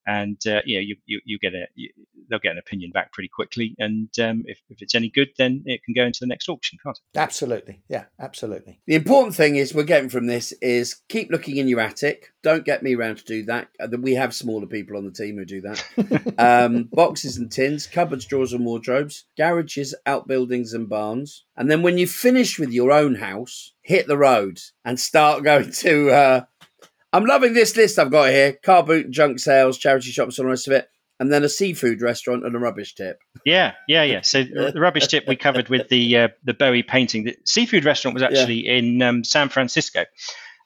And 0.06 0.38
uh, 0.48 0.62
you 0.66 0.76
know 0.78 0.82
you, 0.82 0.96
you, 1.06 1.22
you 1.26 1.40
get 1.40 1.54
a 1.54 1.68
you, 1.76 1.90
they'll 2.30 2.40
get 2.40 2.54
an 2.54 2.58
opinion 2.58 2.92
back 2.92 3.12
pretty 3.12 3.30
quickly. 3.30 3.76
And 3.78 4.10
um, 4.20 4.44
if, 4.46 4.60
if 4.70 4.82
it's 4.82 4.96
any 4.96 5.10
good 5.10 5.30
then 5.38 5.64
it 5.66 5.84
can 5.84 5.94
go 5.94 6.04
into 6.06 6.20
the 6.22 6.28
next 6.28 6.50
auction 6.50 6.80
can't 6.84 6.98
it? 6.98 7.18
Absolutely. 7.18 7.82
Yeah 7.90 8.06
absolutely. 8.20 8.80
The 8.88 8.96
important 8.96 9.36
thing 9.36 9.58
is 9.58 9.74
we're 9.74 9.84
getting 9.84 10.10
from 10.10 10.28
this 10.28 10.52
is 10.62 11.02
keep 11.10 11.30
looking 11.30 11.58
in 11.58 11.68
your 11.68 11.80
attic. 11.82 12.34
Don't 12.44 12.66
get 12.66 12.84
me 12.84 12.96
around 12.96 13.18
to 13.18 13.26
do 13.26 13.44
that. 13.44 13.70
Uh, 13.80 13.88
we 14.00 14.16
have 14.16 14.34
smaller 14.34 14.66
people 14.66 14.98
on 14.98 15.06
the 15.06 15.12
team 15.12 15.38
who 15.38 15.46
do 15.46 15.62
that. 15.62 15.84
Um, 16.38 16.90
boxes 16.92 17.38
and 17.38 17.52
tins 17.52 17.86
cupboards 17.86 18.26
drawers 18.26 18.54
and 18.54 18.66
wardrobes 18.66 19.26
garages 19.38 19.94
outbuildings 20.06 20.74
and 20.74 20.90
barns. 20.90 21.46
And 21.56 21.70
then 21.70 21.82
when 21.82 21.98
you 21.98 22.08
finish 22.08 22.58
with 22.58 22.72
your 22.72 22.92
own 22.92 23.16
house 23.16 23.74
hit 23.82 24.08
the 24.08 24.18
road 24.18 24.60
and 24.86 25.00
start 25.00 25.44
going 25.52 25.72
to 25.72 26.10
uh, 26.10 26.42
I'm 27.14 27.26
loving 27.26 27.54
this 27.54 27.76
list 27.76 28.00
I've 28.00 28.12
got 28.12 28.30
here: 28.30 28.58
car 28.64 28.84
boot, 28.84 29.12
junk 29.12 29.40
sales, 29.40 29.78
charity 29.78 30.12
shops, 30.12 30.40
and 30.40 30.46
the 30.46 30.50
rest 30.50 30.68
of 30.68 30.74
it, 30.74 30.88
and 31.20 31.32
then 31.32 31.44
a 31.44 31.50
seafood 31.50 32.02
restaurant 32.02 32.46
and 32.46 32.56
a 32.56 32.60
rubbish 32.60 32.96
tip. 32.96 33.20
Yeah, 33.46 33.74
yeah, 33.88 34.04
yeah. 34.04 34.22
So 34.22 34.44
the 34.44 34.80
rubbish 34.80 35.08
tip 35.08 35.26
we 35.28 35.36
covered 35.36 35.70
with 35.70 35.90
the 35.90 36.18
uh, 36.18 36.28
the 36.44 36.54
Bowie 36.54 36.84
painting. 36.84 37.26
The 37.26 37.38
seafood 37.46 37.86
restaurant 37.86 38.16
was 38.16 38.24
actually 38.24 38.66
yeah. 38.66 38.74
in 38.74 39.02
um, 39.02 39.24
San 39.24 39.50
Francisco, 39.50 40.06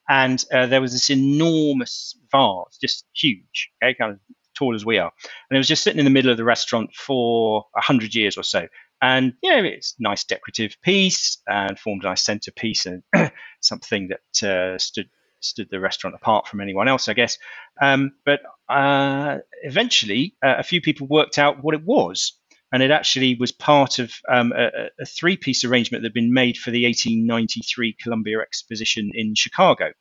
and 0.07 0.43
uh, 0.53 0.67
there 0.67 0.81
was 0.81 0.91
this 0.91 1.09
enormous 1.09 2.17
vase, 2.31 2.77
just 2.79 3.05
huge, 3.13 3.71
okay, 3.83 3.95
kind 3.95 4.13
of 4.13 4.19
tall 4.55 4.75
as 4.75 4.85
we 4.85 4.99
are, 4.99 5.11
and 5.49 5.55
it 5.55 5.59
was 5.59 5.67
just 5.67 5.83
sitting 5.83 5.99
in 5.99 6.05
the 6.05 6.11
middle 6.11 6.31
of 6.31 6.37
the 6.37 6.43
restaurant 6.43 6.93
for 6.93 7.65
a 7.75 7.81
hundred 7.81 8.13
years 8.13 8.37
or 8.37 8.43
so. 8.43 8.67
And 9.01 9.33
yeah, 9.41 9.59
it's 9.59 9.95
nice 9.99 10.23
decorative 10.23 10.77
piece 10.81 11.37
and 11.47 11.77
formed 11.77 12.03
a 12.03 12.07
nice 12.07 12.23
centerpiece 12.23 12.85
and 12.85 13.03
something 13.61 14.09
that 14.09 14.47
uh, 14.47 14.77
stood 14.77 15.09
stood 15.45 15.69
the 15.69 15.79
restaurant 15.79 16.15
apart 16.15 16.47
from 16.47 16.61
anyone 16.61 16.87
else, 16.87 17.07
I 17.07 17.13
guess. 17.13 17.37
Um, 17.81 18.13
but 18.25 18.41
uh, 18.69 19.37
eventually, 19.63 20.35
uh, 20.43 20.55
a 20.57 20.63
few 20.63 20.81
people 20.81 21.07
worked 21.07 21.37
out 21.37 21.63
what 21.63 21.75
it 21.75 21.83
was. 21.83 22.37
And 22.71 22.83
it 22.83 22.91
actually 22.91 23.35
was 23.39 23.53
part 23.53 23.99
of 23.99 24.11
um, 24.27 24.51
a, 24.51 24.89
a 24.99 25.05
three 25.05 25.37
piece 25.37 25.63
arrangement 25.63 26.01
that 26.01 26.07
had 26.07 26.13
been 26.13 26.33
made 26.33 26.57
for 26.57 26.71
the 26.71 26.85
1893 26.85 27.95
Columbia 28.01 28.39
Exposition 28.39 29.11
in 29.13 29.33
Chicago. 29.35 29.91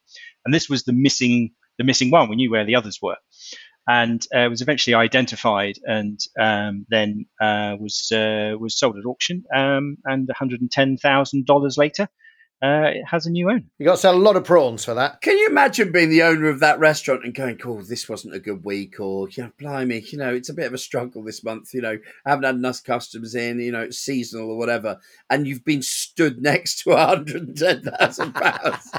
And 0.44 0.52
this 0.52 0.68
was 0.68 0.82
the 0.82 0.92
missing, 0.92 1.50
the 1.78 1.84
missing 1.84 2.10
one. 2.10 2.28
We 2.28 2.36
knew 2.36 2.50
where 2.50 2.64
the 2.64 2.74
others 2.74 2.98
were 3.00 3.16
and 3.86 4.26
uh, 4.34 4.48
was 4.48 4.62
eventually 4.62 4.94
identified 4.94 5.74
and 5.84 6.18
um, 6.40 6.86
then 6.88 7.26
uh, 7.40 7.76
was 7.78 8.10
uh, 8.12 8.54
was 8.58 8.78
sold 8.78 8.96
at 8.96 9.04
auction. 9.04 9.44
Um, 9.54 9.98
and 10.04 10.26
one 10.26 10.34
hundred 10.36 10.60
and 10.60 10.70
ten 10.70 10.96
thousand 10.96 11.46
dollars 11.46 11.76
later, 11.76 12.08
uh, 12.64 12.86
it 12.86 13.04
has 13.04 13.26
a 13.26 13.30
new 13.30 13.50
owner. 13.50 13.62
You 13.78 13.84
got 13.84 13.96
to 13.96 14.00
sell 14.00 14.14
a 14.14 14.16
lot 14.16 14.36
of 14.36 14.44
prawns 14.44 14.86
for 14.86 14.94
that. 14.94 15.20
Can 15.20 15.36
you 15.36 15.48
imagine 15.48 15.92
being 15.92 16.08
the 16.08 16.22
owner 16.22 16.48
of 16.48 16.60
that 16.60 16.78
restaurant 16.78 17.22
and 17.22 17.34
going, 17.34 17.60
"Oh, 17.62 17.82
this 17.82 18.08
wasn't 18.08 18.34
a 18.34 18.40
good 18.40 18.64
week," 18.64 18.98
or 18.98 19.28
"You 19.28 19.44
know, 19.44 19.52
blimey, 19.58 20.00
you 20.00 20.16
know, 20.16 20.32
it's 20.32 20.48
a 20.48 20.54
bit 20.54 20.66
of 20.66 20.72
a 20.72 20.78
struggle 20.78 21.22
this 21.22 21.44
month. 21.44 21.74
You 21.74 21.82
know, 21.82 21.98
I 22.24 22.30
haven't 22.30 22.44
had 22.44 22.54
enough 22.54 22.82
customers 22.82 23.34
in. 23.34 23.60
You 23.60 23.72
know, 23.72 23.82
it's 23.82 23.98
seasonal 23.98 24.50
or 24.50 24.56
whatever," 24.56 24.98
and 25.28 25.46
you've 25.46 25.64
been 25.64 25.82
stood 25.82 26.40
next 26.40 26.80
to 26.80 26.90
one 26.90 27.06
hundred 27.06 27.42
and 27.42 27.58
ten 27.58 27.82
thousand 27.82 28.32
pounds. 28.34 28.92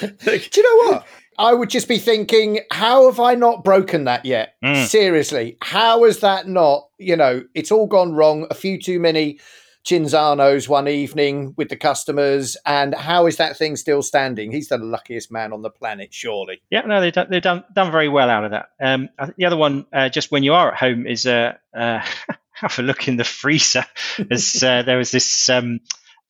Do 0.00 0.40
you 0.54 0.62
know 0.62 0.90
what? 0.90 1.06
I 1.38 1.52
would 1.52 1.70
just 1.70 1.88
be 1.88 1.98
thinking, 1.98 2.60
how 2.70 3.06
have 3.06 3.18
I 3.18 3.34
not 3.34 3.64
broken 3.64 4.04
that 4.04 4.26
yet? 4.26 4.56
Mm. 4.62 4.86
Seriously, 4.86 5.56
how 5.62 6.04
has 6.04 6.20
that 6.20 6.48
not? 6.48 6.88
You 6.98 7.16
know, 7.16 7.44
it's 7.54 7.72
all 7.72 7.86
gone 7.86 8.14
wrong. 8.14 8.46
A 8.50 8.54
few 8.54 8.78
too 8.78 8.98
many 8.98 9.40
Cinzano's 9.84 10.68
one 10.68 10.88
evening 10.88 11.54
with 11.56 11.70
the 11.70 11.76
customers, 11.76 12.56
and 12.66 12.94
how 12.94 13.26
is 13.26 13.36
that 13.38 13.56
thing 13.56 13.76
still 13.76 14.02
standing? 14.02 14.52
He's 14.52 14.68
the 14.68 14.78
luckiest 14.78 15.32
man 15.32 15.52
on 15.52 15.62
the 15.62 15.70
planet, 15.70 16.12
surely. 16.12 16.60
Yeah, 16.70 16.82
no, 16.82 17.00
they've 17.00 17.12
done, 17.12 17.28
they've 17.30 17.42
done, 17.42 17.64
done 17.74 17.90
very 17.90 18.08
well 18.08 18.28
out 18.28 18.44
of 18.44 18.50
that. 18.50 18.68
Um, 18.80 19.08
the 19.36 19.46
other 19.46 19.56
one, 19.56 19.86
uh, 19.92 20.10
just 20.10 20.30
when 20.30 20.42
you 20.42 20.52
are 20.52 20.72
at 20.72 20.78
home, 20.78 21.06
is 21.06 21.26
uh, 21.26 21.54
uh, 21.76 22.04
have 22.52 22.78
a 22.78 22.82
look 22.82 23.08
in 23.08 23.16
the 23.16 23.24
freezer. 23.24 23.84
As 24.30 24.62
uh, 24.62 24.82
there 24.82 24.98
was 24.98 25.10
this 25.10 25.48
um, 25.48 25.80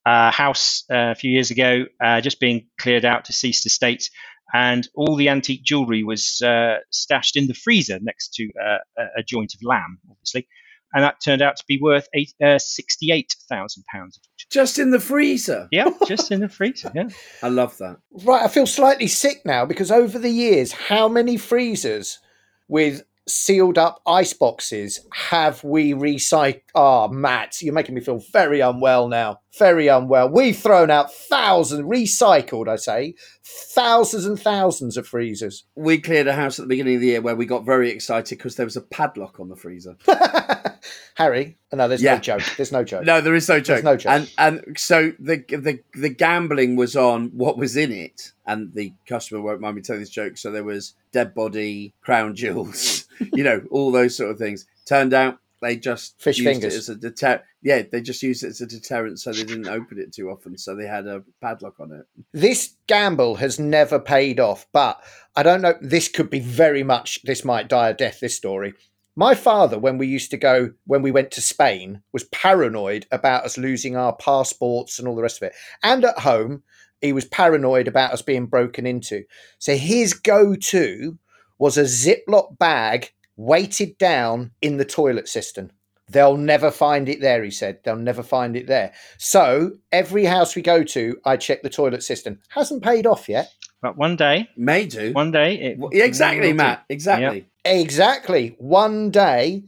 uh, 0.05 0.31
house 0.31 0.85
uh, 0.89 1.11
a 1.11 1.15
few 1.15 1.31
years 1.31 1.51
ago 1.51 1.85
just 2.21 2.39
being 2.39 2.67
cleared 2.79 3.05
out, 3.05 3.25
deceased 3.25 3.65
estate, 3.65 4.09
and 4.53 4.87
all 4.95 5.15
the 5.17 5.29
antique 5.29 5.63
jewellery 5.63 6.03
was 6.03 6.41
stashed 6.89 7.35
in 7.35 7.47
the 7.47 7.53
freezer 7.53 7.99
next 8.01 8.33
to 8.35 8.49
a 8.97 9.23
joint 9.23 9.53
of 9.53 9.59
lamb, 9.61 9.99
obviously 10.09 10.47
and 10.93 11.03
that 11.03 11.21
turned 11.23 11.41
out 11.41 11.55
to 11.57 11.63
be 11.67 11.79
worth 11.81 12.07
eight, 12.13 12.33
uh, 12.43 12.59
sixty-eight 12.59 13.35
thousand 13.49 13.85
pounds. 13.85 14.19
Just 14.49 14.79
in 14.79 14.91
the 14.91 14.99
freezer. 14.99 15.67
Yeah, 15.71 15.89
just 16.07 16.31
in 16.31 16.41
the 16.41 16.49
freezer. 16.59 16.91
Yeah, 16.93 17.09
I 17.41 17.49
love 17.49 17.77
that. 17.77 17.97
Right, 18.25 18.43
I 18.43 18.47
feel 18.47 18.67
slightly 18.67 19.07
sick 19.07 19.41
now 19.45 19.65
because 19.65 19.91
over 19.91 20.19
the 20.19 20.29
years, 20.29 20.71
how 20.71 21.07
many 21.07 21.37
freezers 21.37 22.19
with 22.67 23.03
sealed 23.27 23.77
up 23.77 24.01
ice 24.05 24.33
boxes 24.33 24.99
have 25.13 25.63
we 25.63 25.93
recycled? 25.93 26.61
Ah, 26.75 27.05
oh, 27.05 27.07
Matt, 27.09 27.61
you're 27.61 27.73
making 27.73 27.95
me 27.95 28.01
feel 28.01 28.21
very 28.31 28.59
unwell 28.59 29.07
now. 29.07 29.39
Very 29.57 29.87
unwell. 29.87 30.29
We've 30.29 30.57
thrown 30.57 30.89
out 30.89 31.13
thousands, 31.13 31.83
recycled, 31.83 32.67
I 32.67 32.75
say, 32.77 33.15
thousands 33.43 34.25
and 34.25 34.39
thousands 34.39 34.97
of 34.97 35.07
freezers. 35.07 35.65
We 35.75 35.99
cleared 35.99 36.27
a 36.27 36.33
house 36.33 36.59
at 36.59 36.63
the 36.63 36.69
beginning 36.69 36.95
of 36.95 37.01
the 37.01 37.07
year 37.07 37.21
where 37.21 37.35
we 37.35 37.45
got 37.45 37.65
very 37.65 37.89
excited 37.89 38.37
because 38.37 38.55
there 38.55 38.65
was 38.65 38.77
a 38.77 38.81
padlock 38.81 39.39
on 39.39 39.49
the 39.49 39.55
freezer. 39.55 39.97
Harry, 41.15 41.57
no, 41.73 41.87
there's 41.87 42.01
Yeah. 42.01 42.15
no 42.15 42.19
joke. 42.21 42.41
There's 42.57 42.71
no 42.71 42.83
joke. 42.83 43.05
No, 43.05 43.21
there 43.21 43.35
is 43.35 43.47
no 43.47 43.59
joke. 43.59 43.83
no 43.83 43.95
joke. 43.97 44.11
And 44.11 44.31
and 44.37 44.77
so 44.79 45.13
the 45.19 45.37
the 45.49 45.79
the 45.93 46.09
gambling 46.09 46.75
was 46.75 46.95
on 46.95 47.27
what 47.29 47.57
was 47.57 47.75
in 47.77 47.91
it, 47.91 48.31
and 48.45 48.73
the 48.73 48.93
customer 49.07 49.41
won't 49.41 49.61
mind 49.61 49.75
me 49.75 49.81
telling 49.81 50.01
this 50.01 50.09
joke. 50.09 50.37
So 50.37 50.51
there 50.51 50.63
was 50.63 50.93
dead 51.11 51.33
body, 51.33 51.93
crown 52.01 52.35
jewels, 52.35 53.05
you 53.33 53.43
know, 53.43 53.63
all 53.71 53.91
those 53.91 54.15
sort 54.17 54.31
of 54.31 54.37
things. 54.37 54.65
Turned 54.85 55.13
out 55.13 55.37
they 55.61 55.75
just 55.77 56.19
Fish 56.19 56.39
used 56.39 56.47
fingers. 56.49 56.73
it 56.73 56.77
as 56.79 56.89
a 56.89 56.95
deter. 56.95 57.41
Yeah, 57.61 57.83
they 57.83 58.01
just 58.01 58.23
used 58.23 58.43
it 58.43 58.47
as 58.47 58.61
a 58.61 58.65
deterrent, 58.65 59.19
so 59.19 59.31
they 59.31 59.43
didn't 59.43 59.67
open 59.67 59.99
it 59.99 60.11
too 60.11 60.29
often. 60.31 60.57
So 60.57 60.75
they 60.75 60.87
had 60.87 61.05
a 61.05 61.23
padlock 61.39 61.79
on 61.79 61.91
it. 61.91 62.07
This 62.33 62.73
gamble 62.87 63.35
has 63.35 63.59
never 63.59 63.99
paid 63.99 64.39
off, 64.39 64.65
but 64.73 64.99
I 65.35 65.43
don't 65.43 65.61
know. 65.61 65.75
This 65.79 66.07
could 66.07 66.31
be 66.31 66.39
very 66.39 66.81
much, 66.81 67.21
this 67.21 67.45
might 67.45 67.67
die 67.67 67.89
a 67.89 67.93
death, 67.93 68.19
this 68.21 68.35
story. 68.35 68.73
My 69.15 69.35
father, 69.35 69.77
when 69.77 69.97
we 69.97 70.07
used 70.07 70.31
to 70.31 70.37
go, 70.37 70.71
when 70.85 71.01
we 71.01 71.11
went 71.11 71.31
to 71.31 71.41
Spain, 71.41 72.01
was 72.13 72.23
paranoid 72.25 73.07
about 73.11 73.43
us 73.43 73.57
losing 73.57 73.97
our 73.97 74.15
passports 74.15 74.99
and 74.99 75.07
all 75.07 75.15
the 75.15 75.21
rest 75.21 75.41
of 75.41 75.47
it. 75.47 75.53
And 75.83 76.05
at 76.05 76.19
home, 76.19 76.63
he 77.01 77.11
was 77.11 77.25
paranoid 77.25 77.87
about 77.87 78.13
us 78.13 78.21
being 78.21 78.45
broken 78.45 78.85
into. 78.85 79.23
So 79.59 79.75
his 79.75 80.13
go 80.13 80.55
to 80.55 81.17
was 81.59 81.77
a 81.77 81.83
Ziploc 81.83 82.57
bag 82.57 83.11
weighted 83.35 83.97
down 83.97 84.51
in 84.61 84.77
the 84.77 84.85
toilet 84.85 85.27
cistern. 85.27 85.71
They'll 86.07 86.37
never 86.37 86.71
find 86.71 87.07
it 87.07 87.21
there, 87.21 87.43
he 87.43 87.51
said. 87.51 87.79
They'll 87.83 87.95
never 87.95 88.23
find 88.23 88.55
it 88.55 88.67
there. 88.67 88.93
So 89.17 89.71
every 89.91 90.25
house 90.25 90.55
we 90.55 90.61
go 90.61 90.83
to, 90.83 91.17
I 91.25 91.37
check 91.37 91.63
the 91.63 91.69
toilet 91.69 92.03
cistern. 92.03 92.39
Hasn't 92.49 92.83
paid 92.83 93.05
off 93.05 93.29
yet. 93.29 93.49
But 93.81 93.97
one 93.97 94.15
day, 94.15 94.49
May 94.55 94.85
do. 94.85 95.11
one 95.13 95.31
day, 95.31 95.55
it 95.55 95.79
Well, 95.79 95.89
yeah, 95.93 96.03
exactly, 96.03 96.47
will 96.47 96.49
do. 96.49 96.55
Matt. 96.55 96.85
Exactly. 96.89 97.47
Exactly. 97.65 98.55
One 98.57 99.11
day, 99.11 99.63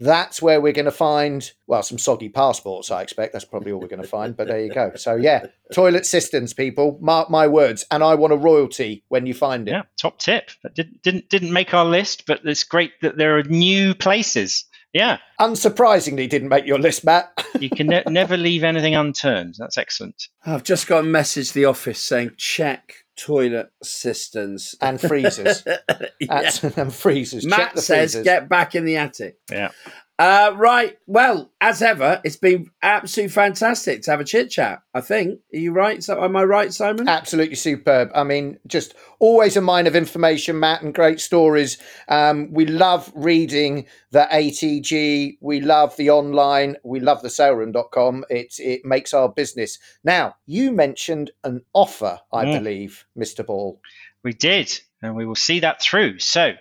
that's 0.00 0.40
where 0.40 0.60
we're 0.60 0.72
going 0.72 0.84
to 0.84 0.92
find, 0.92 1.50
well, 1.66 1.82
some 1.82 1.98
soggy 1.98 2.28
passports, 2.28 2.90
I 2.90 3.02
expect. 3.02 3.32
That's 3.32 3.44
probably 3.44 3.72
all 3.72 3.80
we're 3.80 3.88
going 3.88 4.02
to 4.02 4.08
find, 4.08 4.36
but 4.36 4.46
there 4.46 4.60
you 4.60 4.72
go. 4.72 4.92
So, 4.94 5.16
yeah, 5.16 5.46
toilet 5.72 6.06
cisterns, 6.06 6.54
people, 6.54 6.98
mark 7.00 7.30
my 7.30 7.48
words. 7.48 7.84
And 7.90 8.04
I 8.04 8.14
want 8.14 8.32
a 8.32 8.36
royalty 8.36 9.02
when 9.08 9.26
you 9.26 9.34
find 9.34 9.66
it. 9.68 9.72
Yeah, 9.72 9.82
top 10.00 10.18
tip. 10.18 10.50
That 10.62 10.74
did, 10.74 11.02
didn't 11.02 11.28
didn't 11.28 11.52
make 11.52 11.74
our 11.74 11.84
list, 11.84 12.26
but 12.26 12.40
it's 12.44 12.62
great 12.62 12.92
that 13.02 13.16
there 13.16 13.38
are 13.38 13.42
new 13.42 13.94
places. 13.94 14.66
Yeah, 14.94 15.18
Unsurprisingly, 15.38 16.28
didn't 16.28 16.48
make 16.48 16.66
your 16.66 16.78
list, 16.78 17.04
Matt. 17.04 17.30
you 17.60 17.68
can 17.68 17.88
ne- 17.88 18.02
never 18.08 18.36
leave 18.36 18.64
anything 18.64 18.94
unturned. 18.94 19.54
That's 19.58 19.76
excellent. 19.76 20.28
I've 20.46 20.64
just 20.64 20.86
got 20.86 21.00
a 21.00 21.02
message 21.06 21.48
to 21.48 21.54
the 21.54 21.64
office 21.66 22.00
saying 22.00 22.32
check 22.38 22.94
toilet 23.16 23.70
cisterns. 23.82 24.74
and 24.80 25.00
freezers. 25.00 25.62
Yeah. 26.20 26.26
That's- 26.28 26.64
and 26.76 26.92
freezers. 26.92 27.44
Check 27.44 27.50
Matt 27.58 27.74
the 27.74 27.82
says 27.82 28.12
freezers. 28.12 28.24
get 28.24 28.48
back 28.48 28.74
in 28.74 28.84
the 28.84 28.96
attic. 28.96 29.36
Yeah. 29.50 29.70
Uh, 30.18 30.52
right. 30.56 30.98
Well, 31.06 31.52
as 31.60 31.80
ever, 31.80 32.20
it's 32.24 32.34
been 32.36 32.70
absolutely 32.82 33.30
fantastic 33.32 34.02
to 34.02 34.10
have 34.10 34.18
a 34.20 34.24
chit 34.24 34.50
chat. 34.50 34.82
I 34.92 35.00
think. 35.00 35.38
Are 35.54 35.58
you 35.58 35.72
right? 35.72 36.02
So, 36.02 36.22
am 36.24 36.34
I 36.34 36.42
right, 36.42 36.72
Simon? 36.72 37.08
Absolutely 37.08 37.54
superb. 37.54 38.10
I 38.14 38.24
mean, 38.24 38.58
just 38.66 38.94
always 39.20 39.56
a 39.56 39.60
mine 39.60 39.86
of 39.86 39.94
information, 39.94 40.58
Matt, 40.58 40.82
and 40.82 40.92
great 40.92 41.20
stories. 41.20 41.78
Um, 42.08 42.52
we 42.52 42.66
love 42.66 43.12
reading 43.14 43.86
the 44.10 44.26
ATG. 44.32 45.38
We 45.40 45.60
love 45.60 45.96
the 45.96 46.10
online. 46.10 46.76
We 46.82 46.98
love 46.98 47.22
the 47.22 47.28
saleroom.com. 47.28 48.24
It, 48.28 48.54
it 48.58 48.84
makes 48.84 49.14
our 49.14 49.28
business. 49.28 49.78
Now, 50.02 50.34
you 50.46 50.72
mentioned 50.72 51.30
an 51.44 51.62
offer, 51.72 52.18
I 52.32 52.44
Mm. 52.44 52.58
believe, 52.58 53.06
Mr. 53.16 53.46
Ball. 53.46 53.80
We 54.24 54.32
did, 54.32 54.80
and 55.00 55.14
we 55.14 55.26
will 55.26 55.36
see 55.36 55.60
that 55.60 55.80
through. 55.80 56.18
So, 56.18 56.54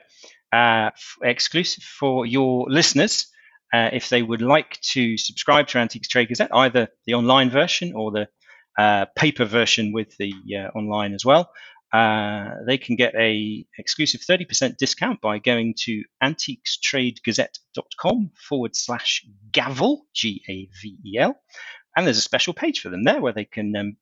uh, 0.53 0.91
f- 0.93 1.17
exclusive 1.23 1.83
for 1.83 2.25
your 2.27 2.65
listeners, 2.69 3.27
uh, 3.73 3.89
if 3.93 4.09
they 4.09 4.23
would 4.23 4.41
like 4.41 4.79
to 4.81 5.17
subscribe 5.17 5.67
to 5.67 5.77
Antiques 5.77 6.07
Trade 6.07 6.29
Gazette, 6.29 6.49
either 6.53 6.87
the 7.05 7.15
online 7.15 7.49
version 7.49 7.93
or 7.95 8.11
the 8.11 8.29
uh, 8.77 9.07
paper 9.15 9.45
version 9.45 9.91
with 9.91 10.15
the 10.17 10.33
uh, 10.55 10.69
online 10.77 11.13
as 11.13 11.25
well, 11.25 11.49
uh, 11.93 12.49
they 12.65 12.77
can 12.77 12.95
get 12.95 13.15
a 13.15 13.65
exclusive 13.77 14.21
30% 14.21 14.77
discount 14.77 15.21
by 15.21 15.39
going 15.39 15.73
to 15.85 16.03
antiquestradegazette.com 16.23 18.31
forward 18.35 18.75
slash 18.75 19.25
gavel, 19.51 20.05
G 20.13 20.43
A 20.49 20.69
V 20.81 20.97
E 21.05 21.17
L. 21.17 21.39
And 21.95 22.05
there's 22.05 22.17
a 22.17 22.21
special 22.21 22.53
page 22.53 22.81
for 22.81 22.89
them 22.89 23.03
there 23.03 23.21
where 23.21 23.33
they 23.33 23.45
can 23.45 23.75
um, 23.75 23.97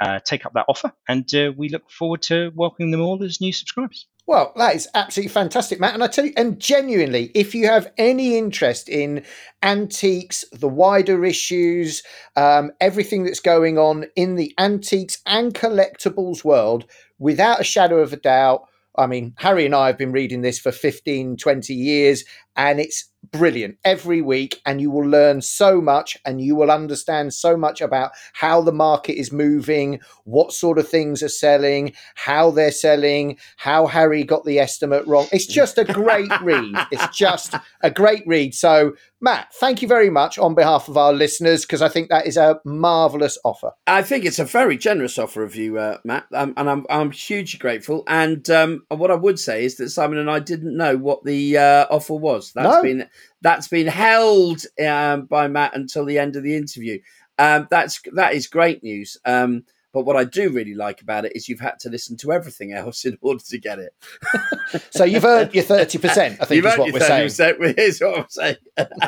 uh, 0.00 0.20
take 0.20 0.44
up 0.44 0.52
that 0.54 0.66
offer. 0.68 0.92
And 1.08 1.26
we 1.56 1.70
look 1.70 1.90
forward 1.90 2.22
to 2.22 2.52
welcoming 2.54 2.90
them 2.90 3.00
all 3.00 3.22
as 3.22 3.40
new 3.40 3.52
subscribers. 3.52 4.06
Well, 4.28 4.52
that 4.56 4.76
is 4.76 4.86
absolutely 4.94 5.30
fantastic, 5.30 5.80
Matt. 5.80 5.94
And 5.94 6.04
I 6.04 6.06
tell 6.06 6.26
you, 6.26 6.34
and 6.36 6.60
genuinely, 6.60 7.30
if 7.34 7.54
you 7.54 7.66
have 7.66 7.90
any 7.96 8.36
interest 8.36 8.90
in 8.90 9.24
antiques, 9.62 10.44
the 10.52 10.68
wider 10.68 11.24
issues, 11.24 12.02
um, 12.36 12.70
everything 12.78 13.24
that's 13.24 13.40
going 13.40 13.78
on 13.78 14.04
in 14.16 14.34
the 14.34 14.54
antiques 14.58 15.22
and 15.24 15.54
collectibles 15.54 16.44
world, 16.44 16.84
without 17.18 17.62
a 17.62 17.64
shadow 17.64 18.00
of 18.00 18.12
a 18.12 18.18
doubt, 18.18 18.68
I 18.98 19.06
mean, 19.06 19.32
Harry 19.38 19.64
and 19.64 19.74
I 19.74 19.86
have 19.86 19.96
been 19.96 20.12
reading 20.12 20.42
this 20.42 20.58
for 20.58 20.72
15, 20.72 21.38
20 21.38 21.72
years, 21.72 22.24
and 22.58 22.80
it's 22.80 23.08
brilliant 23.32 23.76
every 23.84 24.20
week. 24.20 24.60
And 24.66 24.80
you 24.80 24.90
will 24.90 25.08
learn 25.08 25.40
so 25.40 25.80
much 25.80 26.16
and 26.24 26.40
you 26.40 26.56
will 26.56 26.70
understand 26.70 27.34
so 27.34 27.56
much 27.56 27.80
about 27.80 28.12
how 28.32 28.60
the 28.62 28.72
market 28.72 29.18
is 29.18 29.32
moving, 29.32 30.00
what 30.24 30.52
sort 30.52 30.78
of 30.78 30.88
things 30.88 31.22
are 31.22 31.28
selling, 31.28 31.92
how 32.14 32.50
they're 32.50 32.70
selling, 32.70 33.38
how 33.56 33.86
Harry 33.86 34.24
got 34.24 34.44
the 34.44 34.58
estimate 34.58 35.06
wrong. 35.06 35.26
It's 35.32 35.46
just 35.46 35.78
a 35.78 35.84
great 35.84 36.30
read. 36.42 36.74
It's 36.90 37.16
just 37.16 37.54
a 37.80 37.90
great 37.90 38.24
read. 38.26 38.54
So, 38.54 38.94
Matt, 39.20 39.52
thank 39.54 39.82
you 39.82 39.88
very 39.88 40.10
much 40.10 40.38
on 40.38 40.54
behalf 40.54 40.88
of 40.88 40.96
our 40.96 41.12
listeners 41.12 41.62
because 41.62 41.82
I 41.82 41.88
think 41.88 42.08
that 42.08 42.26
is 42.26 42.36
a 42.36 42.60
marvelous 42.64 43.36
offer. 43.44 43.72
I 43.86 44.02
think 44.02 44.24
it's 44.24 44.38
a 44.38 44.44
very 44.44 44.76
generous 44.76 45.18
offer 45.18 45.42
of 45.42 45.56
you, 45.56 45.76
uh, 45.76 45.98
Matt, 46.04 46.26
um, 46.32 46.54
and 46.56 46.70
I'm 46.70 46.86
I'm 46.88 47.10
hugely 47.10 47.58
grateful. 47.58 48.04
And 48.06 48.48
um, 48.48 48.84
what 48.88 49.10
I 49.10 49.16
would 49.16 49.40
say 49.40 49.64
is 49.64 49.76
that 49.76 49.90
Simon 49.90 50.18
and 50.18 50.30
I 50.30 50.38
didn't 50.38 50.76
know 50.76 50.96
what 50.96 51.24
the 51.24 51.58
uh, 51.58 51.86
offer 51.90 52.14
was. 52.14 52.47
That's 52.52 52.76
No. 52.76 52.82
been 52.82 53.08
that's 53.40 53.68
been 53.68 53.86
held 53.86 54.62
um, 54.84 55.26
by 55.26 55.48
Matt 55.48 55.74
until 55.76 56.04
the 56.04 56.18
end 56.18 56.36
of 56.36 56.42
the 56.42 56.56
interview. 56.56 56.98
Um, 57.38 57.68
that's 57.70 58.00
that 58.14 58.34
is 58.34 58.46
great 58.46 58.82
news. 58.82 59.16
Um, 59.24 59.64
but 59.94 60.04
what 60.04 60.16
I 60.16 60.24
do 60.24 60.50
really 60.50 60.74
like 60.74 61.00
about 61.00 61.24
it 61.24 61.32
is 61.34 61.48
you've 61.48 61.60
had 61.60 61.78
to 61.80 61.88
listen 61.88 62.16
to 62.18 62.30
everything 62.30 62.72
else 62.74 63.06
in 63.06 63.16
order 63.22 63.42
to 63.48 63.58
get 63.58 63.78
it. 63.78 63.94
So 64.90 65.04
you've 65.04 65.24
earned 65.24 65.54
your 65.54 65.64
30%, 65.64 66.36
I 66.42 66.44
think 66.44 66.50
You've 66.62 66.66
is 66.66 66.78
what 66.78 66.92
we're 66.92 67.00
saying. 67.00 67.28
30%, 67.28 67.74
Here's 67.78 67.98
what 68.02 68.18
I'm 68.18 68.26
saying. 68.28 68.56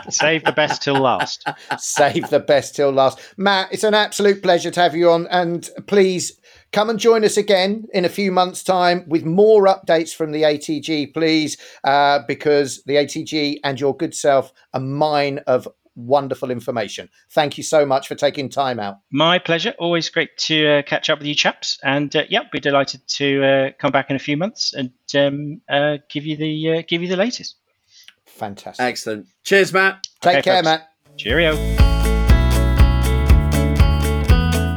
Save 0.08 0.44
the 0.44 0.52
best 0.52 0.82
till 0.82 0.94
last. 0.98 1.46
Save 1.78 2.30
the 2.30 2.40
best 2.40 2.74
till 2.74 2.90
last. 2.92 3.18
Matt, 3.36 3.68
it's 3.70 3.84
an 3.84 3.92
absolute 3.92 4.42
pleasure 4.42 4.70
to 4.70 4.80
have 4.80 4.96
you 4.96 5.10
on. 5.10 5.26
And 5.26 5.68
please 5.86 6.39
come 6.72 6.90
and 6.90 6.98
join 6.98 7.24
us 7.24 7.36
again 7.36 7.86
in 7.92 8.04
a 8.04 8.08
few 8.08 8.30
months' 8.32 8.62
time 8.62 9.04
with 9.08 9.24
more 9.24 9.66
updates 9.66 10.14
from 10.14 10.32
the 10.32 10.42
ATG, 10.42 11.12
please, 11.12 11.56
uh, 11.84 12.20
because 12.26 12.82
the 12.84 12.94
ATG 12.94 13.58
and 13.64 13.80
your 13.80 13.96
good 13.96 14.14
self 14.14 14.52
are 14.72 14.80
mine 14.80 15.40
of 15.46 15.68
wonderful 15.96 16.50
information. 16.50 17.08
Thank 17.32 17.58
you 17.58 17.64
so 17.64 17.84
much 17.84 18.08
for 18.08 18.14
taking 18.14 18.48
time 18.48 18.78
out. 18.78 18.98
My 19.10 19.38
pleasure. 19.38 19.74
Always 19.78 20.08
great 20.08 20.36
to 20.38 20.78
uh, 20.78 20.82
catch 20.82 21.10
up 21.10 21.18
with 21.18 21.26
you 21.26 21.34
chaps. 21.34 21.78
And 21.82 22.14
uh, 22.14 22.24
yeah, 22.28 22.42
be 22.50 22.60
delighted 22.60 23.06
to 23.08 23.44
uh, 23.44 23.70
come 23.78 23.90
back 23.90 24.08
in 24.08 24.16
a 24.16 24.20
few 24.20 24.36
months 24.36 24.72
and 24.72 24.92
um, 25.14 25.60
uh, 25.68 25.98
give 26.08 26.24
you 26.24 26.36
the 26.36 26.78
uh, 26.78 26.82
give 26.86 27.02
you 27.02 27.08
the 27.08 27.16
latest. 27.16 27.56
Fantastic. 28.26 28.82
Excellent. 28.82 29.26
Cheers, 29.44 29.72
Matt. 29.72 30.06
Take 30.20 30.38
Okay, 30.38 30.42
care, 30.42 30.54
folks. 30.56 30.64
Matt. 30.64 30.88
Cheerio. 31.18 31.79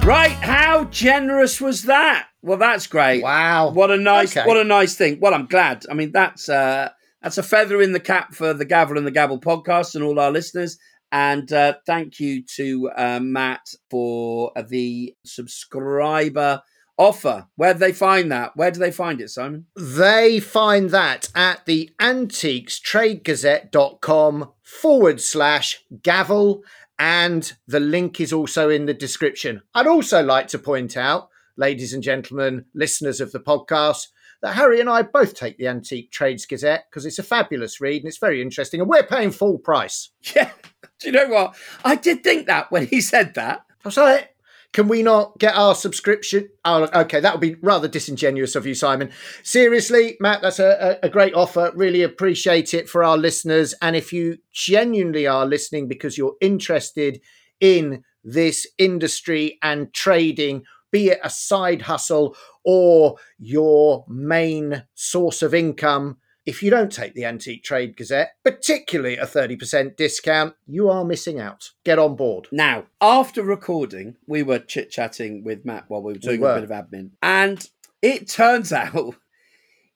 Right, 0.05 0.31
how 0.31 0.83
generous 0.85 1.61
was 1.61 1.83
that? 1.83 2.27
Well, 2.41 2.57
that's 2.57 2.87
great. 2.87 3.23
Wow. 3.23 3.69
What 3.71 3.89
a 3.89 3.95
nice, 3.97 4.35
Okay. 4.35 4.45
what 4.45 4.57
a 4.57 4.65
nice 4.65 4.95
thing. 4.95 5.19
Well, 5.21 5.33
I'm 5.33 5.45
glad. 5.45 5.85
I 5.89 5.93
mean, 5.93 6.11
that's 6.11 6.49
uh, 6.49 6.89
that's 7.21 7.37
a 7.37 7.43
feather 7.43 7.81
in 7.81 7.93
the 7.93 8.01
cap 8.01 8.33
for 8.33 8.53
the 8.53 8.65
Gavel 8.65 8.97
and 8.97 9.07
the 9.07 9.11
Gabble 9.11 9.39
podcast 9.39 9.95
and 9.95 10.03
all 10.03 10.19
our 10.19 10.29
listeners. 10.29 10.77
And 11.13 11.49
uh, 11.53 11.75
thank 11.85 12.19
you 12.19 12.43
to 12.57 12.89
uh, 12.97 13.19
Matt 13.21 13.61
for 13.89 14.51
the 14.67 15.15
subscriber 15.25 16.61
offer. 16.97 17.47
Where 17.55 17.71
do 17.73 17.79
they 17.79 17.93
find 17.93 18.29
that? 18.31 18.57
Where 18.57 18.71
do 18.71 18.79
they 18.81 18.91
find 18.91 19.21
it, 19.21 19.29
Simon? 19.29 19.67
They 19.77 20.41
find 20.41 20.89
that 20.89 21.29
at 21.33 21.65
the 21.65 21.89
antiquestradegazette.com 22.01 24.51
forward 24.63 25.21
slash 25.21 25.81
gavel, 26.01 26.63
and 26.99 27.53
the 27.67 27.79
link 27.79 28.19
is 28.19 28.33
also 28.33 28.69
in 28.69 28.85
the 28.85 28.93
description. 28.93 29.61
I'd 29.73 29.87
also 29.87 30.23
like 30.23 30.47
to 30.49 30.59
point 30.59 30.95
out, 30.97 31.29
ladies 31.57 31.93
and 31.93 32.03
gentlemen, 32.03 32.65
listeners 32.73 33.19
of 33.21 33.31
the 33.31 33.39
podcast, 33.39 34.07
that 34.41 34.55
Harry 34.55 34.79
and 34.79 34.89
I 34.89 35.03
both 35.03 35.35
take 35.35 35.57
the 35.57 35.67
Antique 35.67 36.11
Trades 36.11 36.45
Gazette 36.45 36.85
because 36.89 37.05
it's 37.05 37.19
a 37.19 37.23
fabulous 37.23 37.79
read 37.79 38.01
and 38.01 38.07
it's 38.07 38.17
very 38.17 38.41
interesting, 38.41 38.81
and 38.81 38.89
we're 38.89 39.03
paying 39.03 39.31
full 39.31 39.57
price. 39.57 40.09
Yeah. 40.35 40.51
Do 40.99 41.07
you 41.09 41.13
know 41.13 41.27
what? 41.27 41.55
I 41.83 41.95
did 41.95 42.23
think 42.23 42.47
that 42.47 42.71
when 42.71 42.87
he 42.87 43.01
said 43.01 43.33
that. 43.33 43.65
I 43.69 43.87
was 43.87 43.97
like, 43.97 44.32
Can 44.73 44.87
we 44.87 45.03
not 45.03 45.37
get 45.37 45.55
our 45.55 45.75
subscription? 45.75 46.49
Oh, 46.65 46.89
okay, 47.01 47.19
that 47.19 47.33
would 47.33 47.41
be 47.41 47.55
rather 47.61 47.87
disingenuous 47.87 48.55
of 48.55 48.65
you, 48.65 48.73
Simon. 48.73 49.11
Seriously, 49.43 50.17
Matt, 50.19 50.41
that's 50.41 50.59
a, 50.59 50.97
a, 51.03 51.09
great 51.09 51.35
offer. 51.35 51.71
Really 51.75 52.01
appreciate 52.01 52.73
it 52.73 52.89
for 52.89 53.03
our 53.03 53.15
listeners. 53.15 53.75
And 53.83 53.95
if 53.95 54.11
you 54.11 54.39
genuinely 54.51 55.27
are 55.27 55.45
listening 55.45 55.87
because 55.87 56.17
you're 56.17 56.35
interested 56.41 57.21
in 57.59 58.03
this 58.23 58.65
industry 58.79 59.59
and 59.61 59.93
trading, 59.93 60.63
be 60.91 61.09
it 61.09 61.19
a 61.23 61.29
side 61.29 61.83
hustle 61.83 62.35
or 62.65 63.17
your 63.37 64.05
main 64.07 64.83
source 64.95 65.43
of 65.43 65.53
income, 65.53 66.17
if 66.45 66.61
you 66.61 66.69
don't 66.69 66.91
take 66.91 67.13
the 67.13 67.25
Antique 67.25 67.63
Trade 67.63 67.95
Gazette, 67.95 68.35
particularly 68.43 69.17
a 69.17 69.25
30% 69.25 69.95
discount, 69.95 70.55
you 70.67 70.89
are 70.89 71.05
missing 71.05 71.39
out. 71.39 71.71
Get 71.83 71.99
on 71.99 72.15
board. 72.15 72.47
Now, 72.51 72.85
after 72.99 73.43
recording, 73.43 74.17
we 74.27 74.43
were 74.43 74.59
chit 74.59 74.91
chatting 74.91 75.43
with 75.43 75.65
Matt 75.65 75.85
while 75.87 76.01
we 76.01 76.13
were 76.13 76.19
doing 76.19 76.41
we 76.41 76.45
were. 76.45 76.51
a 76.53 76.61
bit 76.61 76.69
of 76.69 76.69
admin, 76.69 77.11
and 77.21 77.69
it 78.01 78.27
turns 78.27 78.73
out 78.73 79.15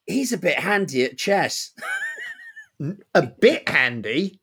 he's 0.06 0.32
a 0.32 0.38
bit 0.38 0.60
handy 0.60 1.04
at 1.04 1.18
chess. 1.18 1.74
a 3.14 3.22
bit 3.24 3.68
handy? 3.68 4.40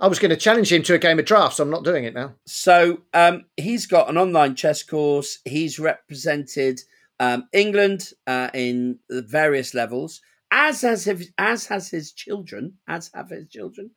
I 0.00 0.08
was 0.08 0.18
going 0.18 0.30
to 0.30 0.36
challenge 0.36 0.72
him 0.72 0.82
to 0.82 0.94
a 0.94 0.98
game 0.98 1.18
of 1.18 1.24
drafts. 1.24 1.60
I'm 1.60 1.70
not 1.70 1.84
doing 1.84 2.04
it 2.04 2.14
now. 2.14 2.34
So 2.44 3.02
um, 3.14 3.44
he's 3.56 3.86
got 3.86 4.10
an 4.10 4.18
online 4.18 4.56
chess 4.56 4.82
course. 4.82 5.38
He's 5.44 5.78
represented 5.78 6.80
um, 7.20 7.48
England 7.52 8.10
uh, 8.26 8.50
in 8.52 8.98
various 9.08 9.72
levels 9.72 10.20
as 10.54 10.82
has 10.82 11.04
his, 11.04 11.30
as 11.36 11.66
has 11.66 11.90
his 11.90 12.12
children, 12.12 12.74
as 12.88 13.10
have 13.12 13.28
his 13.28 13.48
children. 13.48 13.90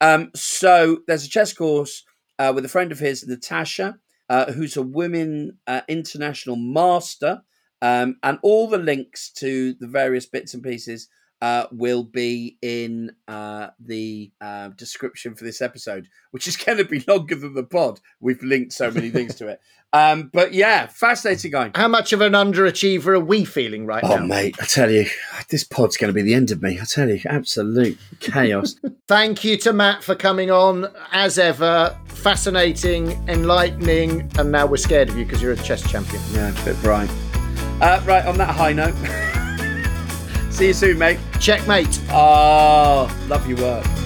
Um, 0.00 0.30
so 0.34 0.98
there's 1.06 1.26
a 1.26 1.28
chess 1.28 1.52
course 1.52 2.04
uh, 2.38 2.52
with 2.54 2.64
a 2.64 2.68
friend 2.68 2.92
of 2.92 3.00
his, 3.00 3.26
Natasha, 3.26 3.98
uh, 4.30 4.52
who's 4.52 4.76
a 4.76 4.82
women 4.82 5.58
uh, 5.66 5.80
international 5.88 6.56
master, 6.56 7.42
um, 7.82 8.16
and 8.22 8.38
all 8.42 8.68
the 8.68 8.78
links 8.78 9.30
to 9.32 9.74
the 9.80 9.88
various 9.88 10.26
bits 10.26 10.54
and 10.54 10.62
pieces 10.62 11.08
uh, 11.42 11.66
will 11.70 12.04
be 12.04 12.56
in 12.62 13.12
uh, 13.28 13.68
the 13.78 14.30
uh, 14.40 14.68
description 14.68 15.34
for 15.34 15.44
this 15.44 15.60
episode, 15.60 16.08
which 16.30 16.46
is 16.46 16.56
going 16.64 16.78
to 16.78 16.84
be 16.84 17.04
longer 17.06 17.34
than 17.34 17.54
the 17.54 17.64
pod. 17.64 18.00
We've 18.20 18.42
linked 18.42 18.72
so 18.72 18.90
many 18.90 19.10
things 19.10 19.34
to 19.36 19.48
it. 19.48 19.60
Um, 19.92 20.30
but 20.30 20.52
yeah, 20.52 20.88
fascinating 20.88 21.52
guy. 21.52 21.70
How 21.74 21.88
much 21.88 22.12
of 22.12 22.20
an 22.20 22.32
underachiever 22.32 23.06
are 23.06 23.20
we 23.20 23.46
feeling 23.46 23.86
right 23.86 24.04
oh, 24.04 24.08
now? 24.08 24.22
Oh, 24.24 24.26
mate, 24.26 24.56
I 24.60 24.66
tell 24.66 24.90
you, 24.90 25.06
this 25.48 25.64
pod's 25.64 25.96
going 25.96 26.08
to 26.08 26.12
be 26.12 26.20
the 26.20 26.34
end 26.34 26.50
of 26.50 26.60
me. 26.60 26.78
I 26.78 26.84
tell 26.84 27.08
you, 27.08 27.20
absolute 27.24 27.96
chaos. 28.20 28.74
Thank 29.08 29.42
you 29.44 29.56
to 29.58 29.72
Matt 29.72 30.04
for 30.04 30.14
coming 30.14 30.50
on. 30.50 30.92
As 31.12 31.38
ever, 31.38 31.96
fascinating, 32.08 33.12
enlightening, 33.28 34.30
and 34.38 34.52
now 34.52 34.66
we're 34.66 34.76
scared 34.76 35.08
of 35.08 35.16
you 35.16 35.24
because 35.24 35.40
you're 35.40 35.52
a 35.52 35.56
chess 35.56 35.88
champion. 35.88 36.20
Yeah, 36.32 36.50
a 36.50 36.64
bit 36.64 36.78
bright. 36.82 37.08
Uh, 37.80 38.02
right, 38.04 38.26
on 38.26 38.36
that 38.36 38.54
high 38.54 38.74
note. 38.74 39.45
See 40.56 40.68
you 40.68 40.72
soon, 40.72 40.96
mate. 40.96 41.18
Checkmate. 41.38 42.00
Oh, 42.08 43.14
love 43.28 43.46
your 43.46 43.58
work. 43.58 44.05